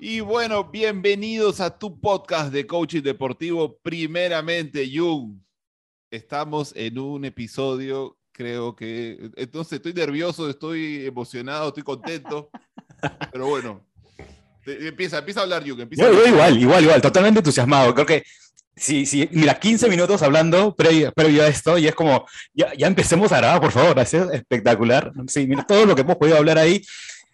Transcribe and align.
Y 0.00 0.20
bueno, 0.20 0.70
bienvenidos 0.70 1.60
a 1.60 1.78
tu 1.78 2.00
podcast 2.00 2.52
de 2.52 2.66
coaching 2.66 3.02
deportivo. 3.02 3.78
Primeramente, 3.82 4.90
Jung, 4.92 5.38
estamos 6.10 6.72
en 6.76 6.98
un 6.98 7.24
episodio, 7.24 8.18
creo 8.32 8.74
que, 8.74 9.30
entonces 9.36 9.74
estoy 9.74 9.94
nervioso, 9.94 10.50
estoy 10.50 11.06
emocionado, 11.06 11.68
estoy 11.68 11.82
contento, 11.82 12.50
pero 13.30 13.46
bueno, 13.46 13.86
empieza, 14.66 15.18
empieza 15.18 15.40
a 15.40 15.42
hablar, 15.44 15.66
Jung. 15.66 15.80
Empieza 15.80 16.04
yo, 16.10 16.26
igual, 16.26 16.58
igual, 16.58 16.82
igual, 16.82 17.00
totalmente 17.00 17.40
entusiasmado. 17.40 17.94
Creo 17.94 18.06
que 18.06 18.24
Sí, 18.74 19.04
sí, 19.04 19.28
mira, 19.32 19.58
15 19.58 19.88
minutos 19.88 20.22
hablando 20.22 20.74
previo, 20.74 21.12
previo, 21.12 21.42
a 21.42 21.46
esto 21.46 21.76
y 21.76 21.86
es 21.86 21.94
como, 21.94 22.26
ya, 22.54 22.72
ya 22.76 22.86
empecemos 22.86 23.30
a 23.30 23.36
grabar, 23.36 23.60
por 23.60 23.70
favor, 23.70 23.98
es 23.98 24.14
espectacular. 24.14 25.12
Sí, 25.28 25.46
mira, 25.46 25.64
todo 25.64 25.84
lo 25.84 25.94
que 25.94 26.00
hemos 26.00 26.16
podido 26.16 26.38
hablar 26.38 26.58
ahí 26.58 26.82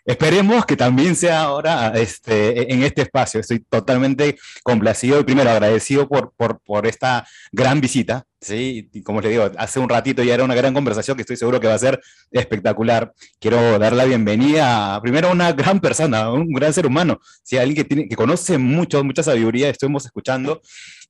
Esperemos 0.09 0.65
que 0.65 0.74
también 0.74 1.15
sea 1.15 1.43
ahora 1.43 1.93
este, 1.95 2.73
en 2.73 2.82
este 2.82 3.02
espacio. 3.02 3.41
Estoy 3.41 3.60
totalmente 3.60 4.38
complacido 4.62 5.20
y 5.20 5.24
primero 5.24 5.51
agradecido 5.51 6.09
por, 6.09 6.32
por, 6.34 6.60
por 6.60 6.87
esta 6.87 7.29
gran 7.52 7.82
visita. 7.82 8.24
¿sí? 8.41 8.88
Y 8.91 9.02
como 9.02 9.20
les 9.20 9.32
digo, 9.32 9.51
hace 9.59 9.80
un 9.80 9.88
ratito 9.91 10.23
ya 10.23 10.32
era 10.32 10.45
una 10.45 10.55
gran 10.55 10.73
conversación 10.73 11.15
que 11.15 11.24
estoy 11.24 11.37
seguro 11.37 11.60
que 11.60 11.66
va 11.66 11.74
a 11.74 11.79
ser 11.79 12.01
espectacular. 12.30 13.12
Quiero 13.38 13.79
dar 13.79 13.93
la 13.93 14.07
bienvenida 14.07 14.98
primero 15.02 15.29
a 15.29 15.32
una 15.32 15.52
gran 15.52 15.79
persona, 15.79 16.32
un 16.32 16.55
gran 16.55 16.73
ser 16.73 16.87
humano, 16.87 17.20
¿sí? 17.43 17.59
alguien 17.59 17.77
que, 17.77 17.84
tiene, 17.84 18.09
que 18.09 18.16
conoce 18.16 18.57
mucho, 18.57 19.05
mucha 19.05 19.23
sabiduría, 19.23 19.68
estuvimos 19.68 20.07
escuchando. 20.07 20.62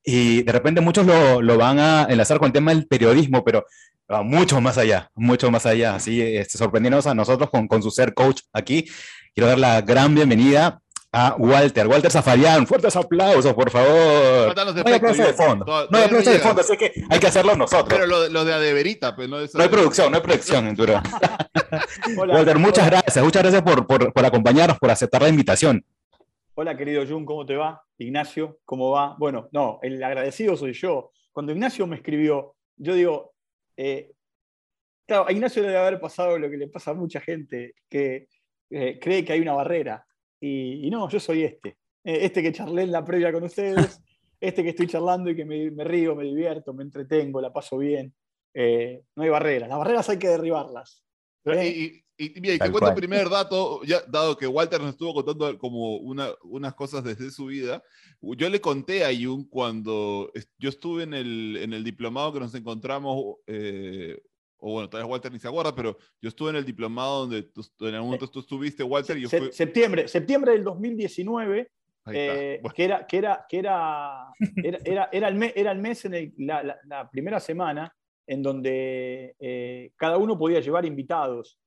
Y 0.05 0.43
de 0.43 0.53
repente 0.53 0.81
muchos 0.81 1.07
lo, 1.07 1.43
lo 1.43 1.59
van 1.59 1.79
a 1.79 2.07
enlazar 2.09 2.39
con 2.39 2.47
el 2.47 2.53
tema 2.53 2.73
del 2.73 2.87
periodismo, 2.87 3.45
pero 3.45 3.65
mucho 4.25 4.61
más 4.61 4.79
allá, 4.79 5.11
mucho 5.15 5.51
más 5.51 5.67
allá, 5.67 5.97
así 5.97 6.21
este, 6.23 6.57
sorprendiéndonos 6.57 7.07
a 7.07 7.15
nosotros 7.15 7.51
con, 7.51 7.69
con, 7.69 7.83
su 7.83 7.91
ser 7.91 8.15
coach 8.15 8.41
aquí. 8.53 8.89
Quiero 9.35 9.49
dar 9.49 9.59
la 9.59 9.83
gran 9.83 10.15
bienvenida 10.15 10.81
a 11.13 11.35
Walter, 11.39 11.87
Walter 11.87 12.11
Zafarian, 12.11 12.67
fuertes 12.67 12.97
aplausos, 12.97 13.53
por 13.55 13.71
favor. 13.71 14.55
No 14.55 14.83
hay 14.87 14.95
aplausos 14.95 15.27
de 15.27 15.35
fondo, 15.35 15.65
no 15.91 15.99
hay 15.99 16.05
aplausos 16.05 16.33
de 16.33 16.39
fondo, 16.39 16.61
así 16.63 16.77
que 16.77 16.93
hay 17.09 17.21
que 17.21 17.27
hacerlo 17.27 17.55
nosotros. 17.55 17.89
Pero 17.89 18.07
lo, 18.07 18.29
lo 18.29 18.45
de 18.45 18.55
Adeverita, 18.55 19.15
pues 19.15 19.29
no 19.29 19.41
es... 19.41 19.55
No 19.55 19.63
hay 19.63 19.69
producción, 19.69 20.11
no 20.11 20.17
hay 20.17 20.23
producción, 20.23 20.75
Duro. 20.75 21.03
Walter, 22.17 22.59
muchas 22.59 22.87
gracias, 22.87 23.25
muchas 23.25 23.43
gracias 23.43 23.63
por, 23.63 23.87
por, 23.87 24.13
por 24.13 24.25
acompañarnos, 24.25 24.79
por 24.79 24.91
aceptar 24.91 25.23
la 25.23 25.29
invitación. 25.29 25.85
Hola, 26.61 26.77
querido 26.77 27.07
Jun, 27.07 27.25
¿cómo 27.25 27.47
te 27.47 27.55
va? 27.55 27.81
Ignacio, 27.99 28.59
¿cómo 28.65 28.91
va? 28.91 29.15
Bueno, 29.17 29.49
no, 29.53 29.79
el 29.81 30.03
agradecido 30.03 30.57
soy 30.57 30.73
yo. 30.73 31.13
Cuando 31.31 31.53
Ignacio 31.53 31.87
me 31.87 31.95
escribió, 31.95 32.57
yo 32.77 32.95
digo, 32.95 33.35
eh, 33.77 34.11
claro, 35.07 35.29
a 35.29 35.31
Ignacio 35.31 35.63
le 35.63 35.69
debe 35.69 35.81
haber 35.81 36.01
pasado 36.01 36.37
lo 36.37 36.51
que 36.51 36.57
le 36.57 36.67
pasa 36.67 36.91
a 36.91 36.95
mucha 36.95 37.21
gente, 37.21 37.77
que 37.89 38.27
eh, 38.71 38.99
cree 39.01 39.25
que 39.25 39.35
hay 39.35 39.41
una 39.41 39.53
barrera. 39.53 40.05
Y, 40.41 40.91
no, 40.91 41.09
yo 41.09 41.21
soy 41.21 41.45
este. 41.45 41.79
Eh, 42.03 42.25
este 42.25 42.43
que 42.43 42.51
charlé 42.51 42.83
en 42.83 42.91
la 42.91 43.05
previa 43.05 43.33
con 43.33 43.45
ustedes, 43.45 44.03
este 44.41 44.65
que 44.65 44.71
estoy 44.71 44.89
charlando 44.89 45.31
y 45.31 45.37
que 45.37 45.45
me, 45.45 45.85
río, 45.85 46.17
me 46.17 46.25
divierto, 46.25 46.75
me 46.75 46.83
entretengo, 46.83 47.41
la 47.41 47.53
paso 47.53 47.79
bien. 47.79 48.13
no 48.53 49.23
hay 49.23 49.29
barreras. 49.29 49.69
Las 49.69 49.79
barreras 49.79 50.09
hay 50.09 50.19
que 50.19 50.27
derribarlas. 50.27 51.05
Y, 51.45 52.03
y, 52.19 52.41
mira, 52.41 52.59
te 52.59 52.71
cuento 52.71 52.89
el 52.89 52.97
primer 52.97 53.29
dato, 53.31 53.81
ya, 53.85 54.03
dado 54.09 54.37
que 54.37 54.47
Walter 54.47 54.81
nos 54.81 54.91
estuvo 54.91 55.15
contando 55.15 55.57
como 55.57 55.97
una, 55.99 56.31
unas 56.43 56.75
cosas 56.75 57.05
desde 57.05 57.31
su 57.31 57.47
vida. 57.47 57.83
Yo 58.21 58.49
le 58.49 58.61
conté 58.61 59.05
a 59.05 59.11
Jung 59.15 59.49
cuando 59.49 60.33
yo 60.59 60.69
estuve 60.69 61.05
en 61.05 61.15
el, 61.15 61.57
en 61.61 61.73
el 61.73 61.85
diplomado 61.85 62.33
que 62.33 62.41
nos 62.41 62.53
encontramos, 62.57 63.37
eh, 63.47 64.21
o 64.57 64.73
bueno, 64.73 64.89
tal 64.89 65.03
vez 65.03 65.11
Walter 65.11 65.33
ni 65.33 65.39
se 65.39 65.47
acuerda, 65.47 65.73
pero 65.73 65.97
yo 66.21 66.29
estuve 66.29 66.51
en 66.51 66.57
el 66.57 66.65
diplomado 66.65 67.21
donde 67.21 67.45
tú, 67.45 67.65
en 67.81 67.95
algún 67.95 68.09
momento 68.09 68.29
tú 68.29 68.41
estuviste, 68.41 68.83
Walter. 68.83 69.17
Y 69.17 69.23
yo 69.23 69.29
septiembre, 69.53 70.09
septiembre 70.09 70.53
del 70.53 70.65
2019. 70.65 71.71
Eh, 72.11 72.63
que, 72.75 72.85
era, 72.85 73.07
que, 73.07 73.19
era, 73.19 73.47
que 73.47 73.59
era, 73.59 74.33
era, 74.83 75.11
era, 75.13 75.29
el 75.29 75.35
mes, 75.35 75.53
era 75.55 75.73
el 75.73 75.79
mes 75.79 76.07
en 76.07 76.33
la, 76.39 76.81
la, 76.87 77.11
primera 77.11 77.39
semana 77.39 77.95
en 78.27 78.43
donde 78.43 79.37
eh, 79.39 79.93
cada 79.97 80.17
uno 80.17 80.39
podía 80.39 80.61
llevar 80.61 80.87
invitados. 80.87 81.59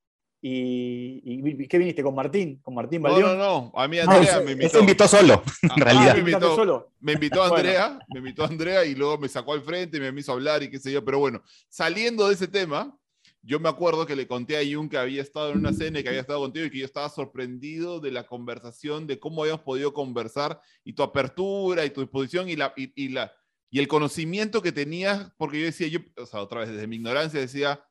Y, 0.43 1.67
qué 1.67 1.77
viniste 1.77 2.01
con 2.01 2.15
Martín? 2.15 2.59
¿Con 2.63 2.73
Martín 2.73 3.03
No, 3.03 3.19
no, 3.19 3.35
no. 3.35 3.71
A 3.75 3.87
mí 3.87 3.99
Andrea 3.99 4.41
me 4.41 4.53
invitó. 4.53 4.71
Se 4.71 4.79
invitó 4.79 5.07
solo, 5.07 5.43
en 5.61 5.71
ah, 5.71 5.75
realidad. 5.77 6.13
me, 6.13 6.19
invitó, 6.19 6.55
solo. 6.55 6.91
me 6.99 7.13
invitó 7.13 7.43
Andrea, 7.43 7.99
me 8.09 8.19
invitó 8.19 8.43
Andrea 8.43 8.83
y 8.83 8.95
luego 8.95 9.19
me 9.19 9.27
sacó 9.27 9.53
al 9.53 9.61
frente 9.61 9.97
y 9.97 9.99
me 9.99 10.19
hizo 10.19 10.31
hablar 10.31 10.63
y 10.63 10.69
qué 10.71 10.79
sé 10.79 10.91
yo. 10.91 11.05
Pero 11.05 11.19
bueno, 11.19 11.43
saliendo 11.69 12.27
de 12.27 12.33
ese 12.33 12.47
tema, 12.47 12.97
yo 13.43 13.59
me 13.59 13.69
acuerdo 13.69 14.07
que 14.07 14.15
le 14.15 14.27
conté 14.27 14.57
a 14.57 14.61
Jun 14.61 14.89
que 14.89 14.97
había 14.97 15.21
estado 15.21 15.51
en 15.51 15.59
una 15.59 15.73
cena 15.73 15.99
y 15.99 16.03
que 16.03 16.09
había 16.09 16.21
estado 16.21 16.39
contigo 16.39 16.65
y 16.65 16.71
que 16.71 16.79
yo 16.79 16.85
estaba 16.85 17.09
sorprendido 17.09 17.99
de 17.99 18.11
la 18.11 18.25
conversación, 18.25 19.05
de 19.05 19.19
cómo 19.19 19.43
habíamos 19.43 19.61
podido 19.61 19.93
conversar 19.93 20.59
y 20.83 20.93
tu 20.93 21.03
apertura 21.03 21.85
y 21.85 21.91
tu 21.91 22.01
disposición 22.01 22.49
y, 22.49 22.55
la, 22.55 22.73
y, 22.75 23.09
la, 23.09 23.31
y 23.69 23.79
el 23.79 23.87
conocimiento 23.87 24.61
que 24.61 24.71
tenías, 24.71 25.31
porque 25.37 25.59
yo 25.59 25.65
decía, 25.65 25.87
yo, 25.87 25.99
o 26.17 26.25
sea, 26.25 26.41
otra 26.41 26.61
vez 26.61 26.69
desde 26.69 26.87
mi 26.87 26.97
ignorancia 26.97 27.39
decía, 27.39 27.83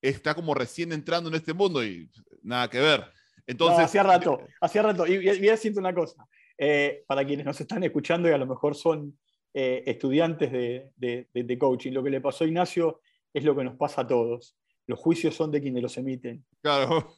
está 0.00 0.34
como 0.34 0.54
recién 0.54 0.92
entrando 0.92 1.28
en 1.28 1.36
este 1.36 1.54
mundo 1.54 1.84
y 1.84 2.10
nada 2.42 2.68
que 2.68 2.80
ver. 2.80 3.04
Entonces, 3.46 3.84
hacía 3.84 4.02
rato, 4.02 4.40
hacía 4.60 4.82
rato. 4.82 5.06
Y 5.06 5.18
voy 5.18 5.48
a 5.48 5.52
decirte 5.52 5.78
una 5.78 5.94
cosa, 5.94 6.26
eh, 6.58 7.04
para 7.06 7.24
quienes 7.24 7.46
nos 7.46 7.60
están 7.60 7.84
escuchando 7.84 8.28
y 8.28 8.32
a 8.32 8.38
lo 8.38 8.46
mejor 8.46 8.74
son 8.74 9.16
eh, 9.54 9.84
estudiantes 9.86 10.52
de, 10.52 10.90
de, 10.96 11.58
coaching, 11.58 11.92
lo 11.92 12.02
que 12.02 12.10
le 12.10 12.20
pasó 12.20 12.44
a 12.44 12.46
Ignacio 12.46 13.00
es 13.32 13.44
lo 13.44 13.56
que 13.56 13.64
nos 13.64 13.76
pasa 13.76 14.02
a 14.02 14.06
todos. 14.06 14.56
Los 14.86 14.98
juicios 14.98 15.34
son 15.34 15.50
de 15.50 15.60
quienes 15.60 15.82
los 15.82 15.96
emiten. 15.96 16.44
Claro. 16.60 17.16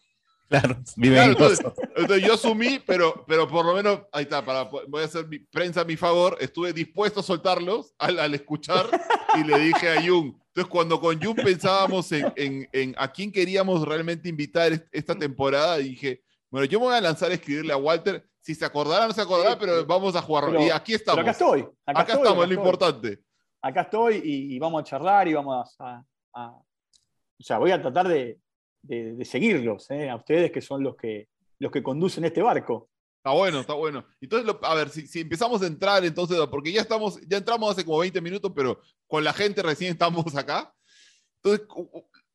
Claro, 0.48 0.78
entonces, 0.96 1.62
yo 2.24 2.32
asumí, 2.32 2.80
pero, 2.86 3.22
pero 3.28 3.46
por 3.46 3.66
lo 3.66 3.74
menos, 3.74 4.00
ahí 4.10 4.22
está, 4.22 4.42
para, 4.42 4.62
voy 4.62 5.02
a 5.02 5.04
hacer 5.04 5.28
mi, 5.28 5.40
prensa 5.40 5.82
a 5.82 5.84
mi 5.84 5.94
favor, 5.94 6.38
estuve 6.40 6.72
dispuesto 6.72 7.20
a 7.20 7.22
soltarlos 7.22 7.92
al, 7.98 8.18
al 8.18 8.32
escuchar 8.32 8.86
y 9.34 9.44
le 9.44 9.58
dije 9.58 9.90
a 9.90 10.00
Jung, 10.00 10.32
entonces, 10.58 10.72
cuando 10.72 11.00
con 11.00 11.22
Jun 11.22 11.36
pensábamos 11.36 12.10
en, 12.10 12.94
a 12.96 13.12
quién 13.12 13.30
queríamos 13.30 13.86
realmente 13.86 14.28
invitar 14.28 14.72
esta 14.90 15.14
temporada, 15.14 15.76
dije, 15.76 16.24
bueno, 16.50 16.64
yo 16.64 16.80
me 16.80 16.86
voy 16.86 16.96
a 16.96 17.00
lanzar 17.00 17.30
a 17.30 17.34
escribirle 17.34 17.72
a 17.72 17.76
Walter. 17.76 18.26
Si 18.40 18.56
se 18.56 18.64
acordará, 18.64 19.06
no 19.06 19.12
se 19.12 19.20
acordará, 19.20 19.56
pero 19.56 19.86
vamos 19.86 20.16
a 20.16 20.22
jugar. 20.22 20.60
y 20.60 20.68
aquí 20.70 20.94
estamos. 20.94 21.20
acá 21.20 21.30
estoy. 21.30 21.64
Acá, 21.86 22.12
estamos, 22.14 22.42
es 22.42 22.48
lo 22.48 22.54
importante. 22.54 23.20
Acá 23.62 23.82
estoy 23.82 24.20
y, 24.24 24.58
vamos 24.58 24.80
a 24.80 24.84
charlar 24.84 25.28
y 25.28 25.34
vamos 25.34 25.76
a, 25.78 26.02
o 26.34 26.64
sea, 27.38 27.58
voy 27.58 27.70
a 27.70 27.80
tratar 27.80 28.08
de, 28.08 28.40
seguirlos, 29.24 29.88
¿eh? 29.92 30.10
a 30.10 30.16
ustedes 30.16 30.50
que 30.50 30.60
son 30.60 30.82
los 30.82 30.96
que, 30.96 31.28
los 31.60 31.70
que 31.70 31.84
conducen 31.84 32.24
este 32.24 32.42
barco. 32.42 32.87
Está 33.18 33.30
bueno, 33.30 33.60
está 33.60 33.74
bueno. 33.74 34.06
Entonces, 34.20 34.54
a 34.62 34.74
ver, 34.74 34.88
si, 34.90 35.20
empezamos 35.20 35.60
a 35.60 35.66
entrar, 35.66 36.04
entonces, 36.04 36.38
porque 36.50 36.72
ya 36.72 36.80
estamos, 36.80 37.20
ya 37.26 37.36
entramos 37.36 37.70
hace 37.70 37.84
como 37.84 37.98
20 37.98 38.20
minutos, 38.20 38.52
pero 38.54 38.80
con 39.06 39.24
la 39.24 39.32
gente 39.32 39.62
recién 39.62 39.92
estamos 39.92 40.34
acá. 40.36 40.72
Entonces, 41.42 41.66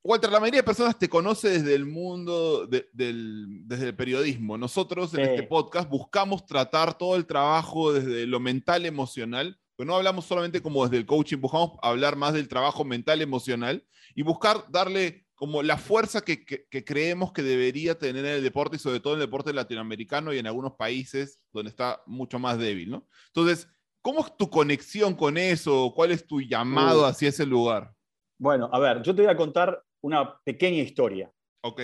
Walter, 0.03 0.29
la 0.29 0.41
mayoría 0.41 0.59
de 0.59 0.66
personas 0.66 0.99
te 0.99 1.07
conoce 1.07 1.49
desde 1.49 1.73
el 1.75 1.85
mundo 1.85 2.67
del, 2.67 3.61
desde 3.66 3.88
el 3.88 3.95
periodismo. 3.95 4.57
Nosotros 4.57 5.13
en 5.13 5.21
este 5.21 5.44
podcast 5.44 5.89
buscamos 5.89 6.45
tratar 6.45 6.97
todo 6.97 7.15
el 7.15 7.25
trabajo 7.25 7.94
desde 7.94 8.27
lo 8.27 8.41
mental 8.41 8.85
emocional, 8.85 9.57
pero 9.77 9.88
no 9.88 9.95
hablamos 9.95 10.25
solamente 10.25 10.61
como 10.61 10.83
desde 10.83 10.97
el 10.97 11.05
coaching, 11.05 11.38
buscamos 11.38 11.71
hablar 11.81 12.17
más 12.17 12.33
del 12.33 12.50
trabajo 12.50 12.83
mental 12.83 13.21
emocional 13.21 13.85
y 14.13 14.23
buscar 14.23 14.65
darle 14.69 15.25
como 15.44 15.62
la 15.62 15.78
fuerza 15.78 16.22
que, 16.22 16.46
creemos 16.86 17.34
que 17.34 17.44
debería 17.44 18.00
tener 18.00 18.24
el 18.24 18.42
deporte 18.42 18.78
y 18.78 18.80
sobre 18.80 19.02
todo 19.02 19.16
en 19.16 19.20
el 19.20 19.28
deporte 19.28 19.52
latinoamericano 19.52 20.31
y 20.31 20.38
en 20.38 20.48
algunos 20.48 20.76
países 20.76 21.42
donde 21.52 21.70
está 21.70 22.02
mucho 22.06 22.40
más 22.40 22.58
débil, 22.58 22.92
¿no? 22.92 23.06
Entonces, 23.28 23.68
¿cómo 24.02 24.22
es 24.22 24.38
tu 24.38 24.50
conexión 24.50 25.14
con 25.14 25.38
eso? 25.38 25.92
¿Cuál 25.94 26.12
es 26.12 26.26
tu 26.26 26.40
llamado 26.40 27.02
uh. 27.02 27.06
hacia 27.08 27.28
ese 27.28 27.46
lugar? 27.46 27.92
Bueno, 28.38 28.70
a 28.72 28.80
ver, 28.80 29.02
yo 29.02 29.14
te 29.14 29.22
voy 29.24 29.31
a 29.31 29.36
contar 29.36 29.84
una 30.00 30.40
pequeña 30.46 30.81
historia. 30.81 31.30
Ok. 31.60 31.81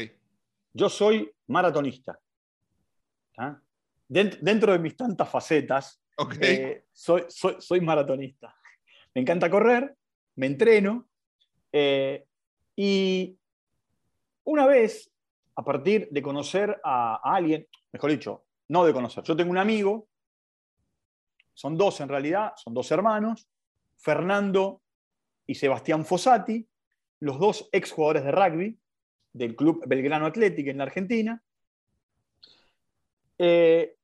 Yo 0.71 0.87
soy 0.87 1.29
maratonista. 1.47 2.17
¿ah? 3.39 3.59
Dentro 4.07 4.71
de 4.71 4.79
mis 4.79 4.95
tantas 4.95 5.27
facetas, 5.27 6.01
eh, 6.39 6.85
soy, 6.93 7.25
soy, 7.27 7.81
maratonista. 7.81 8.55
Me 9.13 9.19
encanta 9.19 9.49
correr, 9.49 9.93
me 10.37 10.45
entreno 10.45 11.09
eh, 11.73 12.23
y 12.77 13.38
una 14.49 14.65
vez, 14.65 15.11
a 15.55 15.63
partir 15.63 16.07
de 16.09 16.21
conocer 16.23 16.81
a, 16.83 17.19
alguien, 17.23 17.67
mejor 17.91 18.09
dicho, 18.09 18.45
no 18.69 18.83
de 18.83 18.93
conocer, 18.93 19.23
yo 19.23 19.35
tengo 19.35 19.51
un 19.51 19.59
amigo, 19.59 20.07
son 21.53 21.77
dos 21.77 22.01
en 22.01 22.09
realidad, 22.09 22.53
son 22.55 22.73
dos 22.73 22.89
hermanos, 22.89 23.47
Fernando 23.97 24.81
y 25.45 25.53
Sebastián 25.53 26.03
Fossati, 26.03 26.67
los 27.19 27.37
dos 27.37 27.69
exjugadores 27.71 28.23
de 28.23 28.31
rugby 28.31 28.79
del 29.33 29.55
Club 29.55 29.83
Belgrano 29.85 30.25
Atlético 30.25 30.71
en 30.71 30.77
la 30.79 30.85
Argentina. 30.85 31.43
Eh, 33.37 33.95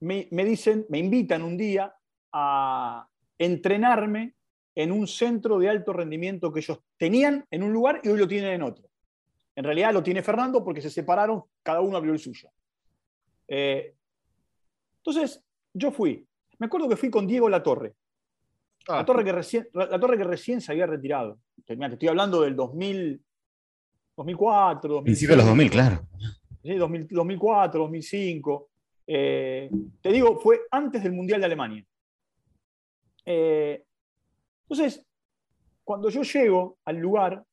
me, 0.00 0.26
dicen, 0.44 0.84
me 0.88 0.98
invitan 0.98 1.42
un 1.42 1.56
día 1.56 1.94
a 2.32 3.08
entrenarme 3.38 4.34
en 4.74 4.90
un 4.90 5.06
centro 5.06 5.60
de 5.60 5.68
alto 5.68 5.92
rendimiento 5.92 6.52
que 6.52 6.60
ellos 6.60 6.80
tenían 6.96 7.46
en 7.52 7.62
un 7.62 7.72
lugar 7.72 8.00
y 8.02 8.08
hoy 8.08 8.18
lo 8.18 8.26
tienen 8.26 8.50
en 8.50 8.62
otro 8.62 8.88
En 9.56 9.64
realidad 9.64 9.92
lo 9.92 10.02
tiene 10.02 10.22
Fernando 10.22 10.62
porque 10.62 10.82
se 10.82 10.90
separaron, 10.90 11.42
cada 11.62 11.80
uno 11.80 11.96
abrió 11.96 12.12
el 12.12 12.18
suyo. 12.18 12.50
Eh, 13.48 13.94
entonces, 14.98 15.42
yo 15.72 15.90
fui. 15.90 16.26
Me 16.58 16.66
acuerdo 16.66 16.88
que 16.88 16.96
fui 16.96 17.10
con 17.10 17.26
Diego 17.26 17.48
Latorre. 17.48 17.94
La, 18.86 19.00
ah. 19.00 19.04
torre 19.04 19.24
que 19.24 19.32
recién, 19.32 19.68
la 19.72 19.98
torre 19.98 20.16
que 20.16 20.24
recién 20.24 20.60
se 20.60 20.70
había 20.70 20.86
retirado. 20.86 21.40
estoy 21.66 22.08
hablando 22.08 22.42
del 22.42 22.54
2000, 22.54 23.20
2004. 24.16 24.94
2005. 24.94 25.04
Principio 25.04 25.32
de 25.34 25.36
los 25.38 25.46
2000, 25.46 25.70
claro. 25.70 26.06
Sí, 26.62 26.74
2004, 26.74 27.80
2005. 27.80 28.68
Eh, 29.06 29.70
te 30.02 30.12
digo, 30.12 30.38
fue 30.38 30.62
antes 30.70 31.02
del 31.02 31.12
Mundial 31.12 31.40
de 31.40 31.46
Alemania. 31.46 31.84
Eh, 33.24 33.84
entonces, 34.68 35.04
cuando 35.84 36.10
yo 36.10 36.22
llego 36.22 36.78
al 36.84 36.96
lugar, 36.96 37.44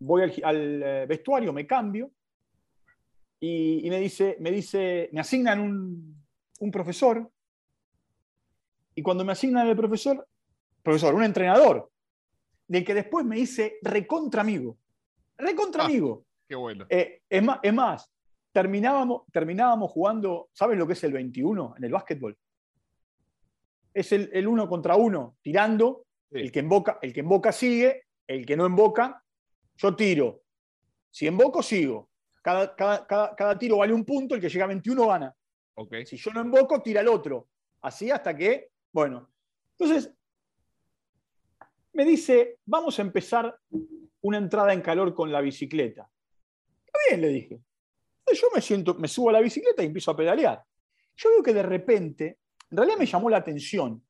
voy 0.00 0.22
al, 0.42 0.82
eh, 0.82 1.06
vestuario, 1.06 1.52
me 1.52 1.66
cambio 1.66 2.10
y, 3.40 3.88
me 3.88 4.00
dice, 4.00 4.36
me 4.40 4.50
dice, 4.50 5.08
me 5.12 5.20
asignan 5.20 5.60
un, 5.60 6.24
un, 6.60 6.70
profesor 6.70 7.30
y 8.94 9.02
cuando 9.02 9.24
me 9.24 9.32
asignan 9.32 9.68
el 9.68 9.76
profesor, 9.76 10.26
profesor, 10.82 11.14
un 11.14 11.24
entrenador, 11.24 11.90
del 12.66 12.84
que 12.84 12.94
después 12.94 13.24
me 13.24 13.36
dice 13.36 13.78
recontra 13.82 14.42
amigo, 14.42 14.76
recontra 15.36 15.84
ah, 15.84 15.86
amigo. 15.86 16.24
qué 16.48 16.56
bueno. 16.56 16.86
Eh, 16.88 17.22
es, 17.28 17.42
más, 17.42 17.60
es 17.62 17.72
más, 17.72 18.10
terminábamos, 18.52 19.22
terminábamos 19.32 19.90
jugando, 19.90 20.48
¿saben 20.52 20.78
lo 20.78 20.86
que 20.86 20.94
es 20.94 21.04
el 21.04 21.12
21 21.12 21.74
en 21.76 21.84
el 21.84 21.92
básquetbol? 21.92 22.36
Es 23.94 24.12
el, 24.12 24.30
el 24.32 24.46
uno 24.46 24.68
contra 24.68 24.96
uno, 24.96 25.36
tirando, 25.40 26.04
el, 26.30 26.52
que 26.52 26.60
emboca, 26.60 26.98
el 27.00 27.12
que 27.12 27.20
emboca 27.20 27.52
sigue, 27.52 28.04
el 28.26 28.44
que 28.44 28.56
no 28.56 28.66
emboca 28.66 29.22
yo 29.78 29.94
tiro. 29.94 30.42
Si 31.10 31.26
invoco, 31.26 31.62
sigo. 31.62 32.10
Cada, 32.42 32.74
cada, 32.74 33.58
tiro 33.58 33.78
vale 33.78 33.92
un 33.92 34.04
punto, 34.04 34.34
el 34.34 34.40
que 34.40 34.48
llega 34.48 34.64
a 34.64 34.68
21 34.68 35.06
gana. 35.06 35.34
Okay. 35.74 36.04
Si 36.06 36.16
yo 36.16 36.32
no 36.32 36.40
invoco, 36.40 36.82
tira 36.82 37.00
el 37.00 37.08
otro. 37.08 37.48
Así 37.82 38.10
hasta 38.10 38.36
que, 38.36 38.70
bueno. 38.92 39.30
Entonces, 39.78 40.12
me 41.92 42.04
dice, 42.04 42.58
vamos 42.64 42.98
a 42.98 43.02
empezar 43.02 43.56
una 44.22 44.38
entrada 44.38 44.72
en 44.72 44.80
calor 44.80 45.14
con 45.14 45.30
la 45.30 45.40
bicicleta. 45.40 46.10
Está 46.86 46.98
bien, 47.08 47.20
le 47.20 47.28
dije. 47.28 47.60
Yo 48.32 48.48
me 48.54 48.60
siento, 48.60 48.94
me 48.94 49.08
subo 49.08 49.30
a 49.30 49.32
la 49.32 49.40
bicicleta 49.40 49.82
y 49.82 49.86
empiezo 49.86 50.10
a 50.10 50.16
pedalear. 50.16 50.62
Yo 51.16 51.30
veo 51.30 51.42
que 51.42 51.54
de 51.54 51.62
repente, 51.62 52.38
en 52.70 52.76
realidad 52.76 52.98
me 52.98 53.06
llamó 53.06 53.30
la 53.30 53.38
atención, 53.38 54.02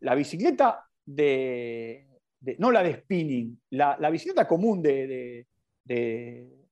la 0.00 0.14
bicicleta 0.14 0.88
de, 1.04 2.09
no 2.58 2.70
la 2.70 2.82
de 2.82 2.94
spinning, 2.94 3.60
la, 3.70 4.10
bicicleta 4.10 4.46
común 4.46 4.82
de, 4.82 5.46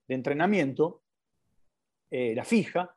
entrenamiento, 0.09 1.03
eh, 2.11 2.35
la 2.35 2.45
fija, 2.45 2.95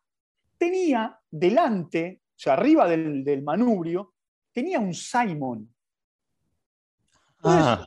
tenía 0.58 1.20
delante, 1.30 2.22
o 2.30 2.40
sea, 2.40 2.54
arriba 2.54 2.88
del, 2.88 3.42
manubrio, 3.44 4.14
tenía 4.54 4.80
un 4.80 4.94
Simon. 4.94 5.74
Ah. 7.44 7.86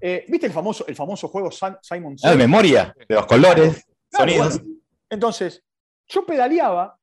Eh, 0.00 0.24
¿Viste 0.28 0.46
el 0.46 0.52
famoso, 0.52 0.86
el 0.86 0.96
famoso 0.96 1.28
juego 1.28 1.50
Simon? 1.50 2.16
La 2.22 2.34
memoria, 2.34 2.94
de 3.08 3.14
los 3.14 3.26
colores, 3.26 3.86
sonidos. 4.10 4.60
entonces, 5.08 5.64
yo 6.06 6.26
pedaleaba 6.26 6.98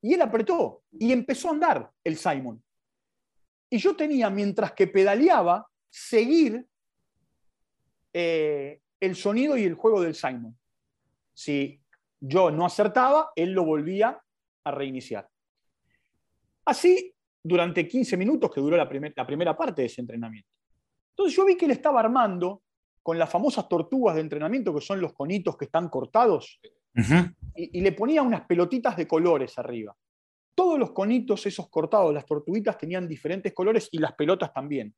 y 0.00 0.14
él 0.14 0.22
apretó 0.22 0.82
y 0.92 1.12
empezó 1.12 1.48
a 1.48 1.52
andar 1.52 1.90
el 2.02 2.16
Simon. 2.16 2.62
Y 3.70 3.78
yo 3.78 3.94
tenía, 3.94 4.30
mientras 4.30 4.72
que 4.72 4.86
pedaleaba, 4.86 5.68
seguir 5.88 6.66
eh, 8.12 8.80
el 9.00 9.16
sonido 9.16 9.56
y 9.56 9.64
el 9.64 9.74
juego 9.74 10.00
del 10.00 10.14
Simon. 10.14 10.56
Si 11.34 11.80
yo 12.20 12.50
no 12.50 12.66
acertaba, 12.66 13.30
él 13.36 13.52
lo 13.52 13.64
volvía 13.64 14.20
a 14.64 14.70
reiniciar. 14.70 15.28
Así 16.64 17.14
durante 17.42 17.86
15 17.86 18.16
minutos 18.16 18.50
que 18.52 18.60
duró 18.60 18.76
la, 18.76 18.88
la 19.16 19.26
primera 19.26 19.56
parte 19.56 19.82
de 19.82 19.86
ese 19.86 20.00
entrenamiento. 20.00 20.50
Entonces 21.10 21.36
yo 21.36 21.44
vi 21.44 21.56
que 21.56 21.64
él 21.64 21.70
estaba 21.70 22.00
armando 22.00 22.62
con 23.02 23.18
las 23.18 23.30
famosas 23.30 23.68
tortugas 23.68 24.16
de 24.16 24.20
entrenamiento, 24.20 24.74
que 24.74 24.80
son 24.80 25.00
los 25.00 25.14
conitos 25.14 25.56
que 25.56 25.64
están 25.64 25.88
cortados, 25.88 26.60
y, 27.54 27.78
y, 27.78 27.80
le 27.80 27.92
ponía 27.92 28.22
unas 28.22 28.42
pelotitas 28.42 28.96
de 28.96 29.06
colores 29.06 29.56
arriba. 29.58 29.96
Todos 30.54 30.78
los 30.78 30.90
conitos, 30.90 31.46
esos 31.46 31.70
cortados, 31.70 32.12
las 32.12 32.26
tortuguitas 32.26 32.76
tenían 32.76 33.06
diferentes 33.06 33.54
colores 33.54 33.88
y 33.92 33.98
las 33.98 34.14
pelotas 34.14 34.52
también. 34.52 34.94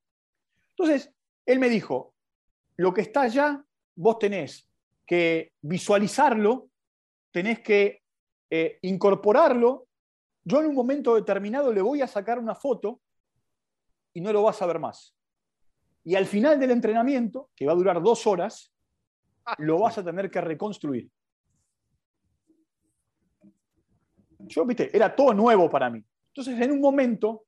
Entonces, 0.80 1.12
él 1.44 1.58
me 1.58 1.68
dijo, 1.68 2.14
lo 2.78 2.94
que 2.94 3.02
está 3.02 3.22
allá, 3.22 3.62
vos 3.96 4.18
tenés 4.18 4.66
que 5.06 5.52
visualizarlo, 5.60 6.70
tenés 7.30 7.60
que 7.60 8.02
eh, 8.48 8.78
incorporarlo. 8.80 9.88
Yo 10.42 10.60
en 10.60 10.68
un 10.68 10.74
momento 10.74 11.16
determinado 11.16 11.70
le 11.70 11.82
voy 11.82 12.00
a 12.00 12.06
sacar 12.06 12.38
una 12.38 12.54
foto 12.54 13.02
y 14.14 14.22
no 14.22 14.32
lo 14.32 14.42
vas 14.42 14.62
a 14.62 14.66
ver 14.66 14.78
más. 14.78 15.14
Y 16.02 16.14
al 16.14 16.24
final 16.24 16.58
del 16.58 16.70
entrenamiento, 16.70 17.50
que 17.54 17.66
va 17.66 17.72
a 17.72 17.76
durar 17.76 18.00
dos 18.00 18.26
horas, 18.26 18.72
lo 19.58 19.80
vas 19.80 19.98
a 19.98 20.04
tener 20.04 20.30
que 20.30 20.40
reconstruir. 20.40 21.10
Yo, 24.38 24.64
viste, 24.64 24.96
era 24.96 25.14
todo 25.14 25.34
nuevo 25.34 25.68
para 25.68 25.90
mí. 25.90 26.02
Entonces, 26.28 26.58
en 26.58 26.72
un 26.72 26.80
momento, 26.80 27.44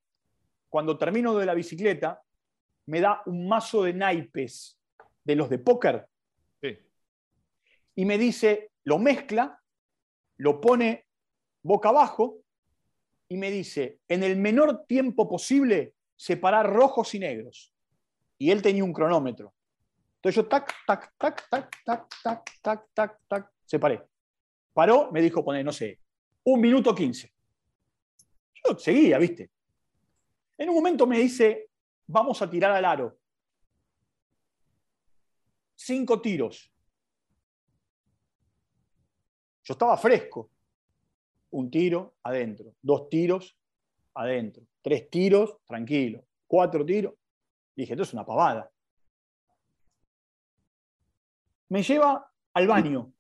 cuando 0.69 0.99
termino 0.99 1.35
de 1.35 1.46
la 1.46 1.55
bicicleta, 1.55 2.20
me 2.87 3.00
da 3.00 3.23
un 3.26 3.49
mazo 3.49 3.84
de 3.84 3.94
naipes 3.94 4.79
de 5.25 5.37
los 5.37 5.49
de 5.49 5.58
póker. 5.58 6.06
Y 7.94 8.05
me 8.06 8.17
dice, 8.17 8.70
lo 8.84 8.99
mezcla, 8.99 9.61
lo 10.38 10.61
pone 10.61 11.06
boca 11.62 11.90
abajo 11.90 12.38
y 13.29 13.37
me 13.37 13.50
dice, 13.50 13.99
en 14.08 14.23
el 14.23 14.37
menor 14.37 14.87
tiempo 14.87 15.29
posible, 15.29 15.94
separar 16.17 16.73
rojos 16.73 17.14
y 17.14 17.19
negros. 17.19 17.75
Y 18.38 18.50
él 18.50 18.62
tenía 18.62 18.85
un 18.85 18.93
cronómetro. 18.93 19.55
Entonces 20.17 20.37
yo 20.37 20.49
tac, 20.49 20.73
tac, 20.87 21.14
tac, 21.19 21.49
tac, 21.50 21.76
tac, 21.85 22.08
tac, 22.23 22.50
tac, 22.62 22.88
tac, 22.94 23.19
tac, 23.28 23.50
separé. 23.64 24.02
Paró, 24.73 25.11
me 25.12 25.20
dijo 25.20 25.44
poner, 25.44 25.64
no 25.64 25.73
sé, 25.73 25.99
un 26.44 26.61
minuto 26.61 26.94
quince. 26.94 27.32
Yo 28.64 28.78
seguía, 28.78 29.19
¿viste? 29.19 29.50
En 30.56 30.69
un 30.70 30.76
momento 30.76 31.06
me 31.06 31.19
dice, 31.19 31.70
vamos 32.12 32.43
a 32.43 32.49
tirar 32.49 32.73
al 32.73 32.85
aro. 32.85 33.19
Cinco 35.75 36.20
tiros. 36.20 36.70
Yo 39.64 39.73
estaba 39.73 39.97
fresco. 39.97 40.50
Un 41.50 41.71
tiro 41.71 42.16
adentro, 42.23 42.75
dos 42.81 43.09
tiros 43.09 43.59
adentro, 44.14 44.66
tres 44.81 45.11
tiros, 45.11 45.59
tranquilo, 45.66 46.25
cuatro 46.47 46.85
tiros. 46.85 47.14
Dije, 47.75 47.92
esto 47.92 48.02
es 48.02 48.12
una 48.12 48.25
pavada. 48.25 48.71
Me 51.69 51.83
lleva 51.83 52.31
al 52.54 52.66
baño. 52.66 53.12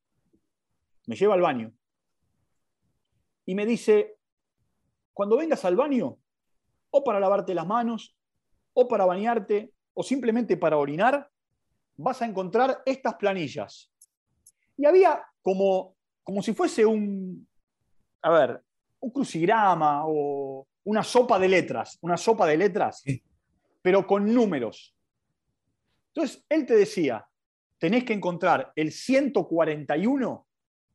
Me 1.06 1.16
lleva 1.16 1.34
al 1.34 1.40
baño. 1.40 1.72
Y 3.46 3.54
me 3.54 3.66
dice, 3.66 4.18
cuando 5.12 5.36
vengas 5.36 5.64
al 5.64 5.76
baño, 5.76 6.18
o 6.90 7.04
para 7.04 7.20
lavarte 7.20 7.54
las 7.54 7.66
manos, 7.66 8.16
o 8.74 8.88
para 8.88 9.04
bañarte 9.04 9.72
o 9.94 10.02
simplemente 10.02 10.56
para 10.56 10.76
orinar, 10.76 11.28
vas 11.96 12.22
a 12.22 12.26
encontrar 12.26 12.82
estas 12.86 13.14
planillas. 13.14 13.92
Y 14.76 14.86
había 14.86 15.22
como, 15.42 15.96
como 16.22 16.42
si 16.42 16.54
fuese 16.54 16.84
un, 16.86 17.46
a 18.22 18.30
ver, 18.30 18.62
un 19.00 19.10
crucigrama 19.10 20.04
o 20.06 20.66
una 20.84 21.02
sopa 21.02 21.38
de 21.38 21.48
letras, 21.48 21.98
una 22.00 22.16
sopa 22.16 22.46
de 22.46 22.56
letras, 22.56 23.04
pero 23.82 24.06
con 24.06 24.32
números. 24.32 24.94
Entonces, 26.14 26.44
él 26.48 26.66
te 26.66 26.76
decía, 26.76 27.26
tenés 27.78 28.04
que 28.04 28.12
encontrar 28.12 28.72
el 28.76 28.92
141 28.92 30.46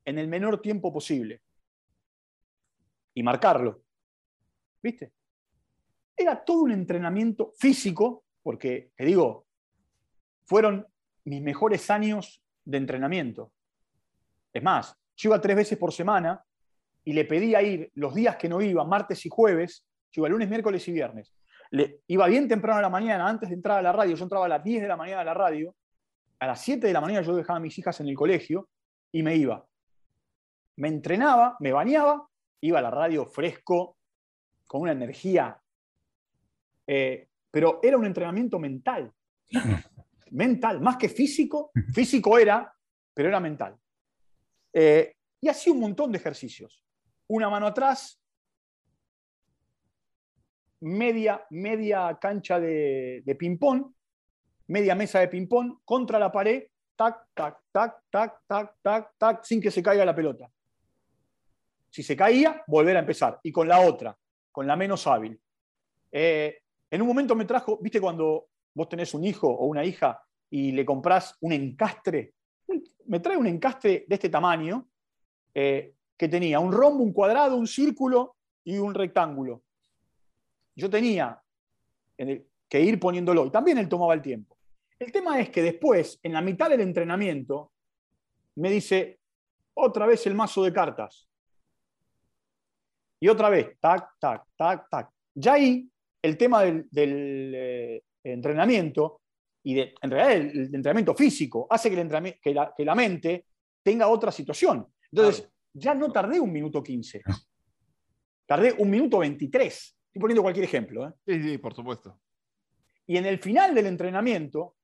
en 0.05 0.19
el 0.19 0.27
menor 0.27 0.61
tiempo 0.61 0.93
posible 0.93 1.41
y 3.13 3.23
marcarlo. 3.23 3.83
¿Viste? 4.81 5.11
Era 6.17 6.43
todo 6.43 6.63
un 6.63 6.71
entrenamiento 6.71 7.53
físico, 7.57 8.23
porque, 8.41 8.91
te 8.95 9.05
digo, 9.05 9.45
fueron 10.45 10.87
mis 11.25 11.41
mejores 11.41 11.91
años 11.91 12.41
de 12.65 12.77
entrenamiento. 12.77 13.51
Es 14.51 14.63
más, 14.63 14.97
yo 15.15 15.29
iba 15.29 15.39
tres 15.39 15.55
veces 15.55 15.77
por 15.77 15.93
semana 15.93 16.43
y 17.03 17.13
le 17.13 17.25
pedía 17.25 17.61
ir 17.61 17.91
los 17.93 18.15
días 18.15 18.35
que 18.37 18.49
no 18.49 18.61
iba, 18.61 18.83
martes 18.83 19.25
y 19.25 19.29
jueves, 19.29 19.85
yo 20.11 20.21
iba 20.21 20.29
lunes, 20.29 20.49
miércoles 20.49 20.87
y 20.87 20.91
viernes. 20.91 21.33
Iba 22.07 22.27
bien 22.27 22.47
temprano 22.47 22.79
a 22.79 22.81
la 22.81 22.89
mañana, 22.89 23.27
antes 23.27 23.49
de 23.49 23.55
entrar 23.55 23.77
a 23.77 23.81
la 23.81 23.91
radio, 23.91 24.15
yo 24.15 24.23
entraba 24.23 24.45
a 24.45 24.49
las 24.49 24.63
10 24.63 24.81
de 24.81 24.87
la 24.87 24.97
mañana 24.97 25.21
a 25.21 25.25
la 25.25 25.33
radio, 25.33 25.75
a 26.39 26.47
las 26.47 26.61
7 26.61 26.87
de 26.87 26.93
la 26.93 27.01
mañana 27.01 27.21
yo 27.21 27.35
dejaba 27.35 27.57
a 27.57 27.61
mis 27.61 27.77
hijas 27.77 27.99
en 27.99 28.07
el 28.07 28.15
colegio 28.15 28.69
y 29.11 29.21
me 29.23 29.35
iba. 29.35 29.65
Me 30.77 30.87
entrenaba, 30.87 31.57
me 31.59 31.71
bañaba, 31.71 32.27
iba 32.61 32.79
a 32.79 32.81
la 32.81 32.91
radio 32.91 33.25
fresco, 33.25 33.97
con 34.65 34.81
una 34.81 34.91
energía 34.91 35.59
eh, 36.87 37.27
pero 37.51 37.79
era 37.83 37.97
un 37.97 38.05
entrenamiento 38.05 38.57
mental. 38.57 39.11
mental, 40.31 40.81
más 40.81 40.97
que 40.97 41.09
físico. 41.09 41.71
Físico 41.93 42.39
era 42.39 42.73
pero 43.17 43.29
era 43.29 43.39
mental. 43.39 43.75
Eh, 44.71 45.15
y 45.41 45.49
hacía 45.49 45.73
un 45.73 45.79
montón 45.79 46.11
de 46.11 46.19
ejercicios. 46.19 46.83
Una 47.25 47.49
mano 47.49 47.65
atrás, 47.65 48.21
media, 50.81 51.43
media 51.49 52.15
cancha 52.21 52.59
de, 52.59 53.23
de 53.25 53.35
ping-pong, 53.35 53.91
media 54.67 54.93
mesa 54.93 55.19
de 55.19 55.29
ping-pong 55.29 55.79
contra 55.83 56.19
la 56.19 56.31
pared, 56.31 56.67
tac, 56.95 57.25
tac, 57.33 57.57
tac, 57.71 58.03
tac, 58.11 58.39
tac, 58.45 58.75
tac, 58.83 59.11
tac, 59.17 59.43
sin 59.43 59.59
que 59.59 59.71
se 59.71 59.81
caiga 59.81 60.05
la 60.05 60.15
pelota. 60.15 60.47
Si 61.89 62.03
se 62.03 62.15
caía, 62.15 62.63
volver 62.67 62.97
a 62.97 62.99
empezar. 62.99 63.39
Y 63.41 63.51
con 63.51 63.67
la 63.67 63.79
otra, 63.79 64.15
con 64.51 64.67
la 64.67 64.75
menos 64.75 65.07
hábil. 65.07 65.41
Eh, 66.11 66.55
en 66.89 67.01
un 67.01 67.07
momento 67.07 67.35
me 67.35 67.45
trajo, 67.45 67.77
viste 67.81 67.99
cuando 67.99 68.47
vos 68.73 68.89
tenés 68.89 69.13
un 69.13 69.23
hijo 69.23 69.47
o 69.47 69.65
una 69.65 69.83
hija 69.83 70.21
y 70.49 70.71
le 70.71 70.85
comprás 70.85 71.35
un 71.41 71.51
encastre, 71.51 72.33
me 73.07 73.19
trae 73.19 73.37
un 73.37 73.47
encastre 73.47 74.05
de 74.07 74.15
este 74.15 74.29
tamaño 74.29 74.87
eh, 75.53 75.93
que 76.15 76.27
tenía 76.27 76.59
un 76.59 76.71
rombo, 76.71 77.03
un 77.03 77.13
cuadrado, 77.13 77.55
un 77.55 77.67
círculo 77.67 78.35
y 78.63 78.77
un 78.77 78.93
rectángulo. 78.93 79.63
Yo 80.75 80.89
tenía 80.89 81.41
que 82.17 82.81
ir 82.81 82.99
poniéndolo 82.99 83.45
y 83.45 83.51
también 83.51 83.77
él 83.77 83.89
tomaba 83.89 84.13
el 84.13 84.21
tiempo. 84.21 84.57
El 84.99 85.11
tema 85.11 85.39
es 85.39 85.49
que 85.49 85.61
después, 85.61 86.19
en 86.23 86.33
la 86.33 86.41
mitad 86.41 86.69
del 86.69 86.81
entrenamiento, 86.81 87.71
me 88.55 88.69
dice, 88.69 89.19
otra 89.75 90.05
vez 90.05 90.25
el 90.25 90.35
mazo 90.35 90.63
de 90.63 90.73
cartas. 90.73 91.27
Y 93.19 93.27
otra 93.29 93.49
vez, 93.49 93.79
tac, 93.79 94.09
tac, 94.19 94.43
tac, 94.55 94.89
tac. 94.89 95.09
Ya 95.35 95.53
ahí, 95.53 95.89
el 96.21 96.37
tema 96.37 96.63
del, 96.63 96.87
eh, 96.93 98.03
entrenamiento 98.23 99.21
y 99.63 99.75
de, 99.75 99.93
en 100.01 100.11
realidad 100.11 100.37
el, 100.37 100.75
entrenamiento 100.75 101.15
físico 101.15 101.67
hace 101.69 101.89
que, 101.89 101.99
el 101.99 102.39
que, 102.41 102.53
la, 102.53 102.73
que, 102.75 102.85
la, 102.85 102.95
mente 102.95 103.45
tenga 103.83 104.07
otra 104.07 104.31
situación. 104.31 104.87
Entonces, 105.11 105.49
ya 105.73 105.93
no 105.93 106.11
tardé 106.11 106.39
un 106.39 106.51
minuto 106.51 106.81
15. 106.83 107.21
Tardé 108.45 108.73
un 108.77 108.89
minuto 108.89 109.19
23. 109.19 109.73
Estoy 109.73 110.21
poniendo 110.21 110.41
cualquier 110.41 110.63
ejemplo. 110.63 111.07
¿eh? 111.07 111.13
Sí, 111.25 111.43
sí, 111.43 111.57
por 111.57 111.75
supuesto. 111.75 112.17
Y 113.05 113.17
en 113.17 113.25
el 113.25 113.39
final 113.39 113.75
del 113.75 113.87
entrenamiento, 113.87 114.75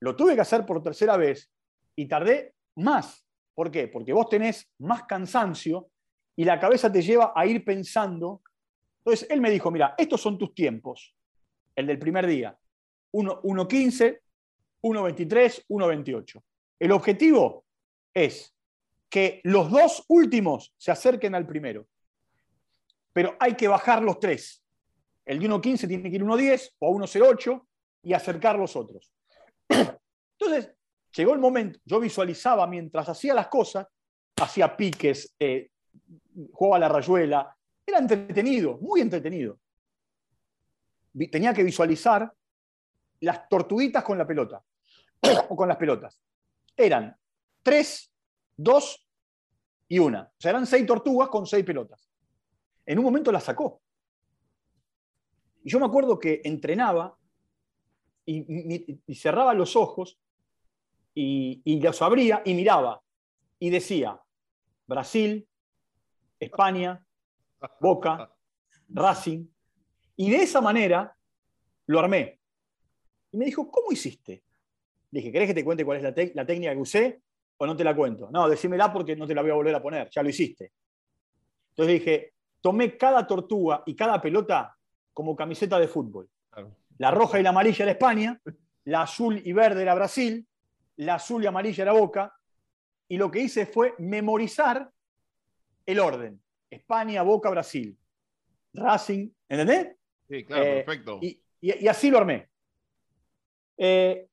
lo 0.00 0.16
tuve 0.16 0.34
que 0.34 0.40
hacer 0.40 0.66
por 0.66 0.82
tercera 0.82 1.16
vez 1.16 1.50
y 1.94 2.06
tardé 2.06 2.54
más. 2.76 3.24
¿Por 3.54 3.70
qué? 3.70 3.88
Porque 3.88 4.12
vos 4.12 4.28
tenés 4.28 4.70
más 4.78 5.04
cansancio 5.04 5.88
y 6.36 6.44
la 6.44 6.58
cabeza 6.58 6.90
te 6.90 7.02
lleva 7.02 7.32
a 7.34 7.46
ir 7.46 7.64
pensando. 7.64 8.42
Entonces, 9.04 9.28
él 9.30 9.40
me 9.40 9.50
dijo, 9.50 9.70
mira, 9.70 9.94
estos 9.98 10.20
son 10.20 10.38
tus 10.38 10.54
tiempos. 10.54 11.14
El 11.74 11.86
del 11.86 11.98
primer 11.98 12.26
día. 12.26 12.56
1.15, 13.12 14.20
1.23, 14.82 15.64
1.28. 15.68 16.42
El 16.78 16.92
objetivo 16.92 17.64
es 18.14 18.54
que 19.10 19.40
los 19.44 19.70
dos 19.70 20.04
últimos 20.08 20.72
se 20.76 20.92
acerquen 20.92 21.34
al 21.34 21.46
primero. 21.46 21.86
Pero 23.12 23.36
hay 23.40 23.54
que 23.54 23.68
bajar 23.68 24.02
los 24.02 24.18
tres. 24.18 24.64
El 25.24 25.38
de 25.38 25.48
1.15 25.48 25.88
tiene 25.88 26.08
que 26.10 26.16
ir 26.16 26.24
1.10 26.24 26.70
o 26.78 26.88
a 26.88 26.98
1.08 26.98 27.66
y 28.04 28.12
acercar 28.12 28.58
los 28.58 28.76
otros. 28.76 29.12
Entonces, 29.68 30.74
llegó 31.14 31.34
el 31.34 31.40
momento, 31.40 31.78
yo 31.84 32.00
visualizaba 32.00 32.66
mientras 32.66 33.08
hacía 33.08 33.34
las 33.34 33.48
cosas, 33.48 33.86
hacía 34.36 34.76
piques, 34.76 35.34
eh, 35.38 35.70
jugaba 36.52 36.78
la 36.78 36.88
rayuela, 36.88 37.56
era 37.86 37.98
entretenido, 37.98 38.78
muy 38.78 39.00
entretenido. 39.00 39.58
Tenía 41.30 41.52
que 41.52 41.62
visualizar 41.62 42.32
las 43.20 43.48
tortuguitas 43.48 44.02
con 44.02 44.18
la 44.18 44.26
pelota, 44.26 44.64
o 45.48 45.56
con 45.56 45.68
las 45.68 45.76
pelotas. 45.76 46.20
Eran 46.76 47.16
tres, 47.62 48.12
dos 48.56 49.06
y 49.88 49.98
una. 49.98 50.22
O 50.22 50.40
sea, 50.40 50.50
eran 50.50 50.66
seis 50.66 50.86
tortugas 50.86 51.28
con 51.28 51.46
seis 51.46 51.64
pelotas. 51.64 52.08
En 52.86 52.98
un 52.98 53.04
momento 53.04 53.30
las 53.30 53.44
sacó. 53.44 53.80
Y 55.62 55.70
yo 55.70 55.78
me 55.78 55.86
acuerdo 55.86 56.18
que 56.18 56.40
entrenaba 56.44 57.16
y, 58.24 59.14
cerraba 59.14 59.54
los 59.54 59.76
ojos 59.76 60.18
y, 61.14 61.60
y 61.64 61.80
los 61.80 62.00
abría 62.02 62.42
y 62.44 62.54
miraba 62.54 63.02
y 63.58 63.70
decía, 63.70 64.20
Brasil, 64.86 65.46
España, 66.40 67.04
Boca, 67.80 68.30
Racing. 68.88 69.46
Y 70.16 70.30
de 70.30 70.42
esa 70.42 70.60
manera 70.60 71.14
lo 71.86 71.98
armé. 71.98 72.38
Y 73.32 73.36
me 73.36 73.46
dijo, 73.46 73.70
¿cómo 73.70 73.90
hiciste? 73.92 74.44
Le 75.10 75.20
dije, 75.20 75.32
¿querés 75.32 75.48
que 75.48 75.54
te 75.54 75.64
cuente 75.64 75.84
cuál 75.84 75.98
es 75.98 76.02
la, 76.02 76.14
la, 76.34 76.46
técnica 76.46 76.72
que 76.72 76.78
usé 76.78 77.22
o 77.56 77.66
no 77.66 77.76
te 77.76 77.84
la 77.84 77.94
cuento? 77.94 78.30
No, 78.30 78.48
decímela 78.48 78.92
porque 78.92 79.16
no 79.16 79.26
te 79.26 79.34
la 79.34 79.42
voy 79.42 79.50
a 79.50 79.54
volver 79.54 79.74
a 79.74 79.82
poner, 79.82 80.08
ya 80.10 80.22
lo 80.22 80.28
hiciste. 80.28 80.72
Entonces 81.70 82.00
dije, 82.00 82.34
tomé 82.60 82.96
cada 82.96 83.26
tortuga 83.26 83.82
y 83.86 83.94
cada 83.94 84.20
pelota 84.20 84.76
como 85.12 85.36
camiseta 85.36 85.78
de 85.78 85.88
fútbol. 85.88 86.28
La 86.98 87.10
roja 87.10 87.40
y 87.40 87.42
la 87.42 87.50
amarilla 87.50 87.84
era 87.84 87.92
España, 87.92 88.40
la 88.84 89.02
azul 89.02 89.40
y 89.44 89.52
verde 89.52 89.82
era 89.82 89.94
Brasil, 89.94 90.46
la 90.96 91.14
azul 91.14 91.42
y 91.42 91.46
amarilla 91.46 91.82
era 91.82 91.92
Boca, 91.92 92.34
y 93.08 93.16
lo 93.16 93.30
que 93.30 93.40
hice 93.40 93.66
fue 93.66 93.94
memorizar 93.98 94.90
el 95.84 96.00
orden. 96.00 96.40
España, 96.72 97.22
Boca, 97.22 97.50
Brasil. 97.50 97.96
Racing, 98.74 99.28
¿entendés? 99.48 99.94
Sí, 100.28 100.44
claro, 100.44 100.64
eh, 100.64 100.82
perfecto. 100.82 101.20
Y, 101.20 101.86
así 101.86 102.10
lo 102.10 102.18
armé. 102.18 102.48
Eh, 103.76 104.26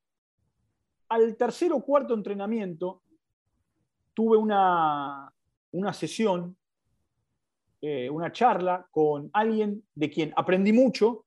al 1.08 1.36
tercer 1.36 1.72
o 1.72 1.82
cuarto 1.82 2.14
entrenamiento 2.14 3.02
tuve 4.14 4.36
una, 4.36 5.32
una 5.72 5.92
sesión, 5.92 6.56
eh, 7.82 8.08
una 8.08 8.32
charla 8.32 8.86
con 8.90 9.28
alguien 9.32 9.84
de 9.94 10.10
quien 10.10 10.32
aprendí 10.36 10.72
mucho, 10.72 11.26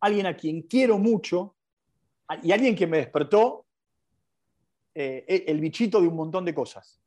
alguien 0.00 0.26
a 0.26 0.36
quien 0.36 0.62
quiero 0.62 0.98
mucho 0.98 1.56
y 2.42 2.52
alguien 2.52 2.74
que 2.74 2.86
me 2.86 2.98
despertó 2.98 3.64
el 4.94 5.60
bichito 5.60 6.00
de 6.00 6.08
un 6.08 6.16
montón 6.16 6.44
de 6.44 6.52
cosas. 6.52 7.00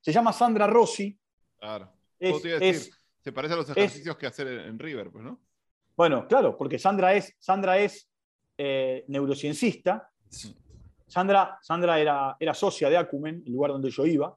Se 0.00 0.10
llama 0.10 0.32
Sandra 0.32 0.66
Rossi. 0.66 1.16
Claro 1.58 1.97
se 2.18 3.32
parece 3.32 3.54
a 3.54 3.56
los 3.56 3.70
ejercicios 3.70 4.16
que 4.16 4.26
hacer 4.26 4.48
en, 4.48 4.78
River, 4.78 5.10
pues, 5.10 5.24
¿no? 5.24 5.40
Bueno, 5.96 6.26
claro, 6.28 6.56
porque 6.56 6.78
Sandra 6.78 7.14
es, 7.14 7.34
Sandra 7.38 7.78
es 7.78 8.08
eh, 8.56 9.04
neurociencista. 9.08 10.10
Sandra, 11.06 11.58
Sandra 11.62 11.98
era, 11.98 12.36
era, 12.38 12.54
socia 12.54 12.88
de 12.88 12.96
Acumen, 12.96 13.42
el 13.44 13.52
lugar 13.52 13.72
donde 13.72 13.90
yo 13.90 14.06
iba. 14.06 14.36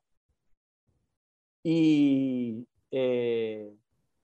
Y 1.64 2.66
eh, 2.90 3.72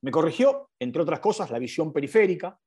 me 0.01 0.11
corrigió, 0.11 0.69
entre 0.79 1.01
otras 1.01 1.19
cosas, 1.19 1.51
la 1.51 1.59
visión 1.59 1.91
periférica. 1.93 2.59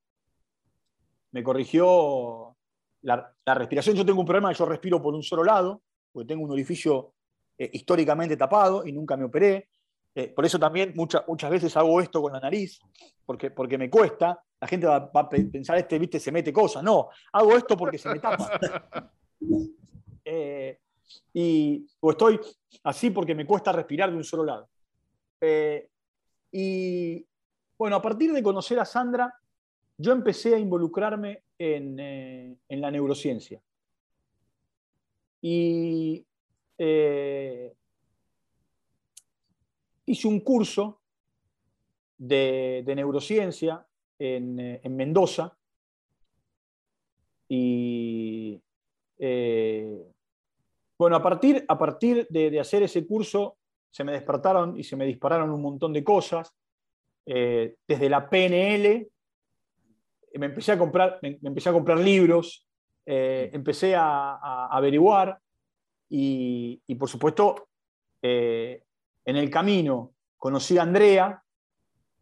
Me 1.33 1.43
corrigió 1.43 2.57
la, 3.03 3.35
respiración. 3.47 3.97
Yo 3.97 4.05
tengo 4.05 4.21
un 4.21 4.27
problema, 4.27 4.53
yo 4.53 4.67
respiro 4.67 5.01
por 5.01 5.15
un 5.15 5.23
solo 5.23 5.45
lado, 5.45 5.83
porque 6.13 6.29
tengo 6.29 6.45
un 6.45 6.51
orificio 6.51 7.15
eh, 7.57 7.71
históricamente 7.73 8.37
tapado 8.37 8.87
y 8.87 8.93
nunca 8.93 9.17
me 9.17 9.25
operé. 9.25 9.69
Eh, 10.15 10.29
por 10.29 10.45
eso 10.45 10.59
también 10.59 10.93
muchas 10.97 11.27
muchas 11.29 11.51
veces 11.51 11.77
hago 11.77 12.01
esto 12.01 12.21
con 12.21 12.33
la 12.33 12.41
nariz, 12.41 12.81
porque, 13.25 13.51
porque 13.51 13.79
me 13.79 13.89
cuesta. 13.89 14.43
La 14.61 14.69
gente 14.69 14.87
va, 14.87 15.11
a 15.15 15.29
pensar, 15.29 15.79
este, 15.79 15.99
viste, 15.99 16.21
se 16.21 16.33
mete 16.33 16.53
cosas. 16.53 16.83
No, 16.83 17.09
hago 17.33 17.57
esto 17.57 17.77
porque 17.77 17.99
se 17.99 18.09
me 18.09 18.19
tapa. 18.19 18.61
Eh, 20.23 20.79
y, 21.33 21.85
o 21.99 22.11
estoy 22.11 22.39
así 22.85 23.11
porque 23.11 23.35
me 23.35 23.47
cuesta 23.47 23.73
respirar 23.73 24.11
de 24.11 24.17
un 24.17 24.23
solo 24.23 24.45
lado. 24.45 24.69
Eh, 25.41 25.89
y 26.53 27.27
bueno, 27.77 27.97
a 27.97 28.03
partir 28.03 28.33
de 28.33 28.43
conocer 28.43 28.79
a 28.79 28.85
Sandra, 28.85 29.35
yo 29.97 30.13
empecé 30.13 30.55
a 30.55 30.59
involucrarme 30.59 31.43
en, 31.59 31.99
en 31.99 32.81
la 32.81 32.91
neurociencia. 32.93 33.61
Y 35.41 36.25
hice 40.11 40.27
un 40.29 40.41
curso 40.41 41.01
de, 42.19 42.83
neurociencia 42.95 43.87
eh, 44.19 44.81
en, 44.83 44.97
Mendoza 44.97 45.57
y 47.49 48.61
eh, 49.19 50.05
bueno, 50.99 51.17
a 51.17 51.23
partir, 51.23 51.65
a 51.67 51.79
partir 51.79 52.27
de, 52.29 52.61
hacer 52.61 52.83
ese 52.83 53.07
curso 53.07 53.57
se 53.91 54.05
me 54.05 54.13
despertaron 54.13 54.79
y 54.79 54.85
se 54.85 54.97
me 54.97 55.07
dispararon 55.07 55.51
un 55.51 55.63
montón 55.63 55.93
de 55.93 56.05
cosas. 56.05 56.55
Eh, 57.27 57.77
desde 57.87 58.09
la 58.09 58.29
PNL 58.29 59.09
me 60.35 60.47
empecé 60.47 60.73
a 60.73 60.79
comprar, 60.79 61.19
me, 61.23 61.39
empecé 61.43 61.71
a 61.71 61.73
comprar 61.73 61.99
libros, 61.99 62.67
empecé 63.05 63.95
a, 63.97 64.67
averiguar 64.67 65.41
y, 66.09 66.81
y, 66.87 66.95
por 66.95 67.09
supuesto 67.09 67.69
en 69.25 69.37
el 69.37 69.51
camino 69.51 70.15
conocí 70.37 70.79
a 70.79 70.83
Andrea, 70.83 71.43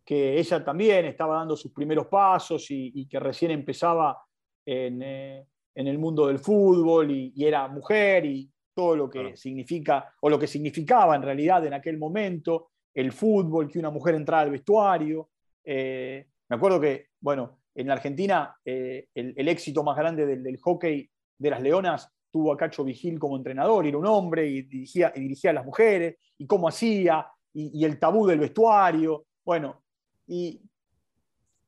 que 0.05 0.38
ella 0.38 0.64
también 0.64 1.05
estaba 1.05 1.37
dando 1.37 1.57
sus 1.57 1.73
primeros 1.73 2.07
pasos 2.07 2.67
y, 2.71 3.07
que 3.07 3.21
recién 3.21 3.50
empezaba 3.50 4.19
eh, 4.64 5.45
en, 5.75 5.87
el 5.87 5.99
mundo 5.99 6.26
del 6.26 6.38
fútbol 6.38 7.11
y, 7.11 7.33
era 7.45 7.69
mujer 7.69 8.25
y 8.25 8.50
todo 8.75 8.97
lo 8.97 9.11
que 9.11 9.37
significa, 9.37 10.14
o 10.21 10.31
lo 10.31 10.38
que 10.38 10.47
significaba 10.47 11.14
en 11.14 11.23
realidad 11.23 11.64
en 11.67 11.75
aquel 11.75 11.99
momento, 11.99 12.71
el 12.95 13.12
fútbol, 13.12 13.71
que 13.71 13.78
una 13.78 13.90
mujer 13.90 14.14
entrara 14.14 14.43
al 14.43 14.50
vestuario. 14.50 15.31
Eh, 15.62 16.26
me 16.49 16.57
acuerdo 16.57 16.81
que, 16.81 17.09
bueno, 17.21 17.59
en 17.75 17.90
Argentina 17.90 18.57
eh, 18.64 19.09
el, 19.14 19.49
éxito 19.49 19.85
más 19.85 19.97
grande 19.97 20.26
del, 20.26 20.59
hockey 20.59 21.09
de 21.38 21.50
las 21.50 21.61
Leonas 21.61 22.11
tuvo 22.30 22.52
a 22.52 22.56
Cacho 22.56 22.85
Vigil 22.85 23.18
como 23.18 23.37
entrenador, 23.37 23.87
era 23.87 23.99
un 23.99 24.06
hombre 24.06 24.47
y 24.47 24.62
dirigía, 24.62 25.11
dirigía 25.14 25.50
a 25.50 25.54
las 25.54 25.64
mujeres, 25.64 26.16
y 26.37 26.47
cómo 26.47 26.68
hacía, 26.68 27.26
y, 27.52 27.85
el 27.85 27.99
tabú 27.99 28.26
del 28.26 28.40
vestuario. 28.40 29.26
Bueno, 29.44 29.82
y, 30.26 30.61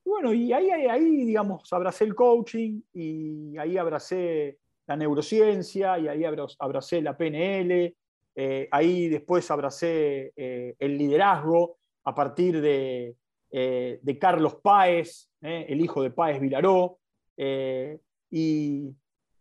bueno, 0.05 0.33
y 0.33 0.52
ahí, 0.52 0.71
ahí, 0.71 1.25
digamos, 1.25 1.73
abracé 1.73 2.05
el 2.05 2.14
coaching 2.14 2.81
y 2.93 3.57
ahí 3.59 3.76
abracé 3.76 4.59
la 4.87 4.97
neurociencia 4.97 5.99
y 5.99 6.09
ahí 6.09 6.25
abracé 6.25 7.00
la 7.00 7.17
PNL, 7.17 7.95
eh, 8.35 8.69
ahí 8.71 9.09
después 9.09 9.50
abracé 9.50 10.33
eh, 10.37 10.75
el 10.79 10.99
liderazgo 10.99 11.79
a 12.05 12.14
partir 12.14 12.61
de, 12.61 13.14
eh, 13.50 13.99
de 14.02 14.19
Carlos 14.19 14.57
Páez, 14.62 15.31
el 15.43 15.81
hijo 15.81 16.02
de 16.02 16.11
Páez 16.11 16.40
Vilaró, 16.40 16.99
y, 17.37 18.95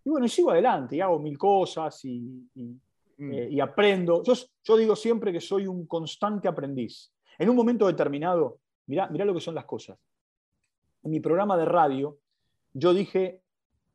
bueno, 0.10 0.28
sigo 0.28 0.52
adelante 0.52 0.96
y 0.96 1.02
hago 1.02 1.20
mil 1.20 1.38
cosas 1.38 2.04
y, 2.06 2.50
mm. 2.56 3.62
aprendo. 3.62 4.24
Yo, 4.24 4.34
yo, 4.64 4.78
digo 4.78 4.96
siempre 4.96 5.32
que 5.32 5.42
soy 5.42 5.68
un 5.68 5.86
constante 5.86 6.48
aprendiz. 6.48 7.12
En 7.38 7.50
un 7.50 7.56
momento 7.56 7.88
determinado, 7.88 8.60
mirá, 8.88 9.08
mirá 9.08 9.26
lo 9.26 9.34
que 9.34 9.42
son 9.42 9.56
las 9.56 9.66
cosas. 9.66 9.98
En 11.04 11.12
mi 11.12 11.20
programa 11.20 11.58
de 11.58 11.66
radio, 11.66 12.18
yo 12.74 12.94
dije 12.94 13.42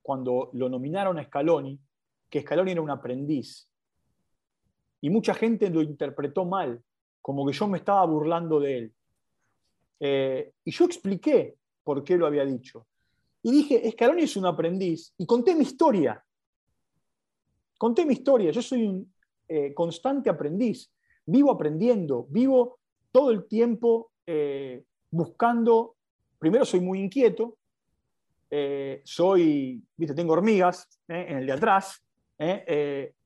cuando 0.03 0.51
lo 0.53 0.69
nominaron 0.69 1.19
a 1.19 1.25
Scaloni, 1.25 1.81
que 2.29 2.43
Scaloni 2.43 2.73
era 2.73 2.83
un 2.83 2.91
aprendiz. 2.91 3.71
Y 5.01 5.11
mucha 5.11 5.35
gente 5.35 5.71
lo 5.71 5.81
interpretó 5.81 6.45
mal, 6.45 6.83
como 7.23 7.47
que 7.47 7.53
yo 7.53 7.67
me 7.69 7.79
estaba 7.79 8.05
burlando 8.05 8.61
de 8.61 8.79
él. 8.79 8.95
Eh, 10.01 10.53
y 10.65 10.71
yo 10.71 10.85
expliqué 10.85 11.57
por 11.83 12.05
qué 12.05 12.17
lo 12.17 12.27
había 12.27 12.45
dicho. 12.45 12.87
Y 13.45 13.51
dije, 13.51 13.91
Scaloni 13.91 14.23
es 14.23 14.37
un 14.39 14.47
aprendiz. 14.47 15.13
Y 15.19 15.27
conté 15.27 15.55
mi 15.55 15.65
historia. 15.65 16.25
Conté 17.77 18.07
mi 18.07 18.15
historia. 18.15 18.51
Yo 18.51 18.63
soy 18.63 18.87
un 18.87 19.13
eh, 19.47 19.75
constante 19.75 20.31
aprendiz. 20.31 20.91
Vivo 21.27 21.51
aprendiendo. 21.51 22.27
Vivo 22.31 22.79
todo 23.13 23.31
el 23.31 23.47
tiempo 23.47 24.13
eh, 24.27 24.83
buscando. 25.11 25.97
Primero 26.39 26.65
soy 26.65 26.81
muy 26.81 27.01
inquieto. 27.01 27.59
Eh, 28.51 29.03
soy, 29.05 29.85
viste, 29.95 30.15
tengo 30.15 30.33
hormigas 30.33 30.89
en 31.07 31.37
el 31.37 31.47
de 31.47 31.53
atrás 31.53 32.03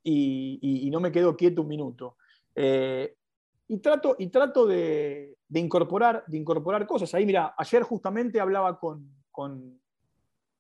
y, 0.03 0.89
no 0.91 0.99
me 0.99 1.13
quedo 1.13 1.37
quieto 1.37 1.63
un 1.63 1.69
minuto. 1.69 2.17
y 2.57 3.79
trato, 3.79 4.17
y 4.19 4.27
trato 4.29 4.67
de, 4.67 5.37
incorporar, 5.55 6.25
de 6.27 6.39
incorporar 6.39 6.89
cosas. 6.89 7.15
Ahí, 7.15 7.25
mira, 7.25 7.55
ayer 7.57 7.85
justamente 7.85 8.41
hablaba 8.41 8.81
con, 8.81 9.79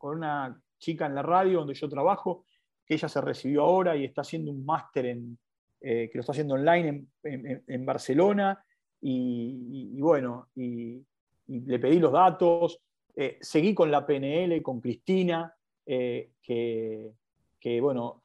una 0.00 0.60
chica 0.78 1.06
en 1.06 1.14
la 1.14 1.22
radio 1.22 1.58
donde 1.58 1.74
yo 1.74 1.88
trabajo, 1.88 2.44
que 2.86 2.94
ella 2.94 3.08
se 3.08 3.20
recibió 3.20 3.62
ahora 3.62 3.96
y 3.96 4.04
está 4.04 4.22
haciendo 4.22 4.50
un 4.50 4.64
máster 4.64 5.06
en, 5.06 5.38
que 5.80 6.10
lo 6.14 6.20
está 6.20 6.32
haciendo 6.32 6.54
online 6.54 7.06
en, 7.22 7.86
Barcelona. 7.86 8.64
Y, 9.00 10.00
bueno, 10.00 10.48
y, 10.56 11.04
le 11.46 11.78
pedí 11.78 11.98
los 11.98 12.12
datos, 12.12 12.80
eh, 13.16 13.38
seguí 13.40 13.74
con 13.74 13.90
la 13.90 14.06
PNL, 14.06 14.62
con 14.62 14.80
Cristina, 14.80 15.54
eh, 15.86 16.32
que, 16.42 17.80
bueno, 17.80 18.22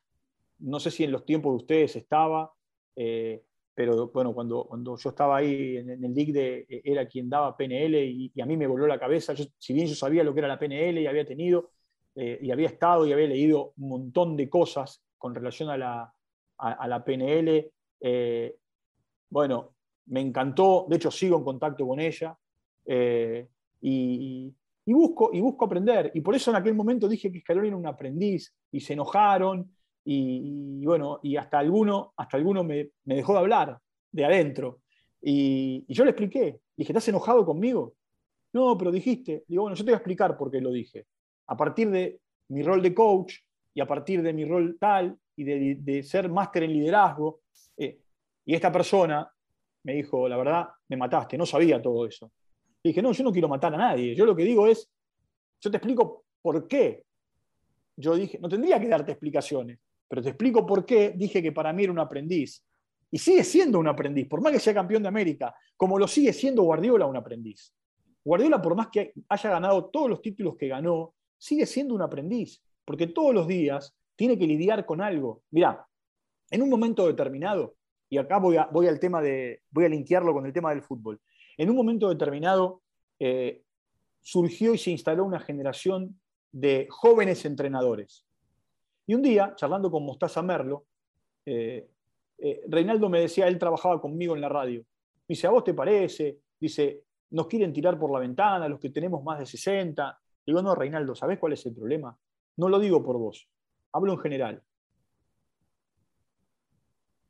no 0.59 0.79
sé 0.79 0.91
si 0.91 1.03
en 1.03 1.11
los 1.11 1.25
tiempos 1.25 1.53
de 1.53 1.57
ustedes 1.57 1.95
estaba, 1.95 2.51
eh, 2.95 3.43
pero 3.75 4.07
bueno, 4.09 4.33
cuando, 4.33 4.65
cuando 4.65 4.97
yo 4.97 5.09
estaba 5.09 5.37
ahí 5.37 5.77
en, 5.77 6.03
el 6.03 6.13
DIC 6.13 6.33
de, 6.33 6.81
era 6.83 7.07
quien 7.07 7.29
daba 7.29 7.57
PNL 7.57 7.95
y, 7.95 8.41
a 8.41 8.45
mí 8.45 8.55
me 8.55 8.67
voló 8.67 8.85
la 8.87 8.99
cabeza, 8.99 9.33
si 9.57 9.73
bien 9.73 9.87
yo 9.87 9.95
sabía 9.95 10.23
lo 10.23 10.33
que 10.33 10.39
era 10.39 10.47
la 10.47 10.59
PNL 10.59 10.99
y 10.99 11.07
había 11.07 11.25
tenido, 11.25 11.71
y 12.15 12.51
había 12.51 12.67
estado 12.67 13.07
y 13.07 13.13
había 13.13 13.27
leído 13.27 13.73
un 13.77 13.89
montón 13.89 14.37
de 14.37 14.47
cosas 14.47 15.03
con 15.17 15.33
relación 15.33 15.69
a 15.69 15.77
la, 15.77 16.13
a 16.57 16.87
la 16.87 17.03
PNL, 17.03 17.71
bueno, 19.29 19.73
me 20.05 20.21
encantó, 20.21 20.85
de 20.87 20.97
hecho 20.97 21.09
sigo 21.09 21.37
en 21.37 21.43
contacto 21.43 21.87
con 21.87 21.99
ella, 21.99 22.37
y, 22.85 24.53
y 24.85 24.93
busco, 24.93 25.31
y 25.33 25.41
busco 25.41 25.65
aprender. 25.65 26.11
Y 26.13 26.21
por 26.21 26.35
eso 26.35 26.51
en 26.51 26.57
aquel 26.57 26.75
momento 26.75 27.07
dije 27.07 27.31
que 27.31 27.39
Scaloni 27.39 27.69
era 27.69 27.77
un 27.77 27.87
aprendiz 27.87 28.53
y 28.71 28.79
se 28.79 28.93
enojaron 28.93 29.71
y, 30.05 30.85
bueno, 30.85 31.19
y 31.23 31.37
hasta 31.37 31.59
alguno, 31.59 32.13
hasta 32.17 32.37
alguno 32.37 32.63
me, 32.63 32.89
dejó 33.03 33.33
de 33.33 33.39
hablar 33.39 33.79
de 34.11 34.25
adentro. 34.25 34.81
Y, 35.21 35.85
yo 35.87 36.03
le 36.03 36.11
expliqué, 36.11 36.59
dije, 36.75 36.91
¿estás 36.91 37.07
enojado 37.07 37.45
conmigo? 37.45 37.95
No, 38.53 38.77
pero 38.77 38.91
dijiste, 38.91 39.43
digo, 39.47 39.63
bueno, 39.63 39.75
yo 39.75 39.83
te 39.83 39.91
voy 39.91 39.95
a 39.95 39.97
explicar 39.97 40.37
por 40.37 40.51
qué 40.51 40.61
lo 40.61 40.71
dije. 40.71 41.05
A 41.47 41.57
partir 41.57 41.89
de 41.89 42.19
mi 42.49 42.61
rol 42.63 42.81
de 42.81 42.93
coach 42.93 43.35
y 43.73 43.81
a 43.81 43.87
partir 43.87 44.21
de 44.21 44.33
mi 44.33 44.45
rol 44.45 44.77
tal 44.79 45.17
y 45.35 45.43
de, 45.43 46.03
ser 46.03 46.29
máster 46.29 46.63
en 46.63 46.73
liderazgo, 46.73 47.41
eh, 47.77 47.99
y 48.45 48.53
esta 48.53 48.71
persona 48.71 49.27
me 49.83 49.93
dijo, 49.93 50.27
la 50.27 50.37
verdad, 50.37 50.69
me 50.89 50.97
mataste, 50.97 51.37
no 51.37 51.45
sabía 51.45 51.81
todo 51.81 52.05
eso. 52.05 52.31
Y 52.83 52.89
dije, 52.89 53.01
no, 53.01 53.11
yo 53.13 53.23
no 53.23 53.31
quiero 53.31 53.47
matar 53.47 53.73
a 53.73 53.77
nadie. 53.77 54.13
Yo 54.15 54.25
lo 54.25 54.35
que 54.35 54.43
digo 54.43 54.67
es, 54.67 54.89
yo 55.61 55.71
te 55.71 55.77
explico 55.77 56.25
por 56.41 56.67
qué. 56.67 57.05
Yo 57.95 58.15
dije, 58.15 58.37
no 58.39 58.49
tendría 58.49 58.79
que 58.79 58.87
darte 58.87 59.11
explicaciones, 59.11 59.79
pero 60.13 60.21
te 60.21 60.29
explico 60.29 60.63
por 60.63 60.85
qué 60.85 61.15
dije 61.15 61.41
que 61.41 61.51
para 61.51 61.73
mí 61.73 61.85
era 61.85 61.91
un 61.91 61.97
aprendiz. 61.97 62.63
Y 63.09 63.17
sigue 63.17 63.43
siendo 63.43 63.79
un 63.79 63.87
aprendiz, 63.87 64.27
por 64.27 64.43
más 64.43 64.53
que 64.53 64.59
sea 64.59 64.71
campeón 64.71 65.01
de 65.01 65.07
América, 65.07 65.55
como 65.75 65.97
lo 65.97 66.07
sigue 66.07 66.31
siendo 66.33 66.61
Guardiola 66.61 67.07
un 67.07 67.17
aprendiz. 67.17 67.73
Guardiola, 68.23 68.61
por 68.61 68.75
más 68.75 68.89
que 68.91 69.13
haya 69.27 69.49
ganado 69.49 69.85
todos 69.85 70.11
los 70.11 70.21
títulos 70.21 70.55
que 70.55 70.67
ganó, 70.67 71.15
sigue 71.35 71.65
siendo 71.65 71.95
un 71.95 72.03
aprendiz, 72.03 72.61
porque 72.85 73.07
todos 73.07 73.33
los 73.33 73.47
días 73.47 73.97
tiene 74.15 74.37
que 74.37 74.45
lidiar 74.45 74.85
con 74.85 75.01
algo. 75.01 75.41
Mirá, 75.49 75.83
en 76.51 76.61
un 76.61 76.69
momento 76.69 77.07
determinado, 77.07 77.73
y 78.07 78.19
acá 78.19 78.37
voy, 78.37 78.57
voy 78.71 78.85
al 78.85 78.99
tema 78.99 79.19
de, 79.19 79.63
voy 79.71 79.85
a 79.85 79.89
linkearlo 79.89 80.31
con 80.31 80.45
el 80.45 80.53
tema 80.53 80.69
del 80.69 80.83
fútbol. 80.83 81.19
En 81.57 81.71
un 81.71 81.75
momento 81.75 82.07
determinado 82.07 82.83
eh, 83.17 83.63
surgió 84.21 84.75
y 84.75 84.77
se 84.77 84.91
instaló 84.91 85.25
una 85.25 85.39
generación 85.39 86.21
de 86.51 86.85
jóvenes 86.91 87.45
entrenadores. 87.45 88.27
Y 89.05 89.13
un 89.13 89.21
día, 89.21 89.53
charlando 89.55 89.91
con 89.91 90.05
Mostaza 90.05 90.41
Merlo, 90.41 90.85
eh, 91.45 91.89
eh, 92.37 92.61
Reinaldo 92.67 93.09
me 93.09 93.21
decía, 93.21 93.47
él 93.47 93.57
trabajaba 93.57 93.99
conmigo 93.99 94.35
en 94.35 94.41
la 94.41 94.49
radio. 94.49 94.85
dice, 95.27 95.47
¿a 95.47 95.51
vos 95.51 95.63
te 95.63 95.73
parece? 95.73 96.39
Dice, 96.59 97.03
nos 97.31 97.47
quieren 97.47 97.73
tirar 97.73 97.97
por 97.99 98.11
la 98.11 98.19
ventana, 98.19 98.67
los 98.67 98.79
que 98.79 98.89
tenemos 98.89 99.23
más 99.23 99.39
de 99.39 99.45
60. 99.45 100.19
Digo, 100.45 100.61
no, 100.61 100.75
Reinaldo, 100.75 101.15
¿sabés 101.15 101.39
cuál 101.39 101.53
es 101.53 101.65
el 101.65 101.73
problema? 101.73 102.17
No 102.57 102.69
lo 102.69 102.79
digo 102.79 103.03
por 103.03 103.17
vos, 103.17 103.47
hablo 103.91 104.13
en 104.13 104.19
general. 104.19 104.63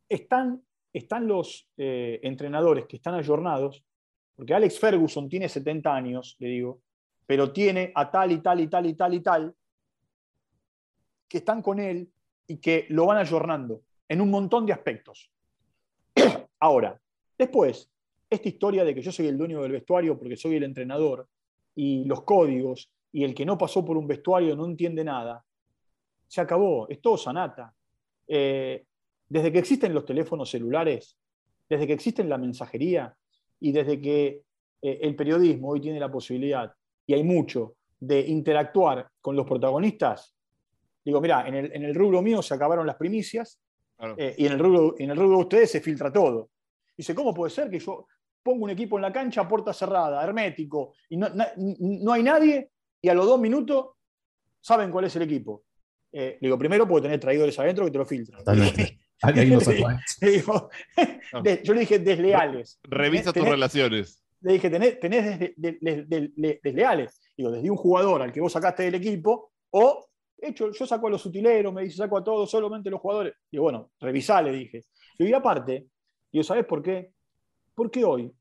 Están, 0.10 0.62
están 0.92 1.28
los 1.28 1.68
entrenadores 1.78 2.86
que 2.86 2.98
están 2.98 3.16
ayornados 3.16 3.84
porque 4.36 4.54
Alex 4.54 4.80
Ferguson 4.80 5.30
tiene 5.30 5.48
70 5.48 5.94
años, 5.94 6.36
le 6.40 6.48
digo, 6.48 6.82
pero 7.26 7.52
tiene 7.52 7.92
a 7.96 8.10
tal 8.10 8.32
y 8.32 8.40
tal 8.40 8.60
y 8.60 8.68
tal 8.68 8.86
y 8.86 8.94
tal 8.94 9.14
y 9.14 9.20
tal 9.22 9.56
que 11.34 11.39
están 11.39 11.63
con 11.63 11.80
él 11.80 12.12
y 12.46 12.58
que 12.58 12.86
lo 12.89 13.08
van 13.08 13.17
ayornando 13.17 13.82
en 14.08 14.22
un 14.22 14.30
montón 14.30 14.67
de 14.67 14.74
aspectos. 14.74 15.32
Ahora, 16.60 17.02
después, 17.36 17.89
esta 18.30 18.48
historia 18.48 18.84
de 18.84 18.93
que 18.93 19.02
yo 19.02 19.12
soy 19.12 19.26
el 19.26 19.36
dueño 19.36 19.63
del 19.63 19.72
vestuario 19.72 20.15
porque 20.15 20.38
soy 20.38 20.58
el 20.58 20.63
entrenador 20.63 21.28
y 21.74 22.06
los 22.06 22.22
códigos 22.22 22.88
y 23.12 23.24
el 23.24 23.34
que 23.34 23.48
no 23.48 23.58
pasó 23.58 23.84
por 23.84 23.98
un 23.98 24.06
vestuario 24.06 24.56
no 24.56 24.67
entiende 24.67 25.04
nada, 25.04 25.43
se 26.28 26.39
acabó, 26.39 26.88
es 26.88 27.02
todo 27.02 27.17
sanata. 27.17 27.74
Eh, 28.28 28.86
desde 29.28 29.52
que 29.52 29.58
existen 29.58 29.91
los 29.91 30.06
teléfonos 30.06 30.52
celulares, 30.52 31.17
desde 31.67 31.88
que 31.88 31.93
existe 31.93 32.24
la 32.26 32.38
mensajería, 32.38 33.12
y 33.60 33.72
desde 33.72 34.00
que 34.00 34.43
eh, 34.84 35.00
el 35.02 35.15
periodismo 35.15 35.69
hoy 35.69 35.82
tiene 35.82 36.00
la 36.00 36.12
posibilidad, 36.12 36.72
y 37.08 37.15
hay 37.15 37.24
mucho, 37.24 37.74
de 38.00 38.19
interactuar 38.19 39.10
con 39.19 39.36
los 39.36 39.48
protagonistas, 39.48 40.33
digo, 41.04 41.22
mira, 41.22 41.48
en 41.48 41.56
el, 41.56 41.96
rubro 41.96 42.22
mío 42.22 42.42
se 42.42 42.54
acabaron 42.54 42.88
las 42.88 42.96
primicias 42.96 43.60
eh, 44.18 44.36
y 44.38 44.46
en 44.46 44.54
el, 44.54 44.60
rubro, 44.60 44.96
en 44.98 45.12
el 45.12 45.18
rubro 45.18 45.38
de 45.38 45.44
ustedes 45.44 45.72
se 45.72 45.82
filtra 45.82 46.12
todo. 46.12 46.50
Dice, 46.96 47.16
¿cómo 47.16 47.34
puede 47.34 47.52
ser 47.52 47.70
que 47.70 47.80
yo 47.80 48.08
pongo 48.42 48.66
un 48.66 48.70
equipo 48.70 48.98
en 48.98 49.04
la 49.04 49.12
cancha, 49.12 49.48
puerta 49.48 49.74
cerrada, 49.74 50.24
hermético, 50.24 50.94
y 51.10 51.18
no, 51.18 52.12
hay 52.12 52.24
nadie, 52.24 52.70
y 53.02 53.10
a 53.10 53.13
los 53.13 53.26
dos 53.26 53.39
minutos 53.39 53.88
saben 54.62 54.92
cuál 54.92 55.06
es 55.06 55.16
el 55.16 55.24
equipo? 55.24 55.63
Eh, 56.12 56.38
digo, 56.39 56.58
primero 56.58 56.88
puede 56.88 57.04
tener 57.04 57.20
traidores 57.20 57.58
adentro 57.58 57.86
que 57.86 57.92
te 57.92 57.98
lo 57.98 58.06
filtran. 58.06 58.44
yo 61.63 61.74
le 61.74 61.80
dije 61.80 62.00
desleales. 62.00 62.80
Revisa 62.84 63.32
tus 63.32 63.48
relaciones. 63.48 64.22
Le 64.42 64.54
dije, 64.54 64.70
tenés, 64.70 65.00
desleales. 66.62 67.22
Digo, 67.36 67.50
desde 67.50 67.72
un 67.72 67.78
jugador 67.78 68.22
al 68.22 68.32
que 68.32 68.42
vos 68.42 68.52
sacaste 68.52 68.84
del 68.84 68.96
equipo 68.96 69.54
o 69.72 70.06
hecho, 70.49 70.71
yo 70.71 70.86
saco 70.86 71.08
a 71.08 71.10
los 71.10 71.25
utileros, 71.25 71.73
me 71.73 71.84
dice, 71.84 71.97
saco 71.97 72.17
a 72.17 72.23
todos, 72.23 72.49
solamente 72.49 72.89
los 72.89 72.99
jugadores. 72.99 73.34
Y 73.51 73.58
bueno, 73.58 73.91
revisá, 73.99 74.41
le 74.41 74.51
dije. 74.51 74.86
Y 75.17 75.34
aparte, 75.34 75.88
digo, 76.32 76.43
¿sabes 76.43 76.65
por 76.65 76.82
qué? 76.82 77.12
Porque 77.75 78.03
hoy 78.03 78.34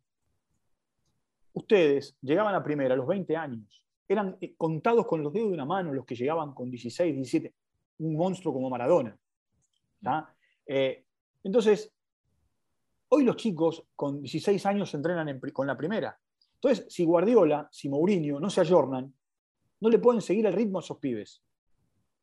ustedes 1.53 2.17
llegaban 2.21 2.55
a 2.55 2.63
primera 2.63 2.95
a 2.95 2.97
los 2.97 3.07
20 3.07 3.37
años. 3.37 3.83
Eran 4.09 4.37
eh, 4.41 4.55
contados 4.57 5.07
con 5.07 5.23
los 5.23 5.33
dedos 5.33 5.49
de 5.49 5.55
una 5.55 5.65
mano 5.65 5.93
los 5.93 6.05
que 6.05 6.15
llegaban 6.15 6.55
con 6.55 6.71
16, 6.71 7.15
17. 7.15 7.55
Un 7.99 8.17
monstruo 8.17 8.53
como 8.53 8.71
Maradona. 8.71 9.17
Eh, 10.67 11.05
entonces, 11.45 11.93
hoy 13.09 13.25
los 13.25 13.37
chicos 13.37 13.85
con 13.95 14.21
16 14.21 14.65
años 14.67 14.91
se 14.91 14.97
entrenan 14.97 15.41
con 15.53 15.67
la 15.67 15.77
primera. 15.77 16.19
Entonces, 16.55 16.87
si 16.89 17.05
Guardiola, 17.05 17.69
si 17.71 17.89
Mourinho 17.89 18.39
no 18.39 18.49
se 18.49 18.61
ayornan, 18.61 19.13
no 19.81 19.89
le 19.89 19.99
pueden 19.99 20.21
seguir 20.21 20.47
el 20.47 20.53
ritmo 20.53 20.79
a 20.79 20.83
esos 20.83 20.99
pibes. 20.99 21.43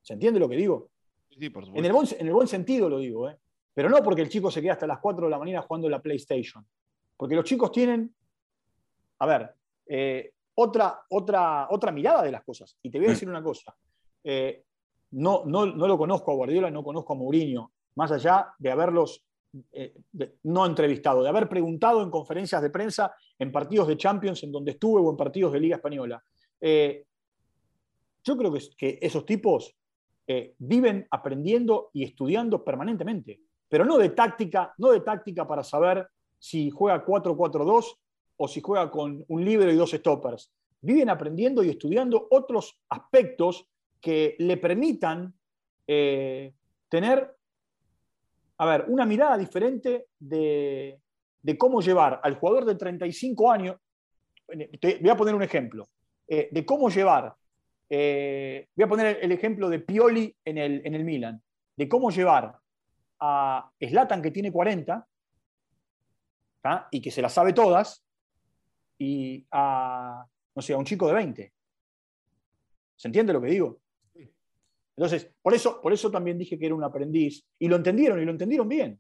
¿Se 0.10 0.14
entiende 0.14 0.40
lo 0.40 0.50
que 0.50 0.56
digo? 0.56 0.90
Sí, 1.30 1.52
por 1.52 1.66
en, 1.66 1.86
el 1.86 1.94
buen, 1.94 2.08
en 2.18 2.26
el 2.26 2.34
buen 2.34 2.48
sentido 2.48 2.90
lo 2.90 2.98
digo, 2.98 3.30
¿eh? 3.30 3.38
pero 3.76 3.90
no 3.90 4.02
porque 4.02 4.24
el 4.24 4.30
chico 4.30 4.50
se 4.50 4.60
quede 4.60 4.72
hasta 4.72 4.88
las 4.88 4.98
4 4.98 5.26
de 5.26 5.30
la 5.30 5.38
mañana 5.38 5.62
jugando 5.62 5.88
la 5.88 6.02
PlayStation. 6.02 6.66
Porque 7.16 7.36
los 7.36 7.46
chicos 7.46 7.72
tienen, 7.72 8.12
a 9.20 9.26
ver, 9.28 9.52
eh, 9.86 10.32
otra, 10.56 11.02
otra, 11.12 11.68
otra 11.70 11.92
mirada 11.92 12.24
de 12.24 12.32
las 12.32 12.44
cosas. 12.44 12.76
Y 12.82 12.90
te 12.90 12.98
voy 12.98 13.06
a 13.06 13.10
decir 13.12 13.30
una 13.30 13.44
cosa. 13.44 13.76
Eh, 14.24 14.64
no, 15.12 15.44
no, 15.46 15.68
no, 15.68 15.88
lo 15.88 15.96
conozco 15.96 16.32
a 16.32 16.36
Guardiola, 16.36 16.72
no 16.72 16.84
conozco 16.84 17.14
a 17.14 17.16
Mourinho, 17.16 17.72
más 17.94 18.12
allá 18.12 18.52
de 18.58 18.72
haberlos 18.72 19.24
eh, 19.72 19.94
no 20.42 20.66
entrevistado, 20.66 21.22
de 21.22 21.30
haber 21.30 21.48
preguntado 21.48 22.02
en 22.02 22.10
conferencias 22.10 22.64
de 22.64 22.72
prensa, 22.72 23.14
en 23.38 23.52
partidos 23.52 23.88
de 23.88 23.96
Champions 23.96 24.42
en 24.42 24.52
donde 24.52 24.72
estuve 24.72 25.02
o 25.02 25.12
en 25.12 25.18
partidos 25.18 25.54
de 25.54 25.60
Liga 25.60 25.76
Española. 25.76 26.24
Yo 28.24 28.38
creo 28.38 28.54
que, 28.78 29.00
esos 29.02 29.26
tipos 29.26 29.76
eh, 30.30 30.54
viven 30.60 31.08
aprendiendo 31.12 31.90
y 31.94 32.04
estudiando 32.04 32.64
permanentemente, 32.64 33.40
pero 33.68 33.84
no 33.84 33.98
de 33.98 34.10
táctica, 34.10 34.74
no 34.78 34.92
de 34.92 35.02
táctica 35.02 35.48
para 35.48 35.64
saber 35.64 36.08
si 36.38 36.70
juega 36.70 37.06
4-4-2 37.06 37.96
o 38.38 38.48
si 38.48 38.62
juega 38.62 38.90
con 38.90 39.26
un 39.28 39.44
libro 39.44 39.72
y 39.72 39.76
dos 39.76 39.92
stoppers. 39.92 40.52
Viven 40.82 41.10
aprendiendo 41.10 41.64
y 41.64 41.70
estudiando 41.70 42.28
otros 42.32 42.80
aspectos 42.88 43.66
que 44.00 44.36
le 44.40 44.56
permitan 44.56 45.34
tener 46.88 47.36
a 48.60 48.66
ver, 48.66 48.86
una 48.90 49.06
mirada 49.06 49.38
diferente 49.38 50.08
de, 50.20 51.00
cómo 51.58 51.82
llevar 51.82 52.20
al 52.22 52.36
jugador 52.36 52.66
de 52.66 52.76
35 52.76 53.52
años, 53.52 53.78
voy 54.48 55.10
a 55.10 55.16
poner 55.16 55.34
un 55.34 55.44
ejemplo, 55.44 55.88
eh, 56.28 56.50
de 56.52 56.66
cómo 56.66 56.90
llevar, 56.90 57.34
eh, 57.90 58.68
voy 58.76 58.84
a 58.84 58.88
poner 58.88 59.20
el 59.22 59.32
ejemplo 59.32 59.70
de 59.70 59.80
Pioli 59.80 60.36
en 60.46 60.58
el, 60.58 60.82
en 60.86 60.96
el 60.96 61.04
Milan, 61.04 61.42
de 61.76 61.90
cómo 61.90 62.12
llevar 62.12 62.58
a 63.20 63.72
Slatan 63.80 64.22
que 64.22 64.32
tiene 64.32 64.52
40 64.52 65.08
y 66.92 67.02
que 67.02 67.12
se 67.12 67.22
las 67.22 67.34
sabe 67.34 67.54
todas, 67.54 68.04
y 68.98 69.46
a, 69.52 70.26
no 70.56 70.62
sé, 70.62 70.74
a 70.74 70.78
un 70.78 70.86
chico 70.86 71.08
de 71.08 71.14
20. 71.14 71.54
¿Se 72.96 73.08
entiende 73.08 73.34
lo 73.34 73.42
que 73.42 73.48
digo? 73.48 73.80
Entonces, 74.96 75.32
por 75.42 75.54
eso, 75.54 75.82
por 75.82 75.94
eso 75.94 76.12
también 76.12 76.38
dije 76.38 76.60
que 76.60 76.66
era 76.66 76.76
un 76.76 76.84
aprendiz. 76.84 77.46
Y 77.58 77.70
lo 77.70 77.78
entendieron, 77.78 78.22
y 78.22 78.26
lo 78.26 78.32
entendieron 78.32 78.68
bien. 78.68 79.00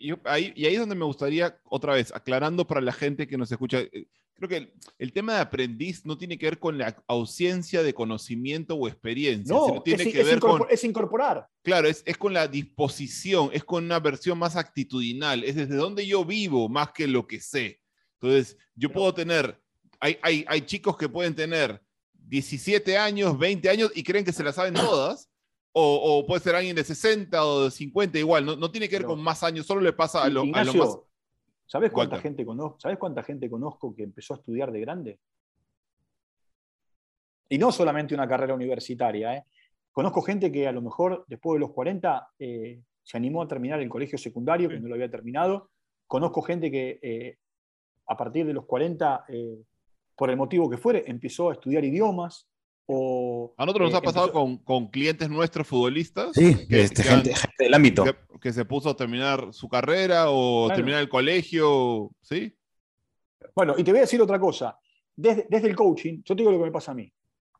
Y 0.00 0.14
ahí, 0.24 0.52
y 0.54 0.66
ahí 0.66 0.74
es 0.74 0.80
donde 0.80 0.94
me 0.94 1.04
gustaría, 1.04 1.58
otra 1.64 1.94
vez, 1.94 2.12
aclarando 2.14 2.66
para 2.66 2.80
la 2.80 2.92
gente 2.92 3.26
que 3.26 3.36
nos 3.36 3.50
escucha, 3.50 3.80
eh, 3.80 4.06
creo 4.34 4.48
que 4.48 4.72
el, 4.98 5.12
tema 5.12 5.34
de 5.34 5.40
aprendiz 5.40 6.06
no 6.06 6.16
tiene 6.16 6.38
que 6.38 6.46
ver 6.46 6.58
con 6.58 6.78
la 6.78 7.02
ausencia 7.08 7.82
de 7.82 7.92
conocimiento 7.92 8.74
o 8.76 8.88
experiencia, 8.88 9.54
no, 9.54 9.82
tiene 9.82 10.04
es, 10.04 10.12
que 10.12 10.22
ver 10.22 10.38
con... 10.38 10.62
Es 10.70 10.84
incorporar. 10.84 11.48
Claro, 11.62 11.88
es, 11.88 12.02
es, 12.06 12.16
con 12.16 12.32
la 12.32 12.46
disposición, 12.46 13.50
es 13.52 13.64
con 13.64 13.84
una 13.84 14.00
versión 14.00 14.38
más 14.38 14.56
actitudinal, 14.56 15.44
es 15.44 15.56
desde 15.56 15.76
donde 15.76 16.06
yo 16.06 16.24
vivo 16.24 16.68
más 16.68 16.92
que 16.92 17.06
lo 17.06 17.26
que 17.26 17.40
sé. 17.40 17.80
Entonces, 18.20 18.56
yo 18.74 18.90
puedo 18.90 19.12
tener, 19.12 19.60
hay, 20.00 20.18
hay, 20.22 20.44
hay 20.48 20.60
chicos 20.62 20.96
que 20.96 21.08
pueden 21.08 21.34
tener 21.34 21.82
17 22.28 22.96
años, 22.96 23.38
20 23.38 23.68
años 23.68 23.90
y 23.94 24.02
creen 24.02 24.24
que 24.24 24.32
se 24.32 24.44
la 24.44 24.52
saben 24.52 24.74
todas. 24.74 25.28
O, 25.72 26.24
puede 26.26 26.40
ser 26.40 26.56
alguien 26.56 26.74
de 26.74 26.82
60 26.82 27.44
o 27.44 27.64
de 27.64 27.70
50, 27.70 28.18
igual, 28.18 28.44
no, 28.44 28.56
no 28.56 28.70
tiene 28.70 28.88
que 28.88 28.98
ver 28.98 29.06
con 29.06 29.22
más 29.22 29.44
años, 29.44 29.64
solo 29.64 29.80
le 29.80 29.92
pasa 29.92 30.24
a 30.24 30.28
lo, 30.28 30.44
más. 30.44 30.66
¿sabes 31.66 31.92
cuánta, 31.92 32.18
gente 32.18 32.44
conozco, 32.44 32.80
¿Sabes 32.80 32.98
cuánta 32.98 33.22
gente 33.22 33.48
conozco 33.48 33.94
que 33.94 34.02
empezó 34.02 34.34
a 34.34 34.38
estudiar 34.38 34.72
de 34.72 34.80
grande? 34.80 35.20
Y 37.48 37.58
no 37.58 37.70
solamente 37.70 38.14
una 38.14 38.26
carrera 38.26 38.54
universitaria. 38.54 39.36
¿eh? 39.36 39.44
Conozco 39.92 40.22
gente 40.22 40.50
que 40.50 40.66
a 40.66 40.72
lo 40.72 40.82
mejor 40.82 41.24
después 41.28 41.56
de 41.56 41.60
los 41.60 41.70
40 41.70 42.28
eh, 42.38 42.82
se 43.02 43.16
animó 43.16 43.42
a 43.42 43.48
terminar 43.48 43.80
el 43.80 43.88
colegio 43.88 44.18
secundario, 44.18 44.68
que 44.68 44.80
no 44.80 44.88
lo 44.88 44.94
había 44.94 45.10
terminado. 45.10 45.70
Conozco 46.06 46.42
gente 46.42 46.70
que 46.70 46.98
eh, 47.02 47.36
a 48.06 48.16
partir 48.16 48.46
de 48.46 48.52
los 48.52 48.66
40 48.66 49.26
por 50.18 50.30
el 50.30 50.36
motivo 50.36 50.68
que 50.68 50.76
fuere, 50.76 51.04
empezó 51.06 51.48
a 51.48 51.52
estudiar 51.52 51.84
idiomas. 51.84 52.48
O, 52.90 53.54
a 53.58 53.66
nosotros 53.66 53.90
nos 53.90 54.00
ha 54.00 54.02
eh, 54.02 54.06
pasado 54.06 54.32
con, 54.64 54.86
clientes 54.88 55.28
nuestros 55.28 55.66
futbolistas. 55.66 56.30
Sí, 56.32 56.66
que, 56.66 56.80
este, 56.80 57.02
gente, 57.02 57.34
del 57.58 57.74
ámbito. 57.74 58.02
Que, 58.40 58.50
se 58.50 58.64
puso 58.64 58.88
a 58.88 58.96
terminar 58.96 59.52
su 59.52 59.68
carrera 59.68 60.30
o 60.30 60.68
terminar 60.74 61.00
el 61.00 61.08
colegio, 61.08 62.10
¿sí? 62.22 62.56
Bueno, 63.54 63.74
y 63.76 63.84
te 63.84 63.90
voy 63.90 63.98
a 63.98 64.02
decir 64.02 64.22
otra 64.22 64.40
cosa. 64.40 64.78
Desde, 65.14 65.46
el 65.50 65.76
coaching, 65.76 66.22
yo 66.24 66.34
te 66.34 66.40
digo 66.40 66.50
lo 66.50 66.58
que 66.58 66.64
me 66.64 66.72
pasa 66.72 66.92
a 66.92 66.94
mí, 66.94 67.12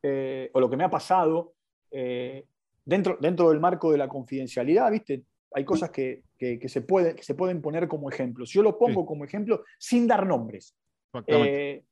eh, 0.03 0.51
o 0.55 0.61
lo 0.61 0.71
que 0.71 0.77
me 0.79 0.85
ha 0.85 0.91
pasado 0.91 1.55
eh, 1.91 2.47
dentro, 2.85 3.19
dentro 3.21 3.51
del 3.51 3.61
marco 3.61 3.93
de 3.93 3.99
la 3.99 4.09
confidencialidad, 4.09 4.91
¿viste? 4.91 5.25
Hay 5.53 5.65
cosas 5.65 5.91
que, 5.91 6.23
se, 6.67 6.81
puede, 6.81 7.15
que 7.15 7.23
se 7.23 7.35
pueden 7.35 7.61
poner 7.61 7.87
como 7.87 8.09
ejemplos. 8.09 8.51
Yo 8.51 8.63
lo 8.63 8.79
pongo 8.79 9.05
como 9.05 9.25
ejemplo 9.25 9.65
sin 9.79 10.07
dar 10.07 10.27
nombres. 10.27 10.75
Eh, 11.27 11.85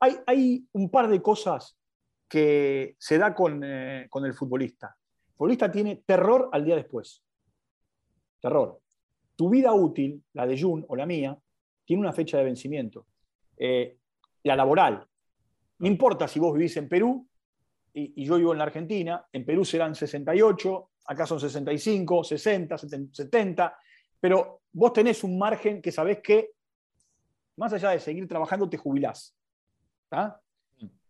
hay, 0.00 0.66
un 0.72 0.90
par 0.90 1.08
de 1.08 1.20
cosas 1.22 1.75
que 2.28 2.96
se 2.98 3.18
da 3.18 3.34
eh, 3.62 4.06
con, 4.08 4.24
el 4.24 4.34
futbolista. 4.34 4.96
El 5.28 5.34
futbolista 5.34 5.70
tiene 5.70 6.02
terror 6.04 6.48
al 6.52 6.64
día 6.64 6.76
después. 6.76 7.22
Terror. 8.40 8.80
Tu 9.34 9.48
vida 9.50 9.72
útil, 9.72 10.22
la 10.32 10.46
de 10.46 10.60
Jun 10.60 10.84
o 10.88 10.96
la 10.96 11.06
mía, 11.06 11.38
tiene 11.84 12.00
una 12.00 12.12
fecha 12.12 12.38
de 12.38 12.44
vencimiento. 12.44 13.06
Eh, 13.56 13.98
la 14.42 14.56
laboral. 14.56 15.06
No 15.78 15.86
importa 15.86 16.26
si 16.26 16.40
vos 16.40 16.54
vivís 16.54 16.76
en 16.76 16.88
Perú 16.88 17.26
y, 17.92 18.24
yo 18.24 18.36
vivo 18.36 18.52
en 18.52 18.58
la 18.58 18.64
Argentina, 18.64 19.26
en 19.32 19.44
Perú 19.44 19.64
serán 19.64 19.94
68, 19.94 20.90
acá 21.06 21.26
son 21.26 21.40
65, 21.40 22.24
60, 22.24 22.76
70, 23.12 23.78
pero 24.20 24.62
vos 24.72 24.92
tenés 24.92 25.24
un 25.24 25.38
margen 25.38 25.80
que 25.80 25.92
sabés 25.92 26.20
que, 26.20 26.50
más 27.56 27.72
allá 27.72 27.90
de 27.90 28.00
seguir 28.00 28.26
trabajando, 28.28 28.68
te 28.68 28.76
jubilás. 28.76 29.34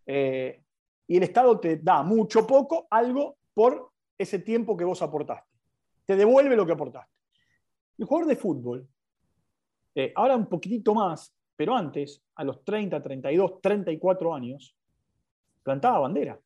Eh, 0.06 0.62
y 1.06 1.16
el 1.16 1.22
Estado 1.22 1.58
te 1.60 1.76
da 1.76 2.02
mucho, 2.02 2.46
poco, 2.46 2.86
algo 2.90 3.36
por 3.54 3.90
ese 4.18 4.38
tiempo 4.40 4.76
que 4.76 4.84
vos 4.84 5.02
aportaste. 5.02 5.48
Te 6.04 6.16
devuelve 6.16 6.56
lo 6.56 6.66
que 6.66 6.72
aportaste. 6.72 7.12
El 7.98 8.06
jugador 8.06 8.28
de 8.28 8.36
fútbol, 8.36 8.88
eh, 9.94 10.12
ahora 10.14 10.36
un 10.36 10.46
poquitito 10.46 10.94
más, 10.94 11.34
pero 11.56 11.74
antes, 11.74 12.22
a 12.34 12.44
los 12.44 12.62
30, 12.64 13.02
32, 13.02 13.60
34 13.62 14.34
años, 14.34 14.76
plantaba 15.62 16.00
bandera. 16.00 16.38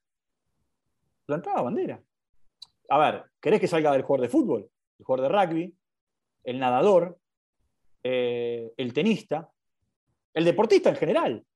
Plantaba 1.26 1.62
bandera. 1.62 2.00
A 2.88 2.98
ver, 2.98 3.24
¿querés 3.40 3.60
que 3.60 3.68
salga 3.68 3.92
del 3.92 4.02
jugador 4.02 4.26
de 4.26 4.32
fútbol? 4.32 4.70
El 4.98 5.04
jugador 5.04 5.30
de 5.30 5.38
rugby, 5.38 5.74
el 6.44 6.58
nadador, 6.58 7.18
eh, 8.02 8.72
el 8.76 8.92
tenista, 8.92 9.50
el 10.32 10.44
deportista 10.44 10.90
en 10.90 10.96
general. 10.96 11.46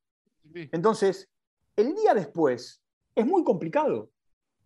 Entonces, 0.55 1.29
el 1.77 1.95
día 1.95 2.14
después 2.14 2.84
es 3.14 3.27
muy 3.27 3.44
complicado 3.44 4.11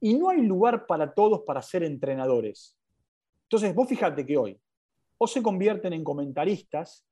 y 0.00 0.14
no 0.14 0.30
hay 0.30 0.42
lugar 0.42 0.86
para 0.86 1.12
todos 1.12 1.42
para 1.46 1.62
ser 1.62 1.82
entrenadores. 1.82 2.76
Entonces, 3.44 3.74
vos 3.74 3.88
fíjate 3.88 4.24
que 4.24 4.36
hoy 4.36 4.58
o 5.18 5.26
se 5.26 5.42
convierten 5.42 5.92
en 5.92 6.04
comentaristas 6.04 7.04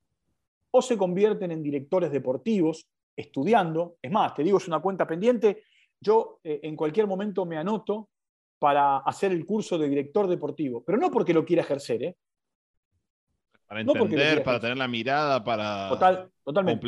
o 0.70 0.80
se 0.82 0.96
convierten 0.96 1.50
en 1.50 1.62
directores 1.62 2.10
deportivos 2.10 2.86
estudiando. 3.16 3.96
Es 4.00 4.12
más, 4.12 4.34
te 4.34 4.44
digo, 4.44 4.58
es 4.58 4.68
una 4.68 4.80
cuenta 4.80 5.06
pendiente. 5.06 5.64
Yo 6.00 6.38
eh, 6.44 6.60
en 6.62 6.76
cualquier 6.76 7.06
momento 7.06 7.44
me 7.46 7.56
anoto 7.56 8.10
para 8.58 8.98
hacer 8.98 9.32
el 9.32 9.44
curso 9.44 9.76
de 9.78 9.88
director 9.88 10.28
deportivo, 10.28 10.84
pero 10.84 10.98
no 10.98 11.10
porque 11.10 11.34
lo 11.34 11.44
quiera 11.44 11.62
ejercer, 11.62 12.02
¿eh? 12.02 12.16
Para 13.66 13.80
entender, 13.80 14.44
para 14.44 14.60
tener 14.60 14.76
la 14.76 14.86
mirada, 14.86 15.42
para 15.42 15.88
Total, 15.88 16.30
totalmente 16.44 16.86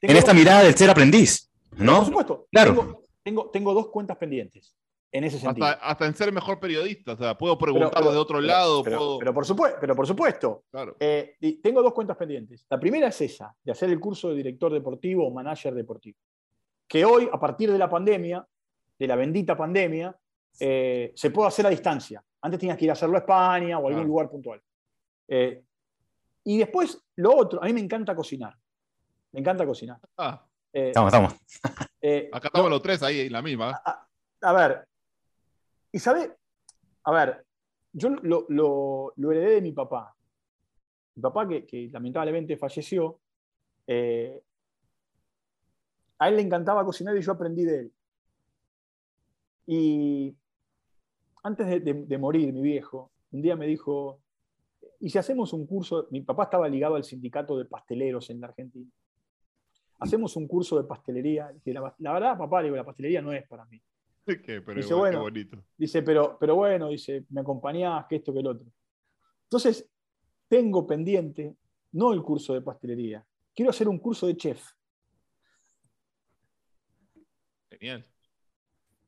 en 0.00 0.16
esta 0.16 0.32
mirada 0.32 0.62
del 0.62 0.74
ser 0.74 0.88
aprendiz, 0.88 1.50
¿no? 1.76 1.98
Por 1.98 2.06
supuesto. 2.06 2.48
Claro. 2.50 2.70
Tengo, 2.70 3.05
tengo, 3.52 3.74
dos 3.74 3.88
cuentas 3.88 4.16
pendientes 4.16 4.76
en 5.12 5.24
ese 5.24 5.38
sentido. 5.38 5.66
Hasta, 5.66 6.06
en 6.06 6.14
ser 6.14 6.32
mejor 6.32 6.60
periodista, 6.60 7.12
o 7.12 7.16
sea, 7.16 7.36
puedo 7.36 7.56
preguntar 7.58 8.02
de 8.02 8.16
otro 8.16 8.40
lado. 8.40 8.82
Pero, 8.82 9.34
por 9.34 9.44
supuesto, 9.46 9.78
pero 9.80 9.96
por 9.96 10.06
supuesto. 10.06 10.64
Eh, 11.00 11.36
tengo 11.62 11.82
dos 11.82 11.92
cuentas 11.92 12.16
pendientes. 12.16 12.66
La 12.68 12.78
primera 12.78 13.08
es 13.08 13.20
esa, 13.20 13.54
de 13.62 13.72
hacer 13.72 13.90
el 13.90 14.00
curso 14.00 14.30
de 14.30 14.36
director 14.36 14.72
deportivo 14.72 15.26
o 15.26 15.30
manager 15.30 15.74
deportivo. 15.74 16.18
Que 16.86 17.04
hoy, 17.04 17.28
a 17.32 17.38
partir 17.38 17.70
de 17.72 17.78
la 17.78 17.90
pandemia, 17.90 18.46
de 18.98 19.06
la 19.06 19.16
bendita 19.16 19.56
pandemia, 19.56 20.16
eh, 20.60 21.12
se 21.14 21.30
puede 21.30 21.48
hacer 21.48 21.66
a 21.66 21.70
distancia. 21.70 22.22
Antes 22.40 22.60
tenías 22.60 22.78
que 22.78 22.84
ir 22.84 22.90
a 22.90 22.94
hacerlo 22.94 23.16
a 23.16 23.20
España 23.20 23.78
o 23.78 23.86
a 23.86 23.90
algún 23.90 24.06
lugar 24.06 24.30
puntual. 24.30 24.62
Eh, 25.28 25.62
y 26.44 26.58
después, 26.58 27.02
lo 27.16 27.36
otro, 27.36 27.62
a 27.62 27.66
mí 27.66 27.72
me 27.72 27.80
encanta 27.80 28.14
cocinar. 28.14 28.56
Me 29.32 29.40
encanta 29.40 29.66
cocinar. 29.66 29.98
Ah, 30.16 30.42
Eh, 30.72 30.88
Estamos, 30.88 31.12
estamos. 31.12 31.34
Eh, 32.08 32.30
acá 32.32 32.48
estamos 32.48 32.70
los 32.70 32.82
tres 32.82 33.02
ahí, 33.02 33.20
en 33.20 33.32
la 33.32 33.42
misma. 33.42 33.70
a, 33.84 34.06
a 34.42 34.52
ver, 34.52 34.86
y 35.92 35.98
sabe, 35.98 36.36
a 37.04 37.10
ver, 37.12 37.44
yo 37.92 38.10
lo, 38.10 38.46
lo- 38.48 39.12
lo 39.16 39.32
heredé 39.32 39.54
de 39.56 39.60
mi 39.62 39.72
papá. 39.72 40.14
Mi 41.14 41.22
papá, 41.22 41.48
que, 41.48 41.66
que 41.66 41.88
lamentablemente 41.90 42.56
falleció, 42.56 43.18
eh, 43.86 44.40
a 46.18 46.28
él 46.28 46.36
le 46.36 46.42
encantaba 46.42 46.84
cocinar 46.84 47.16
y 47.16 47.22
yo 47.22 47.32
aprendí 47.32 47.64
de 47.64 47.78
él. 47.80 47.92
Y 49.66 50.36
antes 51.42 51.66
de, 51.66 51.80
de- 51.80 52.04
de 52.06 52.18
morir, 52.18 52.52
mi 52.52 52.60
viejo, 52.62 53.10
un 53.32 53.42
día 53.42 53.56
me 53.56 53.66
dijo, 53.66 54.20
¿y 55.00 55.10
si 55.10 55.18
hacemos 55.18 55.52
un 55.52 55.66
curso? 55.66 56.06
Mi 56.10 56.20
papá 56.20 56.44
estaba 56.44 56.68
ligado 56.68 56.94
al 56.96 57.04
sindicato 57.04 57.56
de 57.58 57.64
pasteleros 57.64 58.30
en 58.30 58.40
la 58.40 58.48
Argentina. 58.48 58.90
Hacemos 59.98 60.36
un 60.36 60.46
curso 60.46 60.76
de 60.80 60.84
pastelería. 60.84 61.52
La, 61.64 61.94
la 61.98 62.12
verdad, 62.12 62.38
papá, 62.38 62.62
digo, 62.62 62.76
la 62.76 62.84
pastelería 62.84 63.22
no 63.22 63.32
es 63.32 63.46
para 63.48 63.64
mí. 63.66 63.80
Qué, 64.26 64.60
pero 64.60 64.74
Dice, 64.74 64.88
qué 64.88 64.94
bueno. 64.94 65.20
bonito. 65.20 65.64
Dice, 65.76 66.02
pero, 66.02 66.36
pero 66.38 66.56
bueno, 66.56 66.88
dice, 66.88 67.24
me 67.30 67.40
acompañás, 67.40 68.06
que 68.08 68.16
esto, 68.16 68.32
que 68.32 68.40
el 68.40 68.46
otro. 68.48 68.66
Entonces, 69.44 69.88
tengo 70.48 70.86
pendiente, 70.86 71.56
no 71.92 72.12
el 72.12 72.22
curso 72.22 72.52
de 72.52 72.60
pastelería, 72.60 73.24
quiero 73.54 73.70
hacer 73.70 73.88
un 73.88 73.98
curso 73.98 74.26
de 74.26 74.36
chef. 74.36 74.62
Genial. 77.70 78.04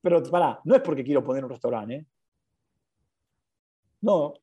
Pero 0.00 0.22
pará, 0.30 0.60
no 0.64 0.74
es 0.76 0.82
porque 0.82 1.04
quiero 1.04 1.24
poner 1.24 1.44
un 1.44 1.50
restaurante. 1.50 1.94
¿eh? 1.96 2.06
No. 4.00 4.34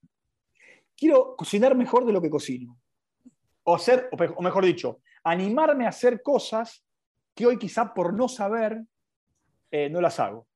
Quiero 0.95 1.35
cocinar 1.35 1.75
mejor 1.75 2.05
de 2.05 2.13
lo 2.13 2.21
que 2.21 2.29
cocino. 2.29 2.77
O 3.63 3.75
hacer, 3.75 4.09
o 4.11 4.41
mejor 4.41 4.65
dicho, 4.65 4.99
animarme 5.25 5.85
a 5.85 5.89
hacer 5.89 6.21
cosas 6.21 6.83
que 7.35 7.45
hoy 7.45 7.57
quizá 7.57 7.93
por 7.93 8.13
no 8.13 8.29
saber 8.29 8.81
eh, 9.71 9.89
no 9.89 9.99
las 9.99 10.19
hago. 10.19 10.47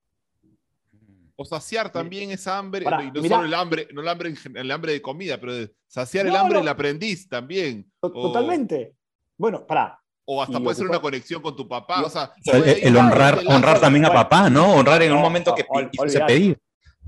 O 1.36 1.44
saciar 1.46 1.90
también 1.92 2.32
esa 2.32 2.58
hambre, 2.58 2.84
Pará, 2.84 3.04
y 3.04 3.12
no 3.12 3.22
mirá. 3.22 3.38
solo 3.38 3.48
el 3.48 3.54
hambre, 3.54 3.88
no 3.94 4.02
el 4.02 4.08
hambre, 4.08 4.34
el 4.56 4.72
hambre 4.72 4.92
de 4.94 5.02
comida, 5.02 5.40
pero 5.40 5.54
saciar 5.88 6.28
el 6.28 6.36
hambre 6.36 6.56
no. 6.56 6.60
del 6.60 6.68
aprendiz 6.70 7.28
también. 7.28 7.90
O- 8.02 8.10
Totalmente. 8.12 8.96
Bueno, 9.38 9.66
pará. 9.66 9.98
O 10.26 10.42
hasta 10.44 10.60
Y 10.60 10.62
puede 10.62 10.76
ser 10.76 10.88
una 10.88 11.00
conexión 11.02 11.42
con 11.42 11.56
tu 11.56 11.68
papá. 11.68 12.02
y- 12.02 12.04
O 12.06 12.10
sea, 12.10 12.34
O 12.38 12.42
sea, 12.44 12.58
el, 12.74 12.96
honrar, 12.96 13.40
honrar 13.48 13.80
también 13.80 14.06
a 14.06 14.14
papá, 14.14 14.50
¿no? 14.50 14.74
Honrar 14.76 15.02
en 15.02 15.12
un 15.12 15.18
No, 15.18 15.24
momento 15.24 15.56
que 15.56 15.66
olvidate. 15.70 16.26
pedir. 16.26 16.60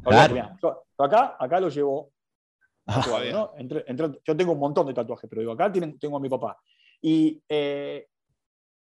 Claro. 0.01 0.33
Mirá, 0.33 0.57
yo- 0.61 0.83
yo 0.97 1.05
acá, 1.05 1.35
acá 1.37 1.59
lo 1.59 1.69
llevo 1.69 2.11
Ah, 2.87 2.95
tatuado, 2.95 3.31
¿no? 3.31 3.53
Entre- 3.57 3.83
entre- 3.85 4.19
yo 4.25 4.35
tengo 4.35 4.53
un 4.53 4.59
montón 4.59 4.87
de 4.87 4.93
tatuajes, 4.93 5.29
pero 5.29 5.41
digo, 5.41 5.51
acá 5.51 5.71
tienen- 5.71 5.99
tengo 5.99 6.17
a 6.17 6.19
mi 6.19 6.29
papá. 6.29 6.57
Y 7.01 7.41
eh, 7.49 8.07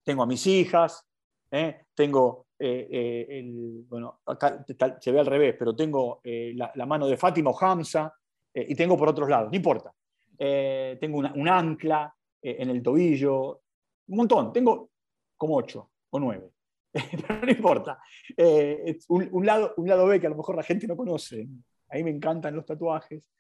tengo 0.03 0.25
a 0.25 0.27
mis 0.27 0.45
hijas, 0.47 1.07
¿eh? 1.51 1.85
tengo, 1.95 2.49
eh, 2.59 3.27
el, 3.29 3.85
bueno, 3.89 4.21
acá 4.27 4.65
se 5.01 5.13
ve 5.13 5.21
al 5.21 5.27
revés, 5.27 5.55
pero 5.59 5.75
tengo 5.77 6.21
la, 6.25 6.87
mano 6.87 7.07
de 7.07 7.17
Fátima 7.17 7.51
o 7.51 7.59
Hamza, 7.59 8.13
y 8.53 8.75
tengo 8.75 8.97
por 8.97 9.09
otros 9.09 9.29
lados, 9.29 9.51
no 9.51 9.57
importa. 9.57 9.95
Tengo 10.37 11.19
un 11.19 11.49
ancla 11.49 12.13
en 12.43 12.71
el 12.71 12.83
tobillo, 12.83 13.63
un 14.09 14.17
montón, 14.17 14.53
tengo 14.53 14.91
como 15.37 15.57
ocho 15.57 15.91
o 16.11 16.19
nueve, 16.19 16.51
pero 16.93 17.41
no 17.43 17.51
importa. 17.51 18.03
Un, 19.09 19.47
lado, 19.47 19.75
un 19.77 19.89
lado 19.89 20.07
B 20.07 20.19
que 20.19 20.27
a 20.27 20.31
lo 20.31 20.37
mejor 20.37 20.57
la 20.57 20.65
gente 20.65 20.89
no 20.89 20.97
conoce. 20.97 21.47
A 21.91 21.97
mí 21.97 22.03
me 22.03 22.11
encantan 22.11 22.57
los 22.57 22.67
tatuajes. 22.67 23.31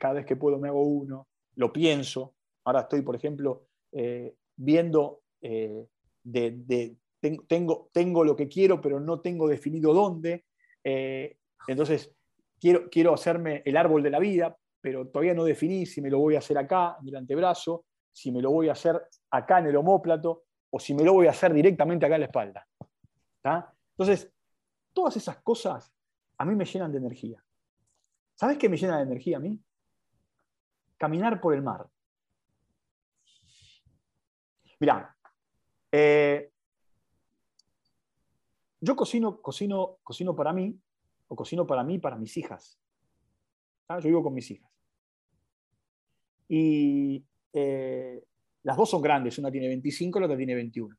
cada 0.00 0.14
vez 0.14 0.26
que 0.26 0.34
puedo 0.34 0.58
me 0.58 0.68
hago 0.68 0.82
uno. 0.82 1.28
Lo 1.54 1.72
pienso. 1.72 2.34
Ahora 2.64 2.80
estoy, 2.80 3.02
por 3.02 3.14
ejemplo, 3.14 3.68
eh, 3.92 4.34
viendo 4.56 5.22
eh, 5.40 5.86
de, 6.22 6.50
de- 6.52 6.96
ten- 7.20 7.46
tengo, 7.46 7.88
tengo 7.92 8.24
lo 8.24 8.34
que 8.34 8.48
quiero, 8.48 8.80
pero 8.80 8.98
no 9.00 9.20
tengo 9.20 9.48
definido 9.48 9.92
dónde. 9.94 10.44
Eh, 10.82 11.36
entonces, 11.68 12.12
quiero, 12.60 12.88
quiero 12.90 13.14
hacerme 13.14 13.62
el 13.64 13.76
árbol 13.76 14.02
de 14.02 14.10
la 14.10 14.18
vida, 14.18 14.56
pero 14.80 15.06
todavía 15.08 15.34
no 15.34 15.44
definí 15.44 15.86
si 15.86 16.00
me 16.00 16.10
lo 16.10 16.18
voy 16.18 16.34
a 16.34 16.38
hacer 16.38 16.58
acá, 16.58 16.96
en 17.00 17.08
el 17.08 17.16
antebrazo, 17.16 17.84
si 18.12 18.32
me 18.32 18.42
lo 18.42 18.50
voy 18.50 18.68
a 18.68 18.72
hacer 18.72 19.00
acá 19.30 19.60
en 19.60 19.66
el 19.66 19.76
homóplato, 19.76 20.44
o 20.70 20.80
si 20.80 20.94
me 20.94 21.04
lo 21.04 21.12
voy 21.12 21.26
a 21.26 21.30
hacer 21.30 21.52
directamente 21.52 22.06
acá 22.06 22.16
en 22.16 22.20
la 22.22 22.26
espalda. 22.26 22.66
Entonces, 23.90 24.32
todas 24.92 25.16
esas 25.16 25.36
cosas 25.42 25.92
a 26.38 26.44
mí 26.44 26.54
me 26.54 26.64
llenan 26.64 26.90
de 26.90 26.98
energía. 26.98 27.44
¿Sabes 28.34 28.58
qué 28.58 28.68
me 28.68 28.76
llena 28.76 28.96
de 28.96 29.04
energía 29.04 29.36
a 29.36 29.40
mí? 29.40 29.60
Caminar 30.96 31.40
por 31.40 31.54
el 31.54 31.62
mar. 31.62 31.86
Mirá, 34.82 35.16
eh, 35.92 36.50
yo 38.80 38.96
cocino, 38.96 39.40
cocino, 39.40 39.98
cocino 40.02 40.34
para 40.34 40.52
mí, 40.52 40.76
o 41.28 41.36
cocino 41.36 41.64
para 41.64 41.84
mí 41.84 42.00
para 42.00 42.16
mis 42.16 42.36
hijas. 42.36 42.80
¿tá? 43.86 44.00
Yo 44.00 44.08
vivo 44.08 44.24
con 44.24 44.34
mis 44.34 44.50
hijas. 44.50 44.68
Y 46.48 47.24
eh, 47.52 48.24
las 48.64 48.76
dos 48.76 48.90
son 48.90 49.00
grandes, 49.00 49.38
una 49.38 49.52
tiene 49.52 49.68
25 49.68 50.18
y 50.18 50.20
la 50.20 50.26
otra 50.26 50.36
tiene 50.36 50.56
21. 50.56 50.96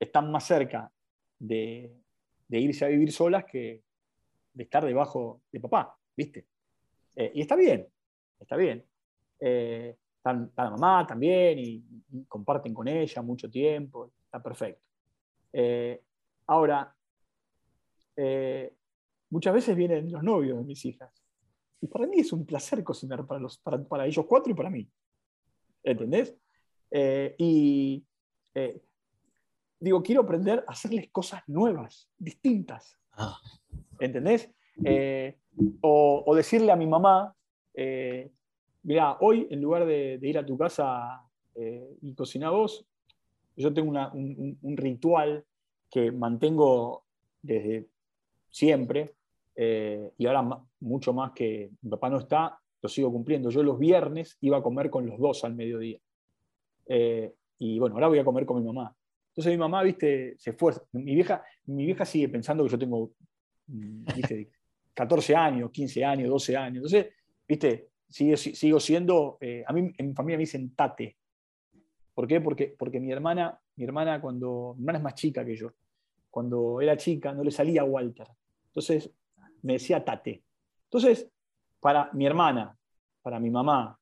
Están 0.00 0.32
más 0.32 0.44
cerca 0.44 0.90
de, 1.38 1.94
irse 2.48 2.86
a 2.86 2.88
vivir 2.88 3.12
solas 3.12 3.44
que 3.44 3.84
de 4.52 4.64
estar 4.64 4.84
debajo 4.84 5.42
de 5.52 5.60
papá, 5.60 5.96
¿viste? 6.16 6.48
Eh, 7.14 7.30
y 7.36 7.40
está 7.40 7.54
bien, 7.54 7.86
está 8.40 8.56
bien. 8.56 8.84
Está 10.32 10.64
la 10.64 10.70
mamá 10.70 11.06
también 11.06 11.58
y, 11.58 11.84
y 12.12 12.24
comparten 12.24 12.72
con 12.72 12.88
ella 12.88 13.22
mucho 13.22 13.50
tiempo, 13.50 14.12
está 14.24 14.42
perfecto. 14.42 14.82
Eh, 15.52 16.02
ahora, 16.46 16.94
eh, 18.16 18.74
muchas 19.30 19.54
veces 19.54 19.76
vienen 19.76 20.10
los 20.10 20.22
novios 20.22 20.58
de 20.58 20.64
mis 20.64 20.84
hijas. 20.84 21.12
Y 21.80 21.86
para 21.86 22.06
mí 22.06 22.20
es 22.20 22.32
un 22.32 22.46
placer 22.46 22.82
cocinar 22.82 23.26
para, 23.26 23.40
los, 23.40 23.58
para, 23.58 23.82
para 23.84 24.06
ellos 24.06 24.24
cuatro 24.26 24.52
y 24.52 24.54
para 24.54 24.70
mí. 24.70 24.88
¿Entendés? 25.82 26.34
Eh, 26.90 27.34
y 27.38 28.04
eh, 28.54 28.82
digo, 29.78 30.02
quiero 30.02 30.22
aprender 30.22 30.64
a 30.66 30.72
hacerles 30.72 31.10
cosas 31.10 31.42
nuevas, 31.46 32.08
distintas. 32.16 32.98
Ah. 33.12 33.38
¿Entendés? 34.00 34.50
Eh, 34.82 35.38
o, 35.82 36.24
o 36.26 36.34
decirle 36.34 36.72
a 36.72 36.76
mi 36.76 36.86
mamá, 36.86 37.36
mira, 38.84 39.16
hoy 39.20 39.46
en 39.50 39.60
lugar 39.60 39.84
de, 39.86 40.18
de 40.18 40.28
ir 40.28 40.38
a 40.38 40.46
tu 40.46 40.56
casa 40.56 41.22
eh, 41.54 41.96
y 42.02 42.14
cocinar 42.14 42.50
vos, 42.52 42.86
yo 43.56 43.72
tengo 43.72 43.90
una- 43.90 44.12
un, 44.12 44.76
ritual 44.76 45.44
que 45.90 46.10
mantengo 46.10 47.04
desde 47.42 47.86
siempre, 48.50 49.14
eh, 49.56 50.10
y 50.18 50.26
ahora 50.26 50.60
mucho 50.80 51.12
más 51.12 51.32
que 51.32 51.70
mi 51.82 51.90
papá 51.90 52.10
no 52.10 52.18
está, 52.18 52.58
lo 52.82 52.88
sigo 52.88 53.12
cumpliendo. 53.12 53.50
Yo 53.50 53.62
los 53.62 53.78
viernes 53.78 54.36
iba 54.40 54.58
a 54.58 54.62
comer 54.62 54.90
con 54.90 55.06
los 55.06 55.18
dos 55.18 55.44
al 55.44 55.54
mediodía. 55.54 55.98
Eh, 56.86 57.32
y 57.58 57.78
bueno, 57.78 57.94
ahora 57.94 58.08
voy 58.08 58.18
a 58.18 58.24
comer 58.24 58.44
con 58.44 58.58
mi 58.60 58.66
mamá. 58.66 58.94
Entonces 59.28 59.52
mi 59.52 59.58
mamá, 59.58 59.82
viste, 59.82 60.34
se 60.38 60.50
esfuerza. 60.50 60.82
Mi 60.92 61.14
vieja, 61.14 61.42
mi 61.66 61.86
vieja 61.86 62.04
sigue 62.04 62.28
pensando 62.28 62.64
que 62.64 62.70
yo 62.70 62.78
tengo, 62.78 63.12
mm, 63.68 64.04
viste, 64.16 64.50
14 64.94 65.34
años, 65.34 65.70
15 65.70 66.04
años, 66.04 66.28
12 66.28 66.56
años. 66.56 66.76
Entonces, 66.76 67.12
viste, 67.48 67.88
sigo, 68.08 68.80
siendo, 68.80 69.38
eh, 69.40 69.64
a 69.66 69.72
mí 69.72 69.92
en 69.96 70.08
mi 70.08 70.14
familia 70.14 70.36
me 70.36 70.42
dicen 70.42 70.74
tate. 70.74 71.16
¿Por 72.14 72.26
qué? 72.26 72.40
Porque, 72.40 72.74
porque 72.78 73.00
mi 73.00 73.10
hermana, 73.10 73.60
mi 73.76 73.84
hermana 73.84 74.20
cuando, 74.20 74.74
mi 74.76 74.82
hermana 74.82 74.98
es 74.98 75.04
más 75.04 75.14
chica 75.14 75.44
que 75.44 75.56
yo. 75.56 75.72
Cuando 76.30 76.80
era 76.80 76.96
chica 76.96 77.32
no 77.32 77.42
le 77.42 77.50
salía 77.50 77.84
Walter. 77.84 78.28
Entonces 78.66 79.10
me 79.62 79.74
decía 79.74 80.04
tate. 80.04 80.42
Entonces, 80.84 81.28
para 81.80 82.10
mi 82.12 82.26
hermana, 82.26 82.76
para 83.22 83.40
mi 83.40 83.50
mamá, 83.50 83.98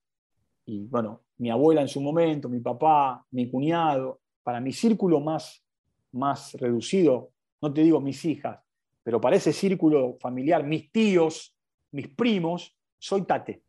y 0.67 0.87
bueno, 0.87 1.23
mi 1.39 1.51
abuela 1.51 1.81
en 1.81 1.89
su 1.89 2.01
momento, 2.01 2.49
mi 2.49 2.61
papá, 2.61 3.25
mi 3.31 3.51
cuñado, 3.51 4.21
para 4.43 4.61
mi 4.61 4.73
círculo 4.73 5.21
más, 5.21 5.65
más 6.13 6.55
reducido, 6.55 7.31
no 7.61 7.73
te 7.73 7.83
digo 7.83 8.01
mis 8.01 8.25
hijas, 8.25 8.61
pero 9.03 9.21
para 9.21 9.37
ese 9.37 9.53
círculo 9.53 10.17
familiar, 10.21 10.65
mis 10.65 10.91
tíos, 10.93 11.57
mis 11.93 12.09
primos, 12.09 12.77
soy 12.99 13.23
tate. 13.23 13.63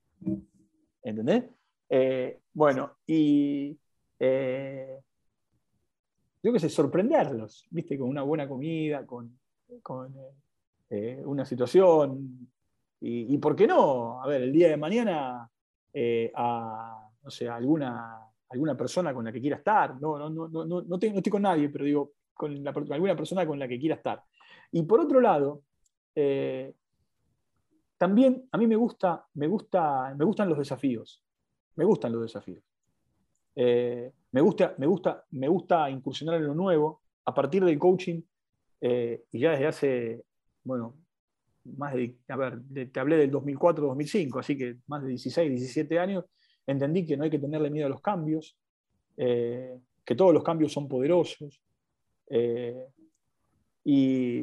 ¿Entendés? 1.04 1.44
Eh, 1.90 2.40
bueno, 2.54 2.98
y 3.06 3.78
eh, 4.20 5.00
yo 6.42 6.54
qué 6.54 6.60
sé, 6.60 6.70
sorprenderlos, 6.70 7.68
¿viste? 7.70 7.98
Con 7.98 8.10
una 8.10 8.24
buena 8.24 8.48
comida, 8.48 9.06
con, 9.06 9.38
eh, 10.90 11.22
una 11.26 11.46
situación. 11.46 12.50
Y, 13.00 13.34
y 13.34 13.38
por 13.38 13.56
qué 13.56 13.68
no, 13.68 14.22
a 14.22 14.28
ver, 14.28 14.44
el 14.44 14.54
día 14.54 14.70
de 14.70 14.78
mañana 14.78 15.50
a, 16.36 17.10
no 17.22 17.30
sé, 17.30 17.48
a 17.48 17.56
alguna, 17.56 18.18
alguna 18.50 18.78
persona 18.78 19.14
con 19.14 19.26
la 19.26 19.32
que 19.32 19.42
quiera 19.42 19.58
estar. 19.58 20.00
No, 20.00 20.18
no, 20.18 20.30
no, 20.30 20.48
no, 20.48 20.66
no, 20.66 20.82
no, 20.82 20.96
estoy 20.96 21.32
con 21.32 21.42
nadie, 21.42 21.70
pero 21.70 21.86
digo, 21.86 22.14
con, 22.34 22.64
la 22.64 22.72
alguna 22.72 23.16
persona 23.16 23.46
con 23.46 23.60
la 23.60 23.68
que 23.68 23.80
quiera 23.80 23.96
estar. 23.96 24.24
Y 24.72 24.84
por 24.84 25.00
otro 25.00 25.20
lado, 25.20 25.64
eh, 26.16 26.74
también 27.98 28.48
a 28.52 28.58
mí 28.58 28.68
me, 28.68 28.76
gusta, 28.76 29.26
me, 29.36 29.48
gusta, 29.48 30.14
me 30.18 30.26
gustan 30.26 30.50
los 30.50 30.58
desafíos. 30.58 31.24
Me 31.76 31.86
gustan 31.86 32.12
los 32.12 32.22
desafíos. 32.22 32.64
Eh, 33.56 34.12
me, 34.32 34.42
gusta, 34.42 34.76
me, 34.78 34.88
gusta, 34.88 35.26
me 35.32 35.48
gusta 35.48 35.90
incursionar 35.90 36.36
en 36.36 36.48
lo 36.48 36.56
nuevo 36.56 37.02
a 37.26 37.34
partir 37.34 37.64
del 37.64 37.80
coaching 37.80 38.22
eh, 38.82 39.24
y 39.32 39.40
ya 39.40 39.52
desde 39.52 39.68
hace, 39.68 40.26
bueno, 40.64 40.96
más 41.78 41.94
de, 41.94 42.18
a 42.28 42.36
ver, 42.36 42.62
te 42.92 43.00
hablé 43.00 43.18
del 43.18 43.32
2004-2005, 43.32 44.40
así 44.40 44.58
que 44.58 44.78
más 44.88 45.02
de 45.04 45.10
16, 45.10 45.50
17 45.50 46.00
años, 46.00 46.26
entendí 46.68 47.06
que 47.06 47.16
no 47.16 47.24
hay 47.24 47.30
que 47.30 47.40
tenerle 47.40 47.70
miedo 47.70 47.88
a 47.88 47.90
los 47.90 48.02
cambios, 48.02 48.58
eh, 49.16 49.80
que 50.04 50.16
todos 50.16 50.34
los 50.34 50.44
cambios 50.44 50.74
son 50.74 50.88
poderosos. 50.88 51.62
y, 53.86 54.42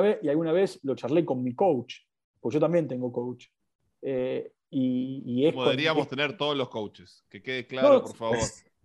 vez, 0.00 0.18
y 0.22 0.28
alguna 0.28 0.52
vez 0.52 0.80
lo 0.82 0.94
charlé 0.94 1.24
con 1.24 1.42
mi 1.42 1.54
coach, 1.54 1.94
pues 2.40 2.54
yo 2.54 2.60
también 2.60 2.88
tengo 2.88 3.12
coach. 3.12 3.46
y, 4.70 5.42
deberíamos 5.42 6.08
tener 6.08 6.36
todos 6.36 6.56
los 6.56 6.68
coaches, 6.68 7.24
que 7.28 7.42
quede 7.42 7.66
claro, 7.66 8.02
por 8.02 8.16
favor. 8.16 8.38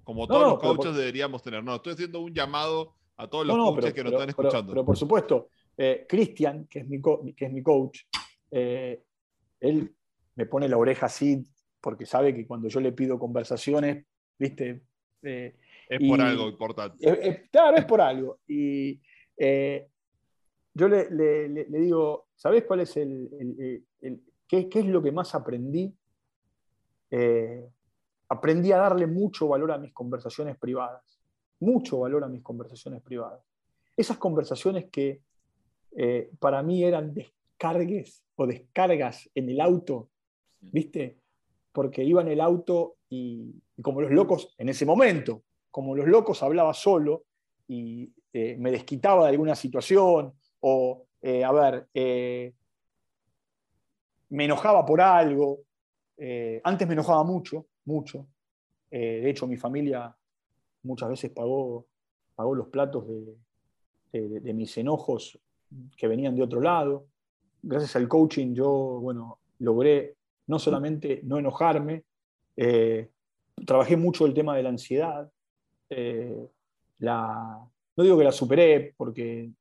Como 0.05 0.27
todos 0.27 0.43
los 0.43 0.59
coaches 0.59 0.95
deberíamos 0.95 1.41
tener. 1.41 1.63
No, 1.63 1.75
estoy 1.75 1.93
haciendo 1.93 2.19
un 2.19 2.33
llamado 2.33 2.93
a 3.17 3.27
todos 3.27 3.45
los 3.45 3.57
coaches 3.57 3.93
que 3.93 4.03
nos 4.03 4.13
están 4.13 4.29
escuchando. 4.29 4.71
Pero, 4.71 4.85
por 4.85 4.95
supuesto, 4.95 5.49
eh, 5.75 6.05
Cristian, 6.07 6.67
que, 6.67 6.79
es 6.79 6.87
mi 6.87 7.01
que 7.35 7.45
es 7.45 7.51
mi 7.51 7.63
coach, 7.63 8.01
eh, 8.51 9.03
él 9.59 9.93
me 10.35 10.45
pone 10.45 10.69
la 10.69 10.77
oreja 10.77 11.07
así 11.07 11.43
porque 11.81 12.05
sabe 12.05 12.35
que 12.35 12.45
cuando 12.45 12.67
yo 12.67 12.79
le 12.79 12.91
pido 12.91 13.17
conversaciones, 13.17 14.05
¿viste? 14.37 14.83
Eh, 15.23 15.55
es 15.89 16.07
por 16.07 16.21
algo 16.21 16.49
importante. 16.49 17.47
claro, 17.51 17.77
es 17.77 17.85
por 17.85 17.99
algo. 17.99 18.39
Y 18.47 19.01
yo 20.75 20.87
le, 20.87 21.65
digo, 21.69 22.27
¿sabes 22.35 22.65
cuál 22.65 22.81
es 22.81 22.95
el, 22.97 23.83
qué, 24.47 24.69
qué, 24.69 24.79
es 24.79 24.85
lo 24.85 25.01
que 25.01 25.11
más 25.11 25.33
aprendí? 25.33 25.91
aprendí 28.27 28.71
a 28.71 28.77
darle 28.77 29.07
mucho 29.07 29.47
valor 29.47 29.71
a 29.71 29.77
mis 29.77 29.93
conversaciones 29.93 30.57
privadas, 30.57 31.19
mucho 31.59 31.99
valor 31.99 32.23
a 32.23 32.27
mis 32.27 32.41
conversaciones 32.41 33.01
privadas. 33.01 33.41
Esas 33.95 34.17
conversaciones 34.17 34.85
que 34.91 35.21
eh, 35.95 36.29
para 36.39 36.61
mí 36.61 36.83
eran 36.83 37.13
descargues 37.13 38.23
o 38.35 38.45
descargas 38.45 39.29
en 39.33 39.49
el 39.49 39.61
auto, 39.61 40.09
¿viste? 40.59 41.19
Porque 41.71 42.03
iba 42.03 42.21
en 42.21 42.27
el 42.29 42.41
auto 42.41 42.97
y, 43.09 43.55
como 43.81 44.01
los 44.01 44.11
locos, 44.11 44.53
en 44.57 44.69
ese 44.69 44.85
momento, 44.85 45.43
como 45.71 45.95
los 45.95 46.07
locos 46.07 46.43
hablaba 46.43 46.73
solo 46.73 47.23
y 47.67 48.11
eh, 48.33 48.57
me 48.59 48.71
desquitaba 48.71 49.23
de 49.23 49.29
alguna 49.29 49.55
situación 49.55 50.33
o, 50.67 51.05
eh, 51.21 51.43
a 51.43 51.51
ver, 51.51 51.87
me 54.29 54.45
enojaba 54.45 54.83
por 54.83 54.99
algo. 54.99 55.59
antes 56.63 56.87
me 56.87 56.93
enojaba 56.93 57.23
mucho, 57.23 57.67
mucho. 57.85 58.27
Eh, 58.89 59.21
de 59.21 59.29
hecho, 59.29 59.45
mi 59.45 59.57
familia 59.57 60.15
muchas 60.83 61.09
veces 61.09 61.31
pagó, 61.31 61.85
pagó 62.35 62.55
los 62.55 62.67
platos 62.69 63.05
de, 64.11 64.53
mis 64.53 64.77
enojos 64.77 65.37
que 65.97 66.07
venían 66.07 66.35
de 66.35 66.43
otro 66.43 66.61
lado. 66.61 67.07
Gracias 67.61 67.95
al 67.95 68.07
coaching 68.07 68.53
yo, 68.53 68.69
bueno, 69.01 69.39
logré 69.59 70.15
no 70.47 70.59
solamente 70.59 71.21
no 71.23 71.37
enojarme, 71.37 72.05
eh, 72.55 73.09
trabajé 73.65 73.97
mucho 73.97 74.25
el 74.25 74.33
tema 74.33 74.55
de 74.55 74.63
la 74.63 74.69
ansiedad. 74.69 75.29
Eh, 75.89 76.47
la, 76.99 77.67
no 77.97 78.03
digo 78.03 78.17
que 78.17 78.23
la 78.23 78.31
superé 78.31 78.93
porque 78.95 79.51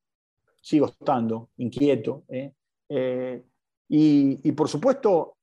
sigo 0.64 0.86
estando 0.86 1.50
inquieto. 1.58 2.24
y, 3.88 4.52
por 4.52 4.68
supuesto, 4.68 5.36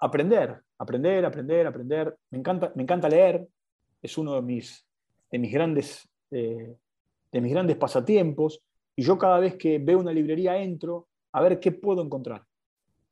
aprender, 0.00 0.60
aprender, 0.78 1.24
aprender, 1.24 1.66
aprender. 1.66 2.16
Me 2.30 2.38
encanta, 2.38 2.72
me 2.74 2.82
encanta 2.82 3.08
leer, 3.08 3.48
es 4.02 4.18
uno 4.18 4.34
de 4.34 4.42
mis, 4.42 4.86
de 5.30 5.38
mis, 5.38 5.52
grandes, 5.52 6.08
eh, 6.30 6.76
de 7.32 7.40
mis 7.40 7.52
grandes 7.52 7.76
pasatiempos. 7.76 8.60
Y 8.96 9.02
yo 9.02 9.16
cada 9.16 9.38
vez 9.38 9.56
que 9.56 9.78
veo 9.78 9.98
una 9.98 10.12
librería 10.12 10.58
entro 10.58 11.08
a 11.32 11.42
ver 11.42 11.60
qué 11.60 11.72
puedo 11.72 12.02
encontrar. 12.02 12.44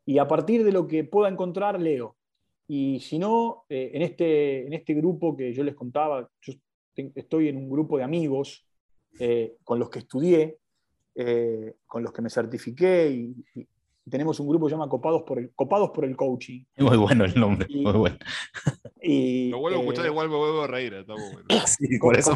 Y 0.05 0.19
a 0.19 0.27
partir 0.27 0.65
de 0.65 0.73
lo 0.73 0.87
que 0.87 1.05
pueda 1.05 1.31
encontrar, 1.31 1.81
leo. 1.81 2.17
Y 2.67 3.01
si 3.01 3.19
no, 3.19 3.65
eh, 3.69 3.91
en, 3.95 4.03
este, 4.03 4.67
en 4.67 4.73
este 4.75 4.95
grupo 4.95 5.37
que 5.37 5.53
yo 5.53 5.63
les 5.63 5.75
contaba, 5.75 6.29
yo 6.43 6.53
estoy 6.95 7.49
en 7.49 7.57
un 7.57 7.71
grupo 7.71 7.97
de 7.97 8.05
amigos 8.05 8.67
eh, 9.19 9.57
con 9.65 9.79
los 9.79 9.91
que 9.91 10.01
estudié, 10.01 10.59
con 11.87 12.03
los 12.03 12.13
que 12.13 12.23
me 12.23 12.31
certifiqué 12.31 13.11
y, 13.11 13.67
tenemos 14.09 14.41
un 14.41 14.49
grupo 14.49 14.67
que 14.67 14.71
se 14.71 14.75
llama 14.75 14.89
Copados 14.89 15.23
por 15.23 15.39
el, 15.39 15.53
Copados 15.55 15.91
por 15.91 16.05
el 16.05 16.17
Coaching. 16.17 16.65
Muy 16.79 16.97
bueno 16.97 17.25
el 17.25 17.39
nombre, 17.39 17.67
muy 17.71 17.93
bueno. 17.93 18.19
Y, 19.01 19.51
lo 19.51 19.59
vuelvo 19.59 19.79
a 19.79 19.83
escuchar, 19.83 20.07
eh, 20.07 20.09
igual 20.09 20.29
me 20.29 20.37
vuelvo 20.37 20.63
a 20.63 20.67
reír. 20.67 20.95
Está 20.95 21.13
bueno. 21.13 21.47
sí, 21.67 21.99
por 21.99 22.17
eso 22.17 22.33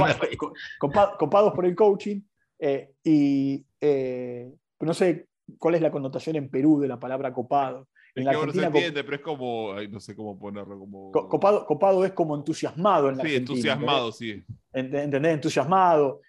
copados 1.18 1.52
por 1.54 1.66
el 1.66 1.74
Coaching. 1.74 2.20
Eh, 2.58 2.92
y 3.02 3.64
eh, 3.80 4.52
no 4.80 4.94
sé 4.94 5.26
cuál 5.58 5.74
es 5.74 5.82
la 5.82 5.90
connotación 5.90 6.36
en 6.36 6.48
Perú 6.48 6.80
de 6.80 6.88
la 6.88 7.00
palabra 7.00 7.32
copado. 7.32 7.88
En 8.14 8.28
es 8.28 8.36
que 8.36 8.46
no 8.46 8.52
se 8.52 8.64
entiende, 8.64 9.04
pero 9.04 9.16
es 9.16 9.22
como, 9.22 9.74
no 9.90 10.00
sé 10.00 10.14
cómo 10.14 10.38
ponerlo. 10.38 10.78
Como... 10.78 11.10
Copado, 11.12 11.64
copado 11.66 12.04
es 12.04 12.12
como 12.12 12.36
entusiasmado 12.36 13.08
en 13.08 13.16
la 13.16 13.24
Sí, 13.24 13.34
entusiasmado, 13.36 14.12
sí. 14.12 14.42
¿Entendés? 14.72 15.34
Entusiasmado. 15.34 16.20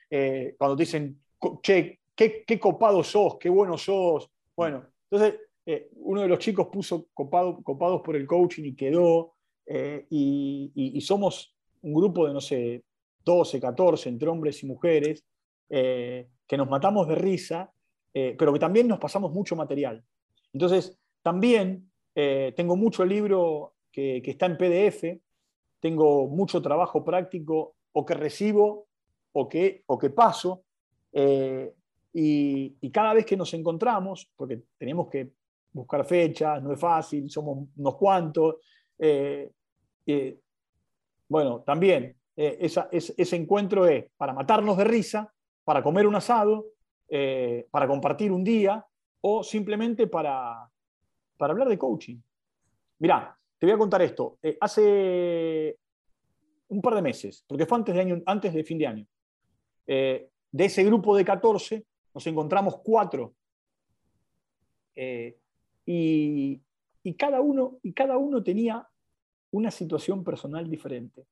cuando 0.57 0.77
te 0.77 0.83
dicen, 0.83 1.19
che, 1.61 1.99
qué, 2.15 2.43
qué 2.45 2.59
copado 2.59 3.03
sos, 3.03 3.37
qué 3.37 3.49
bueno 3.49 3.77
sos. 3.77 4.29
Bueno, 4.55 4.85
entonces, 5.09 5.39
eh, 5.65 5.89
uno 5.95 6.21
de 6.21 6.27
los 6.27 6.39
chicos 6.39 6.67
puso 6.67 7.07
copados 7.13 8.01
por 8.01 8.15
el 8.15 8.27
coaching 8.27 8.63
y 8.65 8.75
quedó, 8.75 9.33
eh, 9.65 10.05
y, 10.09 10.99
somos 11.01 11.55
un 11.81 11.93
grupo 11.93 12.27
de, 12.27 12.33
no 12.33 12.41
sé, 12.41 12.83
12, 13.23 13.59
14, 13.59 14.09
entre 14.09 14.29
hombres 14.29 14.61
y 14.63 14.65
mujeres, 14.65 15.23
eh, 15.69 16.27
que 16.45 16.57
nos 16.57 16.69
matamos 16.69 17.07
de 17.07 17.15
risa, 17.15 17.71
pero 18.13 18.53
que 18.53 18.59
también 18.59 18.87
nos 18.87 18.99
pasamos 18.99 19.31
mucho 19.31 19.55
material. 19.55 20.03
Entonces, 20.51 20.99
también 21.23 21.89
tengo 22.13 22.75
mucho 22.75 23.03
libro 23.03 23.73
que, 23.91 24.21
está 24.23 24.45
en 24.45 24.57
PDF, 24.57 25.19
tengo 25.79 26.27
mucho 26.27 26.61
trabajo 26.61 27.03
práctico 27.03 27.75
o 27.91 28.05
que 28.05 28.13
recibo 28.13 28.85
o 29.31 29.49
que, 29.49 29.83
o 29.87 29.97
que 29.97 30.11
paso, 30.11 30.63
y, 32.13 32.89
cada 32.91 33.13
vez 33.13 33.25
que 33.25 33.35
nos 33.35 33.53
encontramos, 33.53 34.29
porque 34.35 34.61
tenemos 34.77 35.09
que 35.09 35.31
buscar 35.71 36.05
fechas, 36.05 36.61
no 36.61 36.71
es 36.71 36.79
fácil, 36.79 37.29
somos 37.29 37.67
unos 37.75 37.95
cuantos, 37.95 38.57
eh, 38.99 39.51
eh, 40.05 40.39
bueno, 41.27 41.61
también 41.61 42.15
eh, 42.35 42.57
ese 42.91 43.35
encuentro 43.35 43.87
es 43.87 44.05
para 44.15 44.33
matarnos 44.33 44.77
de 44.77 44.83
risa, 44.83 45.33
para 45.63 45.81
comer 45.81 46.05
un 46.05 46.15
asado, 46.15 46.67
para 47.69 47.87
compartir 47.87 48.31
un 48.31 48.43
día 48.43 48.83
o 49.21 49.43
simplemente 49.43 50.07
para, 50.07 50.67
para 51.37 51.53
hablar 51.53 51.69
de 51.69 51.77
coaching. 51.77 52.17
Mirá, 52.99 53.37
te 53.57 53.65
voy 53.65 53.73
a 53.73 53.77
contar 53.77 54.01
esto. 54.01 54.37
hace 54.59 55.77
un 56.67 56.81
par 56.81 56.95
de 56.95 57.01
meses, 57.01 57.43
porque 57.47 57.65
fue 57.65 57.77
antes 57.77 57.93
de, 57.93 58.01
año, 58.01 58.21
antes 58.25 58.53
de 58.53 58.63
fin 58.63 58.77
de 58.77 58.87
año, 58.87 59.07
de 59.85 60.65
ese 60.65 60.83
grupo 60.83 61.15
de 61.15 61.25
14, 61.25 61.85
nos 62.13 62.27
encontramos 62.27 62.79
cuatro. 62.83 63.33
Eh, 64.95 65.37
y, 65.85 66.61
cada 67.17 67.41
uno, 67.41 67.79
y 67.81 67.93
cada 67.93 68.17
uno 68.17 68.41
tenía 68.43 68.87
una 69.51 69.71
situación 69.71 70.23
personal 70.23 70.69
diferente. 70.69 71.25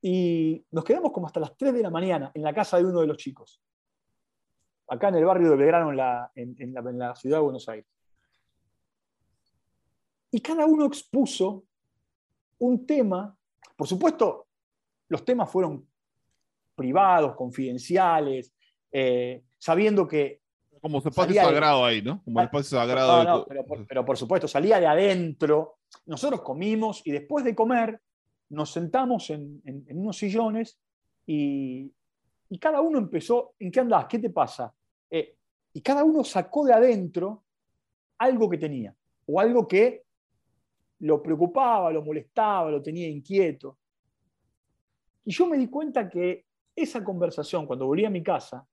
Y 0.00 0.64
nos 0.70 0.84
quedamos 0.84 1.12
como 1.12 1.26
hasta 1.26 1.40
las 1.40 1.56
3 1.56 1.72
de 1.74 1.82
la 1.82 1.90
mañana 1.90 2.30
en 2.34 2.42
la 2.42 2.52
casa 2.52 2.76
de 2.76 2.84
uno 2.84 3.00
de 3.00 3.06
los 3.06 3.16
chicos, 3.16 3.60
acá 4.92 5.08
en 5.08 5.16
el 5.16 5.24
barrio 5.24 5.50
de 5.50 5.56
Belgrano, 5.56 5.90
en 5.90 5.96
la, 5.96 6.30
en 6.34 6.98
la 6.98 7.14
ciudad 7.14 7.38
de 7.38 7.42
Buenos 7.42 7.68
Aires. 7.68 7.86
Y 10.30 10.40
cada 10.40 10.64
uno 10.64 10.86
expuso 10.86 11.64
un 12.58 12.86
tema, 12.86 13.36
por 13.76 13.86
supuesto, 13.86 14.46
los 15.08 15.24
temas 15.24 15.50
fueron 15.50 15.86
privados, 16.74 17.36
confidenciales, 17.36 18.54
eh, 18.90 19.42
sabiendo 19.58 20.08
que... 20.08 20.40
Como 20.80 21.00
su 21.00 21.08
espacio 21.08 21.42
sagrado 21.42 21.84
ahí, 21.84 22.02
¿no? 22.02 22.22
Como 22.24 22.40
el 22.40 22.46
espacio 22.46 22.78
sagrado. 22.78 23.46
pero, 23.86 24.04
por, 24.04 24.16
supuesto, 24.16 24.48
salía 24.48 24.80
de 24.80 24.86
adentro. 24.86 25.78
Nosotros 26.06 26.40
comimos 26.40 27.02
y 27.04 27.12
después 27.12 27.44
de 27.44 27.54
comer 27.54 28.00
nos 28.48 28.72
sentamos 28.72 29.30
en, 29.30 29.62
unos 29.90 30.16
sillones 30.16 30.78
y, 31.26 31.92
cada 32.60 32.80
uno 32.82 32.98
empezó, 32.98 33.54
¿en 33.58 33.70
qué 33.70 33.80
andás? 33.80 34.06
¿Qué 34.06 34.18
te 34.18 34.28
pasa? 34.28 34.74
Eh, 35.14 35.36
y 35.74 35.82
cada 35.82 36.04
uno 36.04 36.24
sacó 36.24 36.64
de 36.64 36.72
adentro 36.72 37.44
algo 38.16 38.48
que 38.48 38.56
tenía 38.56 38.96
o 39.26 39.38
algo 39.38 39.68
que 39.68 40.04
lo 41.00 41.22
preocupaba, 41.22 41.90
lo 41.90 42.02
molestaba, 42.02 42.70
lo 42.70 42.80
tenía 42.80 43.08
inquieto. 43.08 43.76
Y 45.24 45.32
yo 45.32 45.46
me 45.46 45.58
di 45.58 45.68
cuenta 45.68 46.08
que 46.08 46.46
esa 46.74 47.04
conversación, 47.04 47.66
cuando 47.66 47.86
volví 47.86 48.06
a 48.06 48.10
mi 48.10 48.22
casa, 48.22 48.66